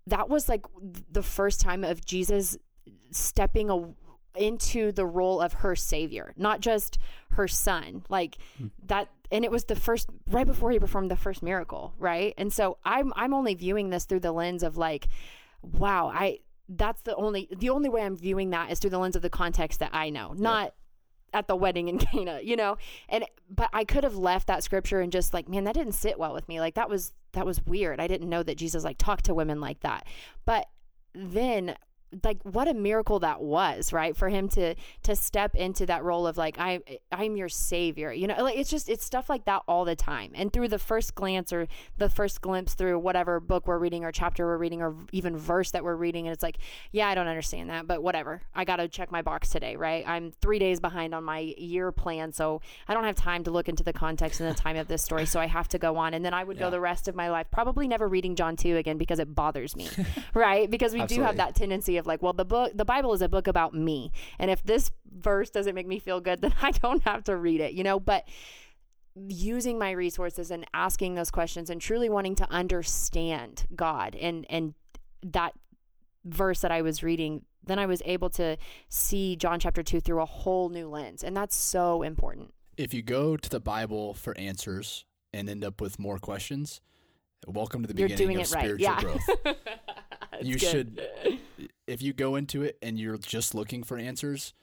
that 0.07 0.29
was 0.29 0.49
like 0.49 0.65
the 1.11 1.23
first 1.23 1.61
time 1.61 1.83
of 1.83 2.03
Jesus 2.03 2.57
stepping 3.11 3.69
a, 3.69 3.93
into 4.35 4.91
the 4.91 5.05
role 5.05 5.41
of 5.41 5.53
her 5.53 5.75
savior, 5.75 6.33
not 6.37 6.61
just 6.61 6.97
her 7.31 7.47
son. 7.47 8.03
Like 8.09 8.37
hmm. 8.57 8.67
that 8.87 9.09
and 9.31 9.45
it 9.45 9.51
was 9.51 9.65
the 9.65 9.75
first 9.75 10.09
right 10.29 10.45
before 10.45 10.71
he 10.71 10.79
performed 10.79 11.09
the 11.09 11.15
first 11.15 11.41
miracle, 11.41 11.93
right? 11.97 12.33
And 12.37 12.51
so 12.51 12.77
I'm 12.83 13.13
I'm 13.15 13.33
only 13.33 13.53
viewing 13.53 13.89
this 13.89 14.05
through 14.05 14.19
the 14.21 14.31
lens 14.31 14.63
of 14.63 14.77
like 14.77 15.07
wow, 15.61 16.11
I 16.13 16.39
that's 16.67 17.01
the 17.01 17.15
only 17.15 17.49
the 17.57 17.69
only 17.69 17.89
way 17.89 18.01
I'm 18.01 18.17
viewing 18.17 18.51
that 18.51 18.71
is 18.71 18.79
through 18.79 18.91
the 18.91 18.99
lens 18.99 19.15
of 19.15 19.21
the 19.21 19.29
context 19.29 19.79
that 19.79 19.91
I 19.93 20.09
know, 20.09 20.33
not 20.33 20.73
at 21.33 21.47
the 21.47 21.55
wedding 21.55 21.87
in 21.87 21.97
Cana, 21.99 22.39
you 22.43 22.55
know. 22.55 22.77
And 23.09 23.25
but 23.49 23.69
I 23.73 23.83
could 23.85 24.03
have 24.03 24.15
left 24.15 24.47
that 24.47 24.63
scripture 24.63 25.01
and 25.01 25.11
just 25.11 25.33
like, 25.33 25.47
man, 25.47 25.63
that 25.65 25.75
didn't 25.75 25.93
sit 25.93 26.19
well 26.19 26.33
with 26.33 26.47
me. 26.47 26.59
Like 26.59 26.75
that 26.75 26.89
was 26.89 27.13
that 27.33 27.45
was 27.45 27.65
weird. 27.65 27.99
I 27.99 28.07
didn't 28.07 28.29
know 28.29 28.43
that 28.43 28.57
Jesus 28.57 28.83
like 28.83 28.97
talked 28.97 29.25
to 29.25 29.33
women 29.33 29.61
like 29.61 29.81
that. 29.81 30.05
But 30.45 30.67
then 31.13 31.75
like 32.23 32.37
what 32.43 32.67
a 32.67 32.73
miracle 32.73 33.19
that 33.19 33.41
was 33.41 33.93
right? 33.93 34.15
For 34.15 34.29
him 34.29 34.49
to 34.49 34.75
to 35.03 35.15
step 35.15 35.55
into 35.55 35.85
that 35.85 36.03
role 36.03 36.27
of 36.27 36.37
like 36.37 36.59
i 36.59 36.79
i'm 37.11 37.37
your 37.37 37.49
savior 37.49 38.11
you 38.11 38.27
know? 38.27 38.35
Like 38.43 38.57
it's 38.57 38.69
just 38.69 38.89
it's 38.89 39.05
stuff 39.05 39.29
like 39.29 39.45
that 39.45 39.63
all 39.67 39.85
the 39.85 39.95
time. 39.95 40.31
And 40.35 40.51
through 40.51 40.67
the 40.67 40.79
first 40.79 41.15
glance 41.15 41.53
or 41.53 41.67
the 41.97 42.09
first 42.09 42.41
glimpse 42.41 42.73
through 42.73 42.99
whatever 42.99 43.39
book 43.39 43.67
we're 43.67 43.77
reading 43.77 44.03
or 44.03 44.11
chapter 44.11 44.45
we're 44.45 44.57
reading 44.57 44.81
or 44.81 44.95
even 45.11 45.37
verse 45.37 45.71
that 45.71 45.83
we're 45.83 45.95
reading 45.95 46.27
and 46.27 46.33
it's 46.33 46.43
like 46.43 46.57
yeah 46.91 47.07
i 47.07 47.15
don't 47.15 47.27
understand 47.27 47.69
that 47.69 47.87
but 47.87 48.03
whatever. 48.03 48.41
I 48.53 48.65
gotta 48.65 48.87
check 48.87 49.11
my 49.11 49.21
box 49.21 49.49
today 49.49 49.75
right? 49.75 50.03
I'm 50.07 50.31
three 50.41 50.59
days 50.59 50.79
behind 50.79 51.13
on 51.15 51.23
my 51.23 51.39
year 51.39 51.91
plan 51.91 52.31
so 52.33 52.61
i 52.87 52.93
don't 52.93 53.03
have 53.03 53.15
time 53.15 53.43
to 53.45 53.51
look 53.51 53.69
into 53.69 53.83
the 53.83 53.93
context 53.93 54.39
and 54.39 54.49
the 54.49 54.59
time 54.59 54.75
of 54.75 54.87
this 54.87 55.01
story 55.03 55.25
so 55.25 55.39
i 55.39 55.47
have 55.47 55.67
to 55.69 55.77
go 55.77 55.97
on. 55.97 56.13
And 56.13 56.25
then 56.25 56.33
i 56.33 56.43
would 56.43 56.59
go 56.59 56.69
the 56.69 56.79
rest 56.79 57.07
of 57.07 57.15
my 57.15 57.29
life 57.29 57.47
probably 57.51 57.87
never 57.87 58.07
reading 58.07 58.35
john 58.35 58.55
2 58.55 58.77
again 58.77 58.97
because 58.97 59.19
it 59.19 59.33
bothers 59.33 59.75
me 59.75 59.89
right? 60.33 60.69
Because 60.69 60.93
we 60.93 61.05
do 61.05 61.21
have 61.21 61.37
that 61.37 61.55
tendency 61.55 61.97
of 62.01 62.07
like 62.07 62.21
well 62.21 62.33
the 62.33 62.43
book 62.43 62.73
the 62.75 62.83
bible 62.83 63.13
is 63.13 63.21
a 63.21 63.29
book 63.29 63.47
about 63.47 63.73
me. 63.73 64.11
And 64.37 64.51
if 64.51 64.61
this 64.63 64.91
verse 65.09 65.49
doesn't 65.49 65.75
make 65.75 65.87
me 65.87 65.99
feel 65.99 66.19
good 66.19 66.41
then 66.41 66.53
i 66.61 66.71
don't 66.71 67.03
have 67.03 67.23
to 67.25 67.37
read 67.37 67.61
it 67.61 67.73
you 67.73 67.83
know? 67.83 67.99
But 67.99 68.27
using 69.27 69.77
my 69.77 69.91
resources 69.91 70.51
and 70.51 70.65
asking 70.73 71.15
those 71.15 71.31
questions 71.31 71.69
and 71.69 71.81
truly 71.81 72.09
wanting 72.09 72.35
to 72.35 72.49
understand 72.51 73.65
god 73.75 74.15
and 74.15 74.45
and 74.49 74.73
that 75.21 75.53
verse 76.23 76.61
that 76.61 76.71
i 76.71 76.81
was 76.81 77.03
reading 77.03 77.43
then 77.65 77.77
i 77.77 77.85
was 77.85 78.01
able 78.05 78.29
to 78.29 78.57
see 78.87 79.35
john 79.35 79.59
chapter 79.59 79.83
2 79.83 79.99
through 79.99 80.21
a 80.21 80.25
whole 80.25 80.69
new 80.69 80.87
lens. 80.87 81.23
And 81.23 81.35
that's 81.35 81.55
so 81.55 82.01
important. 82.03 82.53
If 82.77 82.93
you 82.93 83.01
go 83.01 83.37
to 83.37 83.49
the 83.49 83.59
Bible 83.59 84.13
for 84.13 84.37
answers 84.37 85.05
and 85.33 85.49
end 85.49 85.63
up 85.63 85.81
with 85.81 85.99
more 85.99 86.17
questions, 86.17 86.81
welcome 87.47 87.81
to 87.81 87.87
the 87.91 87.97
you're 87.99 88.07
beginning 88.09 88.37
doing 88.37 88.45
of 88.45 88.51
it 88.51 88.55
right 88.55 88.63
spiritual 88.63 88.83
yeah 88.83 89.01
growth. 89.01 89.29
You 90.43 90.53
good. 90.55 90.61
should 90.61 91.01
if 91.87 92.01
you 92.01 92.13
go 92.13 92.35
into 92.35 92.63
it 92.63 92.77
and 92.81 92.97
you're 92.99 93.17
just 93.17 93.53
looking 93.53 93.83
for 93.83 93.97
answers 93.97 94.53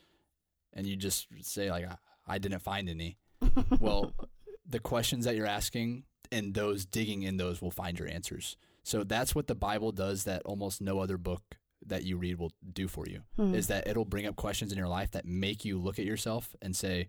and 0.73 0.85
you 0.85 0.95
just 0.97 1.27
say 1.41 1.71
like 1.71 1.85
I, 2.27 2.37
didn't 2.37 2.59
find 2.59 2.89
any 2.89 3.17
well 3.79 4.13
the 4.67 4.79
questions 4.79 5.23
that 5.25 5.35
you're 5.37 5.45
asking 5.47 6.03
and 6.31 6.53
those 6.53 6.85
digging 6.85 7.23
in 7.23 7.37
those 7.37 7.61
will 7.61 7.71
find 7.71 7.97
your 7.97 8.09
answers 8.09 8.57
so 8.83 9.03
that's 9.05 9.33
what 9.33 9.47
the 9.47 9.55
bible 9.55 9.91
does 9.93 10.25
that 10.25 10.41
almost 10.43 10.81
no 10.81 10.99
other 10.99 11.17
book 11.17 11.41
that 11.85 12.03
you 12.03 12.17
read 12.17 12.37
will 12.37 12.51
do 12.73 12.87
for 12.89 13.05
you 13.07 13.21
Hmm. 13.37 13.55
is 13.55 13.67
that 13.67 13.87
it'll 13.87 14.03
bring 14.05 14.25
up 14.25 14.35
questions 14.35 14.71
in 14.73 14.77
your 14.77 14.87
life 14.89 15.11
that 15.11 15.25
make 15.25 15.63
you 15.63 15.79
look 15.79 15.97
at 15.97 16.05
yourself 16.05 16.55
and 16.61 16.75
say 16.75 17.07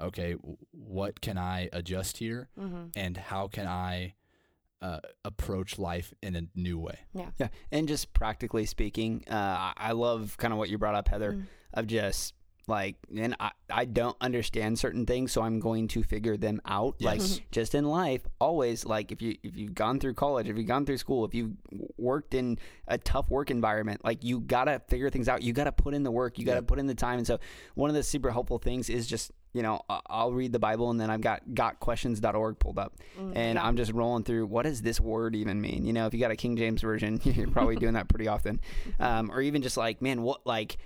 okay 0.00 0.32
what 0.70 1.20
can 1.20 1.36
i 1.36 1.68
adjust 1.74 2.16
here 2.18 2.48
Mhm. 2.58 2.90
and 2.96 3.16
how 3.18 3.48
can 3.48 3.66
i 3.66 4.14
uh, 4.80 5.00
approach 5.24 5.78
life 5.78 6.14
in 6.22 6.36
a 6.36 6.42
new 6.54 6.78
way 6.78 6.98
Yeah, 7.12 7.30
Yeah. 7.38 7.48
and 7.72 7.88
just 7.88 8.12
practically 8.12 8.64
speaking, 8.66 9.24
uh, 9.28 9.34
I- 9.34 9.72
I 9.76 9.92
love 9.92 10.36
kind 10.38 10.52
of 10.52 10.58
what 10.58 10.68
you 10.70 10.78
brought 10.78 10.94
up, 10.94 11.08
Heather, 11.08 11.32
Mm. 11.32 11.46
of 11.74 11.86
just 11.88 12.34
like, 12.68 12.96
and 13.16 13.34
I, 13.40 13.50
I 13.70 13.84
don't 13.86 14.16
understand 14.20 14.78
certain 14.78 15.06
things, 15.06 15.32
so 15.32 15.42
I'm 15.42 15.58
going 15.60 15.88
to 15.88 16.02
figure 16.02 16.36
them 16.36 16.60
out. 16.66 16.96
Like 17.00 17.20
just 17.50 17.74
in 17.74 17.84
life, 17.84 18.22
always 18.40 18.84
like 18.84 19.10
if 19.12 19.20
you 19.22 19.36
if 19.42 19.56
you've 19.56 19.74
gone 19.74 19.98
through 20.00 20.14
college, 20.14 20.48
if 20.48 20.56
you've 20.56 20.66
gone 20.66 20.86
through 20.86 20.98
school, 20.98 21.24
if 21.24 21.34
you've 21.34 21.52
worked 21.96 22.34
in 22.34 22.58
a 22.86 22.98
tough 22.98 23.30
work 23.30 23.50
environment, 23.50 24.04
like 24.04 24.22
you 24.24 24.40
gotta 24.40 24.80
figure 24.88 25.10
things 25.10 25.28
out. 25.28 25.42
You 25.42 25.52
gotta 25.52 25.72
put 25.72 25.94
in 25.94 26.02
the 26.02 26.10
work. 26.10 26.38
You 26.38 26.44
gotta 26.44 26.58
Yep. 26.58 26.66
put 26.66 26.78
in 26.78 26.86
the 26.86 26.94
time. 26.94 27.18
And 27.18 27.26
so 27.26 27.38
one 27.74 27.90
of 27.90 27.96
the 27.96 28.02
super 28.02 28.30
helpful 28.30 28.58
things 28.58 28.88
is 28.90 29.06
just 29.06 29.32
you 29.54 29.62
know 29.62 29.80
I'll 29.88 30.32
read 30.32 30.52
the 30.52 30.58
Bible 30.58 30.90
and 30.90 31.00
then 31.00 31.08
I've 31.10 31.22
got 31.22 31.42
gotquestions.org 31.54 32.58
pulled 32.58 32.78
up 32.78 32.94
Mm, 33.18 33.32
and. 33.36 33.58
I'm 33.58 33.76
just 33.76 33.92
rolling 33.92 34.22
through 34.24 34.46
what 34.46 34.62
does 34.64 34.82
this 34.82 35.00
word 35.00 35.34
even 35.34 35.60
mean? 35.60 35.84
You 35.84 35.92
know, 35.92 36.06
if 36.06 36.14
you 36.14 36.20
got 36.20 36.30
a 36.30 36.36
King 36.36 36.56
James 36.56 36.80
version, 36.80 37.20
you're 37.24 37.48
probably 37.48 37.76
doing 37.76 37.94
that 37.94 38.08
pretty 38.08 38.28
often, 38.28 38.60
um, 39.00 39.30
or 39.32 39.40
even 39.40 39.62
just 39.62 39.76
like, 39.76 40.00
man, 40.02 40.22
what 40.22 40.46
like. 40.46 40.76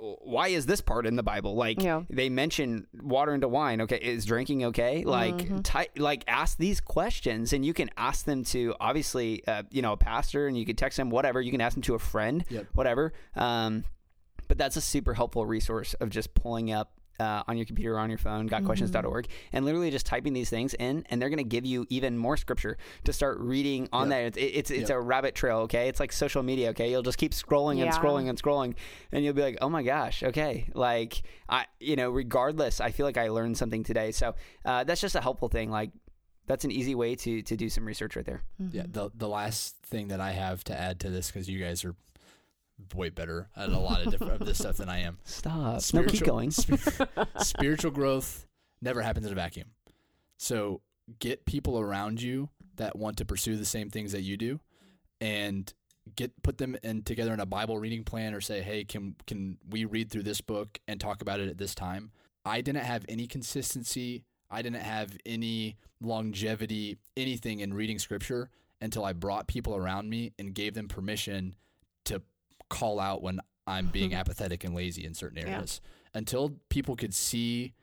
Why 0.00 0.48
is 0.48 0.66
this 0.66 0.80
part 0.80 1.06
in 1.06 1.16
the 1.16 1.22
Bible? 1.22 1.54
Like 1.54 1.82
Yeah. 1.82 2.02
they 2.10 2.28
mention 2.28 2.86
water 3.02 3.34
into 3.34 3.48
wine. 3.48 3.80
Okay, 3.82 3.96
is 3.98 4.24
drinking 4.24 4.64
okay? 4.66 5.04
Like, 5.04 5.34
Mm-hmm. 5.36 5.58
ty- 5.62 5.88
like 5.96 6.24
ask 6.28 6.58
these 6.58 6.80
questions, 6.80 7.52
and 7.52 7.64
you 7.64 7.74
can 7.74 7.90
ask 7.96 8.24
them 8.24 8.44
to 8.44 8.74
obviously, 8.80 9.46
uh, 9.46 9.62
you 9.70 9.82
know, 9.82 9.92
a 9.92 9.96
pastor, 9.96 10.46
and 10.46 10.56
you 10.56 10.64
can 10.66 10.76
text 10.76 10.96
them 10.96 11.10
whatever. 11.10 11.40
You 11.40 11.50
can 11.50 11.60
ask 11.60 11.74
them 11.74 11.82
to 11.82 11.94
a 11.94 11.98
friend, 11.98 12.44
Yep. 12.48 12.66
whatever. 12.74 13.12
Um, 13.34 13.84
but 14.48 14.56
that's 14.58 14.76
a 14.76 14.80
super 14.80 15.14
helpful 15.14 15.44
resource 15.46 15.94
of 15.94 16.10
just 16.10 16.34
pulling 16.34 16.72
up 16.72 16.92
uh, 17.20 17.42
on 17.48 17.56
your 17.56 17.66
computer 17.66 17.94
or 17.94 17.98
on 17.98 18.08
your 18.08 18.18
phone, 18.18 18.48
gotquestions.org, 18.48 19.26
and 19.52 19.64
literally 19.64 19.90
just 19.90 20.06
typing 20.06 20.32
these 20.32 20.50
things 20.50 20.74
in, 20.74 21.04
and 21.10 21.20
they're 21.20 21.28
going 21.30 21.38
to 21.38 21.44
give 21.44 21.66
you 21.66 21.86
even 21.88 22.16
more 22.16 22.36
scripture 22.36 22.76
to 23.04 23.12
start 23.12 23.38
reading 23.40 23.88
on 23.92 24.10
Yep. 24.10 24.34
that. 24.34 24.40
It's 24.40 24.56
it's, 24.56 24.70
it's 24.70 24.90
Yep. 24.90 24.98
a 24.98 25.00
rabbit 25.00 25.34
trail. 25.34 25.58
Okay, 25.60 25.88
it's 25.88 26.00
like 26.00 26.12
social 26.12 26.42
media. 26.42 26.70
Okay, 26.70 26.90
you'll 26.90 27.02
just 27.02 27.18
keep 27.18 27.32
scrolling 27.32 27.82
and 27.82 27.90
scrolling 27.92 28.28
and 28.28 28.40
scrolling, 28.40 28.74
and 29.12 29.24
you'll 29.24 29.34
be 29.34 29.42
like, 29.42 29.58
oh 29.60 29.68
my 29.68 29.82
gosh, 29.82 30.22
okay, 30.22 30.68
like 30.74 31.22
I, 31.48 31.66
you 31.80 31.96
know, 31.96 32.10
regardless, 32.10 32.80
I 32.80 32.90
feel 32.90 33.06
like 33.06 33.16
I 33.18 33.28
learned 33.28 33.58
something 33.58 33.82
today. 33.84 34.12
So 34.12 34.34
uh, 34.64 34.84
that's 34.84 35.00
just 35.00 35.14
a 35.14 35.20
helpful 35.20 35.48
thing. 35.48 35.70
Like 35.70 35.90
that's 36.46 36.64
an 36.64 36.70
easy 36.70 36.94
way 36.94 37.14
to 37.14 37.42
to 37.42 37.56
do 37.56 37.68
some 37.68 37.84
research 37.84 38.16
right 38.16 38.24
there. 38.24 38.42
Yeah, 38.70 38.84
the 38.88 39.10
the 39.14 39.28
last 39.28 39.76
thing 39.82 40.08
that 40.08 40.20
I 40.20 40.32
have 40.32 40.64
to 40.64 40.78
add 40.80 41.00
to 41.00 41.10
this 41.10 41.30
because 41.30 41.48
you 41.48 41.58
guys 41.58 41.84
are 41.84 41.94
way 42.94 43.08
better 43.10 43.48
at 43.56 43.68
a 43.68 43.78
lot 43.78 44.04
of 44.04 44.10
different 44.10 44.40
of 44.40 44.46
this 44.46 44.58
stuff 44.58 44.76
than 44.76 44.88
I 44.88 45.00
am. 45.00 45.18
Stop. 45.24 45.82
No, 45.92 46.04
keep 46.04 46.24
going. 46.24 46.50
spiritual 47.38 47.90
growth 47.90 48.46
never 48.80 49.02
happens 49.02 49.26
in 49.26 49.32
a 49.32 49.34
vacuum. 49.34 49.68
So 50.36 50.80
get 51.18 51.44
people 51.44 51.78
around 51.78 52.22
you 52.22 52.48
that 52.76 52.96
want 52.96 53.16
to 53.18 53.24
pursue 53.24 53.56
the 53.56 53.64
same 53.64 53.90
things 53.90 54.12
that 54.12 54.22
you 54.22 54.36
do, 54.36 54.60
and 55.20 55.72
get 56.14 56.42
put 56.42 56.58
them 56.58 56.76
in 56.82 57.02
together 57.02 57.34
in 57.34 57.40
a 57.40 57.46
Bible 57.46 57.78
reading 57.78 58.04
plan, 58.04 58.34
or 58.34 58.40
say, 58.40 58.62
hey, 58.62 58.84
can 58.84 59.16
can 59.26 59.58
we 59.68 59.84
read 59.84 60.10
through 60.10 60.22
this 60.22 60.40
book 60.40 60.78
and 60.86 61.00
talk 61.00 61.22
about 61.22 61.40
it 61.40 61.48
at 61.48 61.58
this 61.58 61.74
time? 61.74 62.12
I 62.44 62.60
didn't 62.60 62.84
have 62.84 63.04
any 63.08 63.26
consistency. 63.26 64.24
I 64.50 64.62
didn't 64.62 64.82
have 64.82 65.16
any 65.26 65.76
longevity, 66.00 66.96
anything 67.16 67.60
in 67.60 67.74
reading 67.74 67.98
scripture 67.98 68.48
until 68.80 69.04
I 69.04 69.12
brought 69.12 69.46
people 69.46 69.76
around 69.76 70.08
me 70.08 70.32
and 70.38 70.54
gave 70.54 70.74
them 70.74 70.88
permission 70.88 71.56
to 72.06 72.22
call 72.68 73.00
out 73.00 73.22
when 73.22 73.40
I'm 73.66 73.88
being 73.88 74.14
apathetic 74.14 74.64
and 74.64 74.74
lazy 74.74 75.04
in 75.04 75.14
certain 75.14 75.38
Yeah. 75.38 75.54
areas. 75.56 75.80
Until 76.14 76.58
people 76.68 76.96
could 76.96 77.14
see 77.14 77.74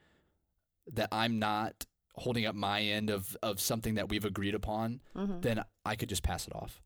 that 0.92 1.08
I'm 1.12 1.38
not 1.38 1.86
holding 2.16 2.46
up 2.46 2.54
my 2.54 2.80
end 2.82 3.10
of, 3.10 3.36
of 3.42 3.60
something 3.60 3.94
that 3.96 4.08
we've 4.08 4.24
agreed 4.24 4.54
upon, 4.54 5.00
Mhm. 5.14 5.42
then 5.42 5.64
I 5.84 5.96
could 5.96 6.08
just 6.08 6.22
pass 6.22 6.46
it 6.46 6.54
off. 6.54 6.82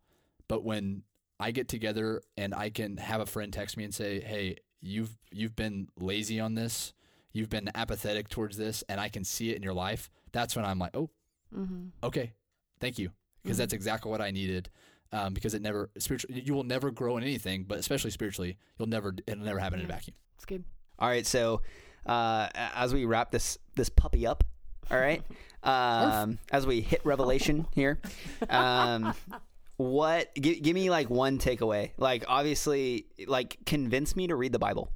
But 0.49 0.65
when 0.65 1.05
I 1.39 1.53
get 1.53 1.69
together 1.69 2.23
and 2.37 2.53
I 2.55 2.71
can 2.71 2.97
have 2.99 3.21
a 3.21 3.27
friend 3.27 3.53
text 3.53 3.77
me 3.77 3.85
and 3.85 3.95
say, 3.95 4.21
"Hey, 4.21 4.57
you've 4.81 5.17
you've 5.31 5.57
been 5.57 5.89
lazy 5.97 6.41
on 6.41 6.55
this. 6.55 6.93
You've 7.33 7.49
been 7.49 7.71
apathetic 7.75 8.29
towards 8.29 8.57
this 8.57 8.83
and 8.89 9.01
I 9.01 9.09
can 9.09 9.25
see 9.25 9.51
it 9.51 9.57
in 9.57 9.63
your 9.63 9.73
life." 9.73 10.11
That's 10.33 10.55
when 10.57 10.65
I'm 10.65 10.79
like, 10.79 10.95
"Oh, 10.97 11.09
Mhm. 11.55 11.93
okay. 12.03 12.35
Thank 12.81 12.99
you." 12.99 13.13
Because 13.43 13.57
that's 13.57 13.73
exactly 13.73 14.11
what 14.11 14.21
I 14.21 14.31
needed. 14.33 14.69
Um, 15.13 15.35
because 15.35 15.55
it 15.55 15.63
never 15.63 15.91
spiritual 15.99 16.33
you 16.33 16.55
will 16.55 16.63
never 16.63 16.93
grow 16.93 17.17
in 17.17 17.25
anything, 17.25 17.65
but 17.65 17.79
especially 17.79 18.11
spiritually, 18.13 18.59
you'll 18.79 18.89
never 18.89 19.13
it'll 19.27 19.45
never 19.45 19.59
happen 19.59 19.81
in 19.81 19.85
a 19.85 19.89
vacuum. 19.89 20.15
It's 20.37 20.45
good. 20.45 20.63
All 21.01 21.09
right, 21.09 21.27
so 21.27 21.63
uh, 22.07 22.49
as 22.55 22.95
we 22.95 23.05
wrap 23.07 23.31
this 23.33 23.59
this 23.75 23.89
puppy 23.89 24.27
up, 24.27 24.45
all 24.91 24.99
right, 24.99 25.23
um, 25.65 26.39
as 26.53 26.67
we 26.67 26.81
hit 26.81 27.01
Revelation 27.05 27.67
here, 27.75 28.01
um, 28.49 29.15
what 29.77 30.33
give, 30.35 30.63
give 30.63 30.75
me 30.75 30.91
like 30.91 31.11
one 31.11 31.39
takeaway? 31.39 31.91
Like 31.97 32.25
obviously, 32.29 33.07
like 33.27 33.59
convince 33.67 34.15
me 34.15 34.29
to 34.29 34.37
read 34.37 34.53
the 34.53 34.59
Bible. 34.59 34.93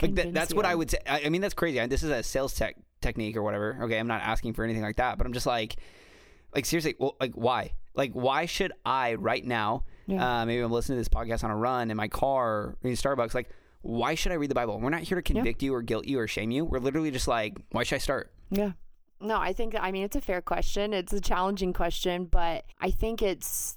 Like 0.00 0.14
that, 0.14 0.22
Convince 0.22 0.34
that's 0.34 0.54
what 0.54 0.64
I 0.64 0.74
would 0.74 0.90
say. 0.90 0.98
I, 1.06 1.22
I 1.26 1.28
mean, 1.28 1.42
that's 1.42 1.54
crazy. 1.54 1.80
I, 1.80 1.86
this 1.86 2.02
is 2.02 2.10
a 2.10 2.22
sales 2.22 2.54
tech 2.54 2.76
technique 3.02 3.36
or 3.36 3.42
whatever. 3.42 3.78
Okay, 3.82 3.98
I'm 3.98 4.06
not 4.06 4.22
asking 4.22 4.54
for 4.54 4.64
anything 4.64 4.82
like 4.82 4.96
that, 4.96 5.18
but 5.18 5.26
I'm 5.26 5.32
just 5.32 5.46
like, 5.46 5.76
like 6.54 6.64
seriously, 6.64 6.94
well, 6.98 7.16
like 7.20 7.34
why? 7.34 7.72
Like 8.00 8.12
why 8.12 8.46
should 8.46 8.72
I 8.86 9.12
right 9.16 9.44
now? 9.44 9.84
Yeah. 10.06 10.40
Uh, 10.40 10.46
maybe 10.46 10.62
I'm 10.62 10.72
listening 10.72 10.96
to 10.96 11.00
this 11.00 11.08
podcast 11.10 11.44
on 11.44 11.50
a 11.50 11.56
run 11.56 11.90
in 11.90 11.98
my 11.98 12.08
car 12.08 12.78
in 12.82 12.92
Starbucks. 12.92 13.34
Like, 13.34 13.50
why 13.82 14.14
should 14.14 14.32
I 14.32 14.36
read 14.36 14.50
the 14.50 14.54
Bible? 14.54 14.80
We're 14.80 14.88
not 14.88 15.02
here 15.02 15.16
to 15.16 15.22
convict 15.22 15.62
you 15.62 15.74
or 15.74 15.82
guilt 15.82 16.06
you 16.06 16.18
or 16.18 16.26
shame 16.26 16.50
you. 16.50 16.64
We're 16.64 16.78
literally 16.78 17.10
just 17.10 17.28
like, 17.28 17.58
why 17.72 17.82
should 17.82 17.96
I 17.96 17.98
start? 17.98 18.32
Yeah. 18.50 18.72
No, 19.20 19.36
I 19.36 19.52
think 19.52 19.74
I 19.78 19.92
mean 19.92 20.02
it's 20.02 20.16
a 20.16 20.20
fair 20.22 20.40
question. 20.40 20.94
It's 20.94 21.12
a 21.12 21.20
challenging 21.20 21.74
question, 21.74 22.24
but 22.24 22.64
I 22.80 22.90
think 22.90 23.20
it's 23.20 23.76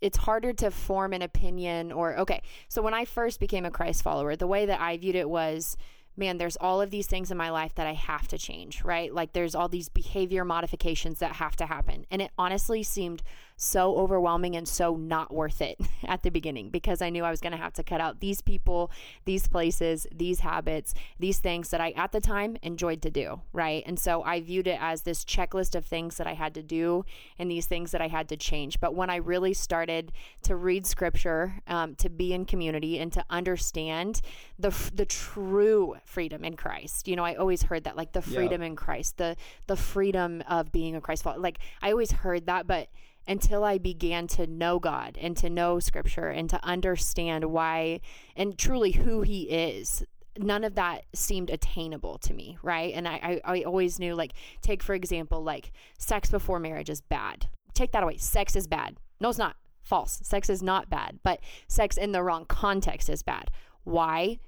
it's 0.00 0.18
harder 0.18 0.52
to 0.52 0.70
form 0.70 1.12
an 1.12 1.22
opinion 1.22 1.90
or 1.90 2.16
okay. 2.18 2.40
So 2.68 2.82
when 2.82 2.94
I 2.94 3.04
first 3.04 3.40
became 3.40 3.64
a 3.64 3.70
Christ 3.72 4.04
follower, 4.04 4.36
the 4.36 4.46
way 4.46 4.66
that 4.66 4.80
I 4.80 4.96
viewed 4.96 5.16
it 5.16 5.28
was 5.28 5.76
man, 6.18 6.38
there's 6.38 6.56
all 6.56 6.80
of 6.80 6.90
these 6.90 7.06
things 7.06 7.30
in 7.30 7.36
my 7.36 7.50
life 7.50 7.74
that 7.76 7.86
I 7.86 7.94
have 7.94 8.28
to 8.28 8.38
change, 8.38 8.82
right? 8.84 9.12
Like 9.14 9.32
there's 9.32 9.54
all 9.54 9.68
these 9.68 9.88
behavior 9.88 10.44
modifications 10.44 11.20
that 11.20 11.32
have 11.32 11.56
to 11.56 11.66
happen. 11.66 12.04
And 12.10 12.20
it 12.20 12.32
honestly 12.36 12.82
seemed 12.82 13.22
so 13.60 13.96
overwhelming 13.96 14.54
and 14.54 14.68
so 14.68 14.94
not 14.94 15.34
worth 15.34 15.60
it 15.60 15.78
at 16.06 16.22
the 16.22 16.30
beginning 16.30 16.70
because 16.70 17.02
I 17.02 17.10
knew 17.10 17.24
I 17.24 17.30
was 17.30 17.40
going 17.40 17.52
to 17.52 17.58
have 17.58 17.72
to 17.74 17.82
cut 17.82 18.00
out 18.00 18.20
these 18.20 18.40
people, 18.40 18.90
these 19.24 19.48
places, 19.48 20.06
these 20.14 20.40
habits, 20.40 20.94
these 21.18 21.38
things 21.38 21.70
that 21.70 21.80
I 21.80 21.90
at 21.90 22.12
the 22.12 22.20
time 22.20 22.56
enjoyed 22.62 23.02
to 23.02 23.10
do, 23.10 23.42
right? 23.52 23.82
And 23.84 23.98
so 23.98 24.22
I 24.22 24.40
viewed 24.40 24.68
it 24.68 24.78
as 24.80 25.02
this 25.02 25.24
checklist 25.24 25.74
of 25.74 25.84
things 25.84 26.16
that 26.18 26.26
I 26.26 26.34
had 26.34 26.54
to 26.54 26.62
do 26.62 27.04
and 27.36 27.50
these 27.50 27.66
things 27.66 27.90
that 27.90 28.00
I 28.00 28.06
had 28.06 28.28
to 28.28 28.36
change. 28.36 28.78
But 28.78 28.94
when 28.94 29.10
I 29.10 29.16
really 29.16 29.54
started 29.54 30.12
to 30.42 30.54
read 30.54 30.86
scripture, 30.86 31.54
um, 31.66 31.96
to 31.96 32.08
be 32.08 32.32
in 32.32 32.44
community, 32.44 33.00
and 33.00 33.12
to 33.12 33.24
understand 33.28 34.20
the 34.58 34.70
the 34.94 35.04
true 35.04 35.96
freedom 36.04 36.44
in 36.44 36.54
Christ, 36.54 37.08
you 37.08 37.16
know, 37.16 37.24
I 37.24 37.34
always 37.34 37.64
heard 37.64 37.84
that 37.84 37.96
like 37.96 38.12
the 38.12 38.22
freedom 38.22 38.62
in 38.62 38.76
Christ, 38.76 39.16
the 39.16 39.36
the 39.66 39.76
freedom 39.76 40.44
of 40.48 40.70
being 40.70 40.94
a 40.94 41.00
Christ 41.00 41.24
follower. 41.24 41.40
Like 41.40 41.58
I 41.82 41.90
always 41.90 42.12
heard 42.12 42.46
that, 42.46 42.68
but 42.68 42.88
until 43.28 43.62
I 43.62 43.76
began 43.76 44.26
to 44.28 44.46
know 44.46 44.78
God 44.78 45.18
and 45.20 45.36
to 45.36 45.50
know 45.50 45.78
scripture 45.78 46.28
and 46.28 46.48
to 46.50 46.64
understand 46.64 47.44
why 47.44 48.00
and 48.34 48.58
truly 48.58 48.92
who 48.92 49.20
he 49.20 49.42
is. 49.42 50.02
None 50.38 50.64
of 50.64 50.76
that 50.76 51.04
seemed 51.14 51.50
attainable 51.50 52.18
to 52.18 52.32
me 52.32 52.56
right? 52.62 52.94
And 52.94 53.06
I, 53.06 53.40
I, 53.44 53.58
I 53.58 53.62
always 53.62 53.98
knew 53.98 54.14
like 54.14 54.32
take 54.62 54.82
for 54.82 54.94
example 54.94 55.42
like 55.42 55.72
sex 55.98 56.30
before 56.30 56.58
marriage 56.58 56.88
is 56.90 57.02
bad. 57.02 57.48
Take 57.74 57.92
that 57.92 58.02
away. 58.02 58.16
Sex 58.16 58.56
is 58.56 58.66
bad. 58.66 58.96
No 59.20 59.28
it's 59.28 59.38
not. 59.38 59.56
False. 59.82 60.20
Sex 60.22 60.48
is 60.48 60.62
not 60.62 60.90
bad. 60.90 61.18
But 61.22 61.40
sex 61.66 61.96
in 61.96 62.12
the 62.12 62.22
wrong 62.22 62.44
context 62.46 63.08
is 63.08 63.22
bad. 63.22 63.50
Why? 63.84 64.38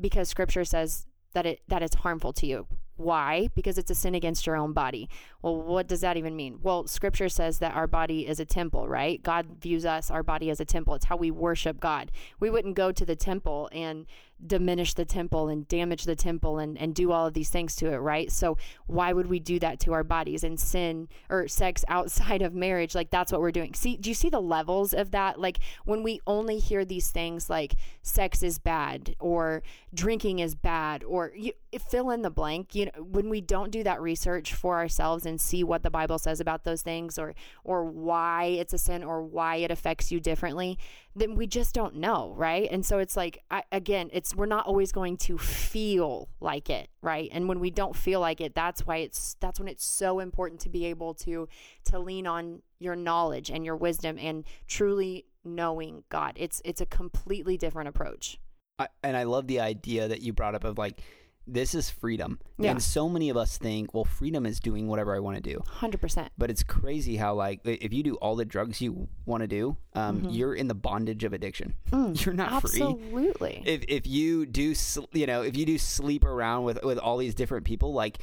Because 0.00 0.28
scripture 0.28 0.64
says 0.64 1.06
that 1.32 1.46
it 1.46 1.60
that 1.68 1.82
it's 1.82 1.96
harmful 1.96 2.32
to 2.34 2.46
you 2.46 2.66
why? 3.00 3.48
Because 3.54 3.78
it's 3.78 3.90
a 3.90 3.94
sin 3.94 4.14
against 4.14 4.46
your 4.46 4.56
own 4.56 4.72
body. 4.72 5.08
Well 5.42 5.56
what 5.56 5.86
does 5.86 6.02
that 6.02 6.16
even 6.16 6.36
mean? 6.36 6.58
Well 6.62 6.86
scripture 6.86 7.28
says 7.28 7.58
that 7.58 7.74
our 7.74 7.86
body 7.86 8.26
is 8.26 8.40
a 8.40 8.44
temple 8.44 8.88
right? 8.88 9.22
God 9.22 9.46
views 9.60 9.84
us 9.84 10.10
our 10.10 10.22
body 10.22 10.50
as 10.50 10.60
a 10.60 10.64
temple. 10.64 10.94
It's 10.94 11.06
how 11.06 11.16
we 11.16 11.30
worship 11.30 11.80
god. 11.80 12.12
We 12.38 12.50
wouldn't 12.50 12.76
go 12.76 12.92
to 12.92 13.04
the 13.04 13.16
temple 13.16 13.68
and 13.72 14.06
diminish 14.46 14.94
the 14.94 15.04
temple 15.04 15.48
and 15.48 15.68
damage 15.68 16.04
the 16.04 16.16
temple 16.16 16.58
and, 16.58 16.78
and 16.78 16.94
do 16.94 17.12
all 17.12 17.26
of 17.26 17.34
these 17.34 17.50
things 17.50 17.76
to 17.76 17.92
it 17.92 17.98
right? 17.98 18.30
So 18.30 18.56
why 18.86 19.12
would 19.12 19.26
we 19.26 19.38
do 19.38 19.58
that 19.60 19.80
to 19.80 19.92
our 19.92 20.04
bodies 20.04 20.44
and 20.44 20.58
sin 20.58 21.08
or 21.28 21.48
sex 21.48 21.84
outside 21.88 22.42
of 22.42 22.54
marriage? 22.54 22.94
Like 22.94 23.10
that's 23.10 23.32
what 23.32 23.40
we're 23.40 23.50
doing. 23.50 23.74
See 23.74 23.96
do 23.96 24.08
you 24.08 24.14
see 24.14 24.30
the 24.30 24.40
levels 24.40 24.94
of 24.94 25.10
that? 25.12 25.40
Like 25.40 25.58
when 25.84 26.02
we 26.02 26.20
only 26.26 26.58
hear 26.58 26.84
these 26.84 27.10
things 27.10 27.50
like 27.50 27.74
sex 28.02 28.42
is 28.42 28.58
bad 28.58 29.14
or 29.18 29.62
drinking 29.92 30.38
is 30.38 30.54
bad 30.54 31.04
or 31.04 31.32
you 31.36 31.52
fill 31.78 32.10
in 32.10 32.22
the 32.22 32.30
blank 32.30 32.74
you 32.74 32.86
know 32.86 33.02
when 33.02 33.28
we 33.28 33.40
don't 33.40 33.70
do 33.70 33.82
that 33.82 34.00
research 34.00 34.54
for 34.54 34.76
ourselves 34.76 35.24
and 35.24 35.40
see 35.40 35.62
what 35.62 35.82
the 35.82 35.90
bible 35.90 36.18
says 36.18 36.40
about 36.40 36.64
those 36.64 36.82
things 36.82 37.18
or 37.18 37.34
or 37.64 37.84
why 37.84 38.44
it's 38.44 38.72
a 38.72 38.78
sin 38.78 39.04
or 39.04 39.22
why 39.22 39.56
it 39.56 39.70
affects 39.70 40.10
you 40.10 40.18
differently 40.18 40.78
then 41.14 41.34
we 41.34 41.46
just 41.46 41.74
don't 41.74 41.94
know 41.94 42.32
right? 42.36 42.68
And 42.70 42.84
so 42.84 42.98
it's 42.98 43.16
like 43.16 43.42
I, 43.50 43.62
again 43.72 44.10
it's 44.12 44.29
we're 44.34 44.46
not 44.46 44.66
always 44.66 44.92
going 44.92 45.16
to 45.16 45.38
feel 45.38 46.28
like 46.40 46.70
it 46.70 46.88
right? 47.02 47.28
And 47.32 47.48
when 47.48 47.60
we 47.60 47.70
don't 47.70 47.96
feel 47.96 48.20
like 48.20 48.40
it 48.40 48.54
that's 48.54 48.86
why 48.86 48.98
it's 48.98 49.36
that's 49.40 49.58
when 49.58 49.68
it's 49.68 49.84
so 49.84 50.20
important 50.20 50.60
to 50.62 50.68
be 50.68 50.86
able 50.86 51.14
to 51.14 51.48
to 51.86 51.98
lean 51.98 52.26
on 52.26 52.62
your 52.78 52.96
knowledge 52.96 53.50
and 53.50 53.64
your 53.64 53.76
wisdom 53.76 54.18
and 54.18 54.44
truly 54.66 55.26
knowing 55.44 56.04
god. 56.08 56.34
It's 56.36 56.60
it's 56.64 56.80
a 56.80 56.86
completely 56.86 57.56
different 57.56 57.88
approach. 57.88 58.38
I, 58.80 58.88
and 59.02 59.14
I 59.14 59.24
love 59.24 59.46
the 59.46 59.60
idea 59.60 60.08
that 60.08 60.22
you 60.22 60.32
brought 60.32 60.54
up 60.54 60.64
of 60.64 60.78
like, 60.78 61.02
this 61.46 61.74
is 61.74 61.90
freedom. 61.90 62.38
Yeah. 62.58 62.70
And 62.72 62.82
so 62.82 63.08
many 63.08 63.28
of 63.28 63.36
us 63.36 63.58
think, 63.58 63.92
well, 63.92 64.04
freedom 64.04 64.46
is 64.46 64.60
doing 64.60 64.86
whatever 64.86 65.16
I 65.16 65.18
want 65.18 65.36
to 65.36 65.42
do. 65.42 65.60
100% 65.80 66.28
But 66.38 66.50
it's 66.50 66.62
crazy 66.62 67.16
how 67.16 67.34
like 67.34 67.60
if 67.64 67.92
you 67.92 68.02
do 68.02 68.14
all 68.16 68.36
the 68.36 68.44
drugs 68.44 68.80
you 68.80 69.08
want 69.26 69.42
to 69.42 69.48
do, 69.48 69.76
um, 69.94 70.26
you're 70.30 70.54
in 70.54 70.68
the 70.68 70.74
bondage 70.74 71.24
of 71.24 71.32
addiction. 71.32 71.74
you're 71.92 72.34
not 72.34 72.60
free. 72.62 72.80
absolutely 72.82 73.62
If 73.66 73.84
if 73.88 74.06
you 74.06 74.46
do 74.46 74.74
sl- 74.74 75.04
you 75.12 75.26
know 75.26 75.42
if 75.42 75.56
you 75.56 75.66
do 75.66 75.76
sleep 75.78 76.24
around 76.24 76.64
with 76.64 76.84
with 76.84 76.98
all 76.98 77.16
these 77.16 77.34
different 77.34 77.64
people, 77.64 77.92
like 77.94 78.18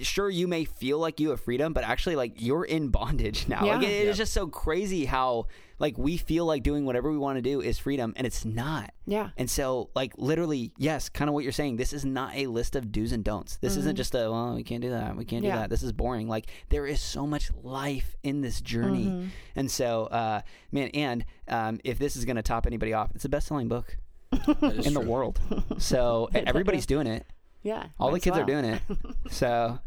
sure 0.00 0.28
you 0.30 0.48
may 0.48 0.64
feel 0.64 0.98
like 0.98 1.20
you 1.20 1.30
have 1.30 1.40
freedom, 1.40 1.72
but 1.72 1.84
actually 1.84 2.16
like 2.16 2.40
you're 2.40 2.64
in 2.64 2.88
bondage 2.88 3.46
now. 3.54 3.64
Yeah. 3.64 3.76
Like 3.76 3.86
it- 3.86 3.90
Yeah. 4.04 4.08
it's 4.10 4.18
just 4.18 4.32
so 4.32 4.46
crazy 4.46 5.04
how 5.04 5.46
like 5.82 5.98
we 5.98 6.16
feel 6.16 6.46
like 6.46 6.62
doing 6.62 6.86
whatever 6.86 7.10
we 7.10 7.18
want 7.18 7.36
to 7.38 7.42
do 7.42 7.60
is 7.60 7.76
freedom, 7.76 8.14
and 8.16 8.24
it's 8.24 8.44
not. 8.44 8.94
yeah 9.04 9.30
And 9.36 9.50
so, 9.50 9.90
like, 9.96 10.12
literally, 10.16 10.72
yes, 10.78 11.08
kind 11.08 11.28
of 11.28 11.34
what 11.34 11.42
you're 11.42 11.52
saying. 11.52 11.76
This 11.76 11.92
is 11.92 12.04
not 12.04 12.34
a 12.36 12.46
list 12.46 12.76
of 12.76 12.92
do's 12.92 13.10
and 13.10 13.24
don'ts. 13.24 13.56
This 13.56 13.76
isn't 13.76 13.96
just 13.96 14.14
a, 14.14 14.30
well, 14.30 14.54
we 14.54 14.62
can't 14.62 14.80
do 14.80 14.90
that. 14.90 15.16
We 15.16 15.24
can't 15.24 15.42
do 15.42 15.48
Mm-hmm. 15.48 15.58
That. 15.58 15.70
This 15.70 15.82
is 15.82 15.90
boring. 15.92 16.28
Like, 16.28 16.46
there 16.68 16.86
is 16.86 17.00
so 17.00 17.26
much 17.26 17.50
life 17.64 18.14
in 18.22 18.42
this 18.42 18.60
journey. 18.60 19.06
Mm-hmm. 19.06 19.26
And 19.56 19.68
so, 19.68 20.04
uh, 20.04 20.42
man, 20.70 20.88
and 20.94 21.24
um, 21.48 21.80
if 21.82 21.98
this 21.98 22.14
is 22.14 22.24
going 22.24 22.36
to 22.36 22.42
top 22.42 22.64
anybody 22.66 22.92
off, 22.92 23.10
it's 23.14 23.24
the 23.24 23.28
best 23.28 23.48
selling 23.48 23.66
book 23.68 23.96
That 24.30 24.74
is 24.78 24.86
in 24.86 24.94
the 24.94 25.00
world. 25.00 25.40
So, 25.78 26.30
everybody's 26.32 26.86
doing 26.86 27.08
it. 27.08 27.26
Yeah. 27.64 27.86
All 27.98 28.06
the 28.06 28.12
might 28.12 28.18
as 28.18 28.24
kids 28.24 28.38
are 28.38 28.44
doing 28.44 28.64
it, 28.64 28.82
so 29.30 29.78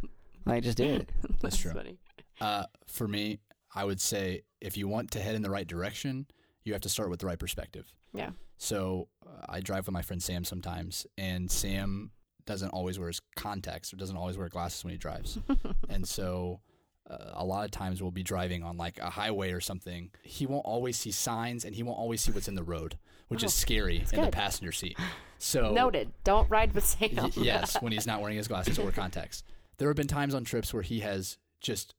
like 0.46 0.64
just 0.64 0.78
do 0.78 0.84
it. 0.86 1.10
That's 1.42 1.56
true. 1.62 1.72
funny. 1.72 1.98
Uh, 2.42 2.64
for 2.86 3.08
me, 3.08 3.40
I 3.76 3.84
would 3.84 4.00
say 4.02 4.42
if 4.62 4.78
you 4.78 4.88
want 4.88 5.12
to 5.12 5.20
head 5.20 5.36
in 5.36 5.42
the 5.42 5.50
right 5.50 5.68
direction, 5.68 6.26
you 6.64 6.74
have 6.74 6.82
to 6.84 6.90
start 6.90 7.10
with 7.10 7.20
the 7.20 7.26
right 7.28 7.38
perspective. 7.40 7.92
Yeah. 8.14 8.30
So 8.58 9.10
uh, 9.28 9.46
I 9.50 9.60
drive 9.60 9.86
with 9.86 9.94
my 9.94 10.02
friend 10.02 10.24
Sam 10.24 10.44
sometimes, 10.46 11.06
and 11.18 11.52
Sam 11.52 12.12
doesn't 12.46 12.70
always 12.70 12.98
wear 12.98 13.08
his 13.10 13.22
contacts 13.36 13.92
or 13.94 13.98
doesn't 13.98 14.16
always 14.18 14.38
wear 14.38 14.48
glasses 14.50 14.84
when 14.84 14.92
he 14.92 14.98
drives. 14.98 15.38
and 15.90 16.08
so 16.08 16.62
uh, 17.10 17.32
a 17.34 17.44
lot 17.46 17.66
of 17.66 17.72
times 17.72 18.02
we'll 18.02 18.12
be 18.12 18.24
driving 18.24 18.64
on 18.64 18.78
like 18.78 18.98
a 19.00 19.10
highway 19.10 19.52
or 19.52 19.60
something. 19.60 20.10
He 20.24 20.46
won't 20.46 20.66
always 20.66 20.96
see 20.98 21.12
signs 21.12 21.66
and 21.66 21.76
he 21.76 21.84
won't 21.84 21.98
always 22.00 22.22
see 22.22 22.32
what's 22.32 22.48
in 22.48 22.56
the 22.56 22.64
road, 22.64 22.98
which 23.28 23.44
Oh, 23.44 23.48
is 23.48 23.54
scary 23.54 24.04
in 24.14 24.22
the 24.22 24.32
passenger 24.32 24.72
seat. 24.72 24.98
So 25.38 25.74
Noted. 25.74 26.12
Don't 26.24 26.50
ride 26.50 26.74
with 26.74 26.86
Sam. 26.86 27.10
Y- 27.16 27.32
yes, 27.36 27.76
when 27.82 27.92
he's 27.92 28.08
not 28.08 28.22
wearing 28.22 28.38
his 28.38 28.48
glasses 28.54 28.80
or 28.80 28.92
contacts. 28.92 29.44
There 29.78 29.90
have 29.90 29.98
been 29.98 30.08
times 30.08 30.34
on 30.34 30.46
trips 30.46 30.74
where 30.74 30.84
he 30.84 31.02
has 31.02 31.38
just 31.60 31.94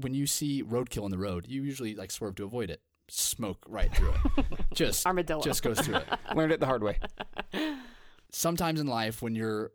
when 0.00 0.14
you 0.14 0.26
see 0.26 0.62
roadkill 0.62 1.04
in 1.04 1.10
the 1.10 1.18
road, 1.18 1.46
you 1.48 1.62
usually 1.62 1.94
like 1.94 2.10
swerve 2.10 2.34
to 2.36 2.44
avoid 2.44 2.70
it. 2.70 2.80
Smoke 3.08 3.58
right 3.66 3.94
through 3.94 4.14
it. 4.36 4.44
Just 4.74 5.04
Armadillo. 5.06 5.42
just 5.42 5.62
goes 5.62 5.80
through 5.80 5.96
it. 5.96 6.06
Learned 6.34 6.52
it 6.52 6.60
the 6.60 6.66
hard 6.66 6.82
way. 6.82 6.98
Sometimes 8.30 8.80
in 8.80 8.86
life 8.86 9.20
when 9.20 9.34
you're 9.34 9.72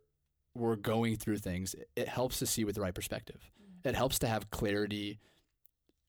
we're 0.56 0.76
going 0.76 1.18
through 1.18 1.38
things, 1.38 1.76
it 1.96 2.08
helps 2.08 2.40
to 2.40 2.48
see 2.48 2.64
with 2.64 2.76
the 2.76 2.82
right 2.82 2.96
perspective. 2.96 3.52
It 3.84 3.96
helps 3.96 4.18
to 4.20 4.28
have 4.28 4.50
clarity 4.50 5.20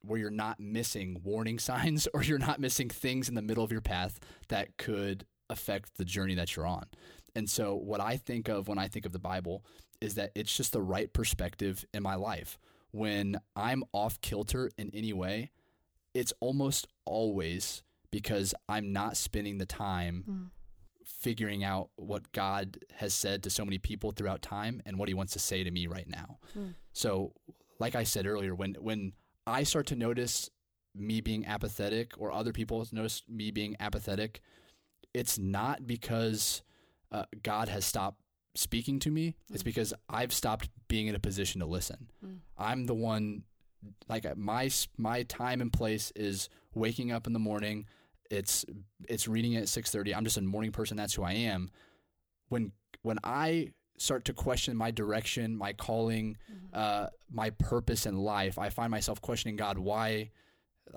where 0.02 0.18
you're 0.18 0.30
not 0.30 0.58
missing 0.58 1.20
warning 1.22 1.58
signs 1.70 2.08
or 2.14 2.22
you're 2.22 2.38
not 2.38 2.60
missing 2.60 2.88
things 2.88 3.28
in 3.28 3.34
the 3.34 3.42
middle 3.42 3.64
of 3.64 3.72
your 3.72 3.80
path 3.82 4.18
that 4.48 4.76
could 4.78 5.26
affect 5.50 5.96
the 5.96 6.04
journey 6.04 6.34
that 6.36 6.56
you're 6.56 6.66
on. 6.66 6.86
And 7.34 7.50
so, 7.50 7.74
what 7.74 8.00
I 8.00 8.16
think 8.16 8.48
of 8.48 8.68
when 8.68 8.78
I 8.78 8.88
think 8.88 9.04
of 9.04 9.12
the 9.12 9.18
Bible 9.18 9.64
is 10.00 10.14
that 10.14 10.30
it's 10.34 10.56
just 10.56 10.72
the 10.72 10.82
right 10.82 11.12
perspective 11.12 11.84
in 11.92 12.02
my 12.02 12.14
life. 12.14 12.58
When 12.92 13.38
I'm 13.54 13.84
off 13.92 14.20
kilter 14.20 14.70
in 14.78 14.90
any 14.94 15.12
way, 15.12 15.50
it's 16.14 16.32
almost 16.40 16.86
always 17.04 17.82
because 18.10 18.54
I'm 18.68 18.92
not 18.92 19.16
spending 19.16 19.58
the 19.58 19.66
time 19.66 20.24
Mm. 20.28 20.50
figuring 21.04 21.64
out 21.64 21.90
what 21.96 22.32
God 22.32 22.78
has 22.96 23.12
said 23.14 23.42
to 23.42 23.50
so 23.50 23.64
many 23.64 23.78
people 23.78 24.10
throughout 24.12 24.42
time 24.42 24.82
and 24.86 24.98
what 24.98 25.08
he 25.08 25.14
wants 25.14 25.32
to 25.34 25.38
say 25.38 25.64
to 25.64 25.70
me 25.70 25.86
right 25.86 26.08
now. 26.08 26.38
Mm. 26.56 26.74
So, 26.92 27.32
like 27.78 27.94
I 27.94 28.04
said 28.04 28.26
earlier, 28.26 28.54
when 28.54 28.74
when 28.80 29.12
I 29.46 29.62
start 29.62 29.86
to 29.88 29.96
notice 29.96 30.50
me 30.94 31.20
being 31.20 31.46
apathetic 31.46 32.12
or 32.18 32.32
other 32.32 32.52
people 32.52 32.86
notice 32.92 33.22
me 33.28 33.50
being 33.50 33.76
apathetic, 33.80 34.40
it's 35.14 35.38
not 35.38 35.86
because 35.86 36.62
uh, 37.12 37.24
God 37.42 37.68
has 37.68 37.84
stopped 37.86 38.20
speaking 38.58 38.98
to 39.00 39.10
me. 39.10 39.36
It's 39.52 39.62
Mm. 39.62 39.66
because 39.66 39.94
I've 40.08 40.32
stopped 40.32 40.68
being 40.88 41.06
in 41.06 41.14
a 41.14 41.18
position 41.20 41.60
to 41.60 41.66
listen. 41.66 42.10
Mm. 42.24 42.38
I'm 42.56 42.86
the 42.86 42.94
one 42.94 43.44
like 44.08 44.26
uh, 44.26 44.34
my 44.36 44.70
my 44.96 45.22
time 45.24 45.60
and 45.60 45.72
place 45.72 46.10
is 46.16 46.48
waking 46.74 47.12
up 47.12 47.26
in 47.26 47.32
the 47.32 47.38
morning. 47.38 47.86
It's 48.30 48.64
it's 49.08 49.28
reading 49.28 49.54
at 49.56 49.64
6:30. 49.68 50.14
I'm 50.14 50.24
just 50.24 50.36
a 50.36 50.42
morning 50.42 50.72
person. 50.72 50.96
That's 50.96 51.14
who 51.14 51.22
I 51.22 51.32
am. 51.34 51.70
When 52.48 52.72
when 53.02 53.18
I 53.22 53.72
start 53.96 54.24
to 54.24 54.32
question 54.32 54.76
my 54.76 54.90
direction, 54.90 55.56
my 55.56 55.72
calling, 55.72 56.36
uh, 56.72 57.08
my 57.30 57.50
purpose 57.50 58.06
in 58.06 58.16
life, 58.16 58.58
I 58.58 58.70
find 58.70 58.90
myself 58.90 59.20
questioning 59.20 59.56
God. 59.56 59.78
Why 59.78 60.30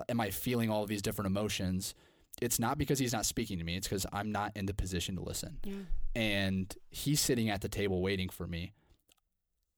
am 0.08 0.20
I 0.20 0.30
feeling 0.30 0.70
all 0.70 0.82
of 0.82 0.88
these 0.88 1.02
different 1.02 1.26
emotions? 1.26 1.94
It's 2.40 2.58
not 2.58 2.78
because 2.78 2.98
He's 2.98 3.12
not 3.12 3.26
speaking 3.26 3.58
to 3.58 3.64
me. 3.64 3.76
It's 3.76 3.86
because 3.88 4.06
I'm 4.12 4.30
not 4.32 4.56
in 4.56 4.66
the 4.66 4.74
position 4.74 5.14
to 5.16 5.22
listen 5.22 5.58
Yeah. 5.64 5.74
And 6.14 6.74
he's 6.90 7.20
sitting 7.20 7.48
at 7.50 7.60
the 7.60 7.68
table 7.68 8.00
waiting 8.02 8.28
for 8.28 8.46
me 8.46 8.72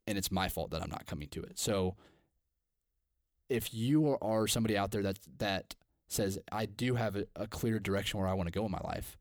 and 0.06 0.18
it's 0.18 0.30
my 0.30 0.48
fault 0.48 0.70
that 0.70 0.82
I'm 0.82 0.90
not 0.90 1.06
coming 1.06 1.28
to 1.28 1.42
it. 1.42 1.58
So 1.58 1.96
if 3.48 3.72
you 3.74 4.08
are- 4.08 4.22
are 4.22 4.46
somebody 4.46 4.76
out 4.76 4.90
there 4.90 5.02
that 5.02 5.18
that 5.38 5.74
says 6.08 6.38
I 6.52 6.66
do 6.66 6.94
have 6.96 7.16
a, 7.16 7.26
a 7.36 7.46
clear 7.46 7.78
direction 7.78 8.20
where 8.20 8.28
I 8.28 8.34
want 8.34 8.46
to 8.46 8.52
go 8.52 8.64
in 8.64 8.70
my 8.70 8.80
life, 8.84 9.16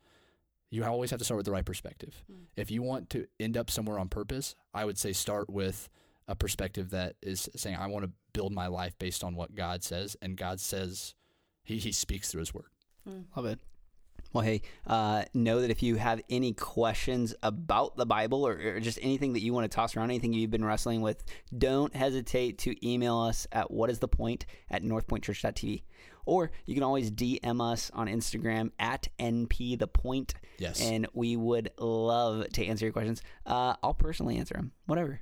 you 0.70 0.84
always 0.84 1.12
have 1.12 1.20
to 1.20 1.26
start 1.26 1.38
with 1.38 1.46
the 1.46 1.52
right 1.52 1.66
perspective. 1.66 2.24
Mm. 2.32 2.46
If 2.56 2.72
you 2.72 2.82
want 2.82 3.10
to 3.12 3.28
end 3.40 3.58
up 3.58 3.70
somewhere 3.70 4.00
on 4.00 4.10
purpose, 4.10 4.56
I 4.74 4.86
would 4.86 4.98
say 4.98 5.14
start 5.14 5.50
with 5.50 5.90
a 6.28 6.36
perspective 6.36 6.90
that 6.92 7.16
is 7.22 7.50
saying 7.56 7.76
I 7.76 7.88
want 7.88 8.06
to 8.06 8.12
build 8.34 8.54
my 8.54 8.68
life 8.68 8.98
based 8.98 9.24
on 9.24 9.36
what 9.36 9.56
God 9.56 9.84
says 9.84 10.16
and 10.22 10.38
God 10.38 10.60
says 10.60 11.16
he 11.64 11.78
he 11.78 11.92
speaks 11.92 12.32
through 12.32 12.40
his 12.42 12.54
word. 12.54 12.66
Love 13.36 13.46
it. 13.46 13.60
Well, 14.34 14.44
hey, 14.44 14.64
uh, 14.88 15.26
know 15.36 15.62
that 15.62 15.70
if 15.70 15.84
you 15.84 15.96
have 15.96 16.20
any 16.28 16.54
questions 16.54 17.36
about 17.44 17.96
the 17.98 18.06
Bible 18.08 18.48
or, 18.48 18.54
or 18.54 18.80
just 18.80 18.98
anything 19.02 19.34
that 19.34 19.42
you 19.42 19.54
want 19.54 19.70
to 19.70 19.74
toss 19.76 19.96
around, 19.96 20.10
anything 20.10 20.34
you've 20.34 20.50
been 20.50 20.66
wrestling 20.66 21.02
with, 21.02 21.24
don't 21.56 21.96
hesitate 21.96 22.58
to 22.60 22.76
email 22.88 23.20
us 23.20 23.46
at 23.52 23.70
whatisthepoint 23.70 24.46
at 24.72 24.82
northpointchurch.tv. 24.84 25.84
Or 26.26 26.52
you 26.66 26.74
can 26.74 26.84
always 26.84 27.12
DM 27.12 27.62
us 27.62 27.92
on 27.94 28.08
Instagram 28.08 28.72
at 28.80 29.08
npthepoint, 29.20 30.34
Yes. 30.58 30.82
and 30.82 31.06
we 31.14 31.36
would 31.36 31.70
love 31.78 32.48
to 32.54 32.66
answer 32.66 32.86
your 32.86 32.94
questions. 32.94 33.22
Uh, 33.46 33.76
I'll 33.84 33.94
personally 33.94 34.38
answer 34.38 34.56
them, 34.56 34.72
whatever. 34.88 35.22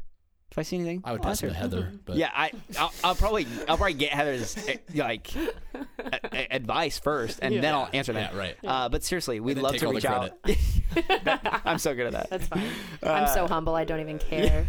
If 0.52 0.58
I 0.58 0.64
see 0.64 0.76
anything, 0.76 1.02
I 1.06 1.14
would 1.14 1.22
I'll 1.22 1.24
pass 1.28 1.42
it 1.42 1.48
to 1.48 1.48
answer 1.54 1.60
Heather, 1.62 1.94
but 2.04 2.18
yeah, 2.18 2.30
I, 2.36 2.52
I'll, 2.78 2.92
I'll 3.06 3.16
probably, 3.16 3.48
I'll 3.70 3.78
probably 3.78 3.94
get 3.94 4.12
Heather's 4.12 4.58
eh, 4.68 4.78
like 4.94 5.34
a- 5.74 6.20
a- 6.36 6.48
advice 6.56 7.00
first, 7.00 7.40
and 7.42 7.64
then 7.64 7.74
I'll 7.74 7.88
answer 7.94 8.12
that. 8.12 8.34
yeah, 8.34 8.38
right. 8.38 8.58
Uh, 8.62 8.90
but 8.90 9.02
seriously, 9.02 9.40
we'd 9.40 9.56
then 9.56 9.64
love 9.64 9.72
take 9.72 9.80
to 9.80 9.86
all 9.88 9.92
the 9.94 9.96
reach 9.96 10.06
out. 10.06 11.62
I'm 11.66 11.78
so 11.78 11.96
good 11.96 12.08
at 12.08 12.12
that. 12.14 12.30
That's 12.30 12.48
fine. 12.48 12.68
I'm 13.04 13.28
so 13.34 13.48
humble. 13.48 13.76
I 13.76 13.86
don't 13.86 14.02
even 14.02 14.20
care. 14.20 14.68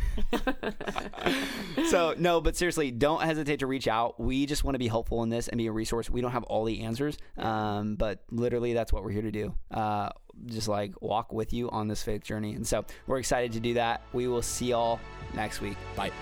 So 1.88 2.14
no, 2.16 2.40
but 2.40 2.56
seriously, 2.56 2.90
don't 2.92 3.22
hesitate 3.22 3.58
to 3.58 3.66
reach 3.66 3.88
out. 3.88 4.20
We 4.20 4.46
just 4.46 4.62
want 4.62 4.76
to 4.76 4.78
be 4.78 4.88
helpful 4.88 5.22
in 5.24 5.30
this 5.30 5.48
and 5.48 5.58
be 5.58 5.66
a 5.66 5.72
resource. 5.72 6.08
We 6.08 6.20
don't 6.20 6.30
have 6.32 6.44
all 6.44 6.64
the 6.64 6.82
answers, 6.82 7.18
um, 7.38 7.96
but 7.96 8.22
literally, 8.30 8.72
that's 8.72 8.92
what 8.92 9.02
we're 9.02 9.10
here 9.10 9.22
to 9.22 9.32
do. 9.32 9.54
Uh, 9.70 10.10
just 10.46 10.68
like 10.68 11.00
walk 11.00 11.32
with 11.32 11.52
you 11.52 11.70
on 11.70 11.88
this 11.88 12.02
faith 12.02 12.22
journey, 12.22 12.54
and 12.54 12.66
so 12.66 12.84
we're 13.06 13.18
excited 13.18 13.52
to 13.52 13.60
do 13.60 13.74
that. 13.74 14.02
We 14.12 14.28
will 14.28 14.42
see 14.42 14.66
y'all 14.66 15.00
next 15.34 15.60
week. 15.60 15.76
Bye. 15.96 16.12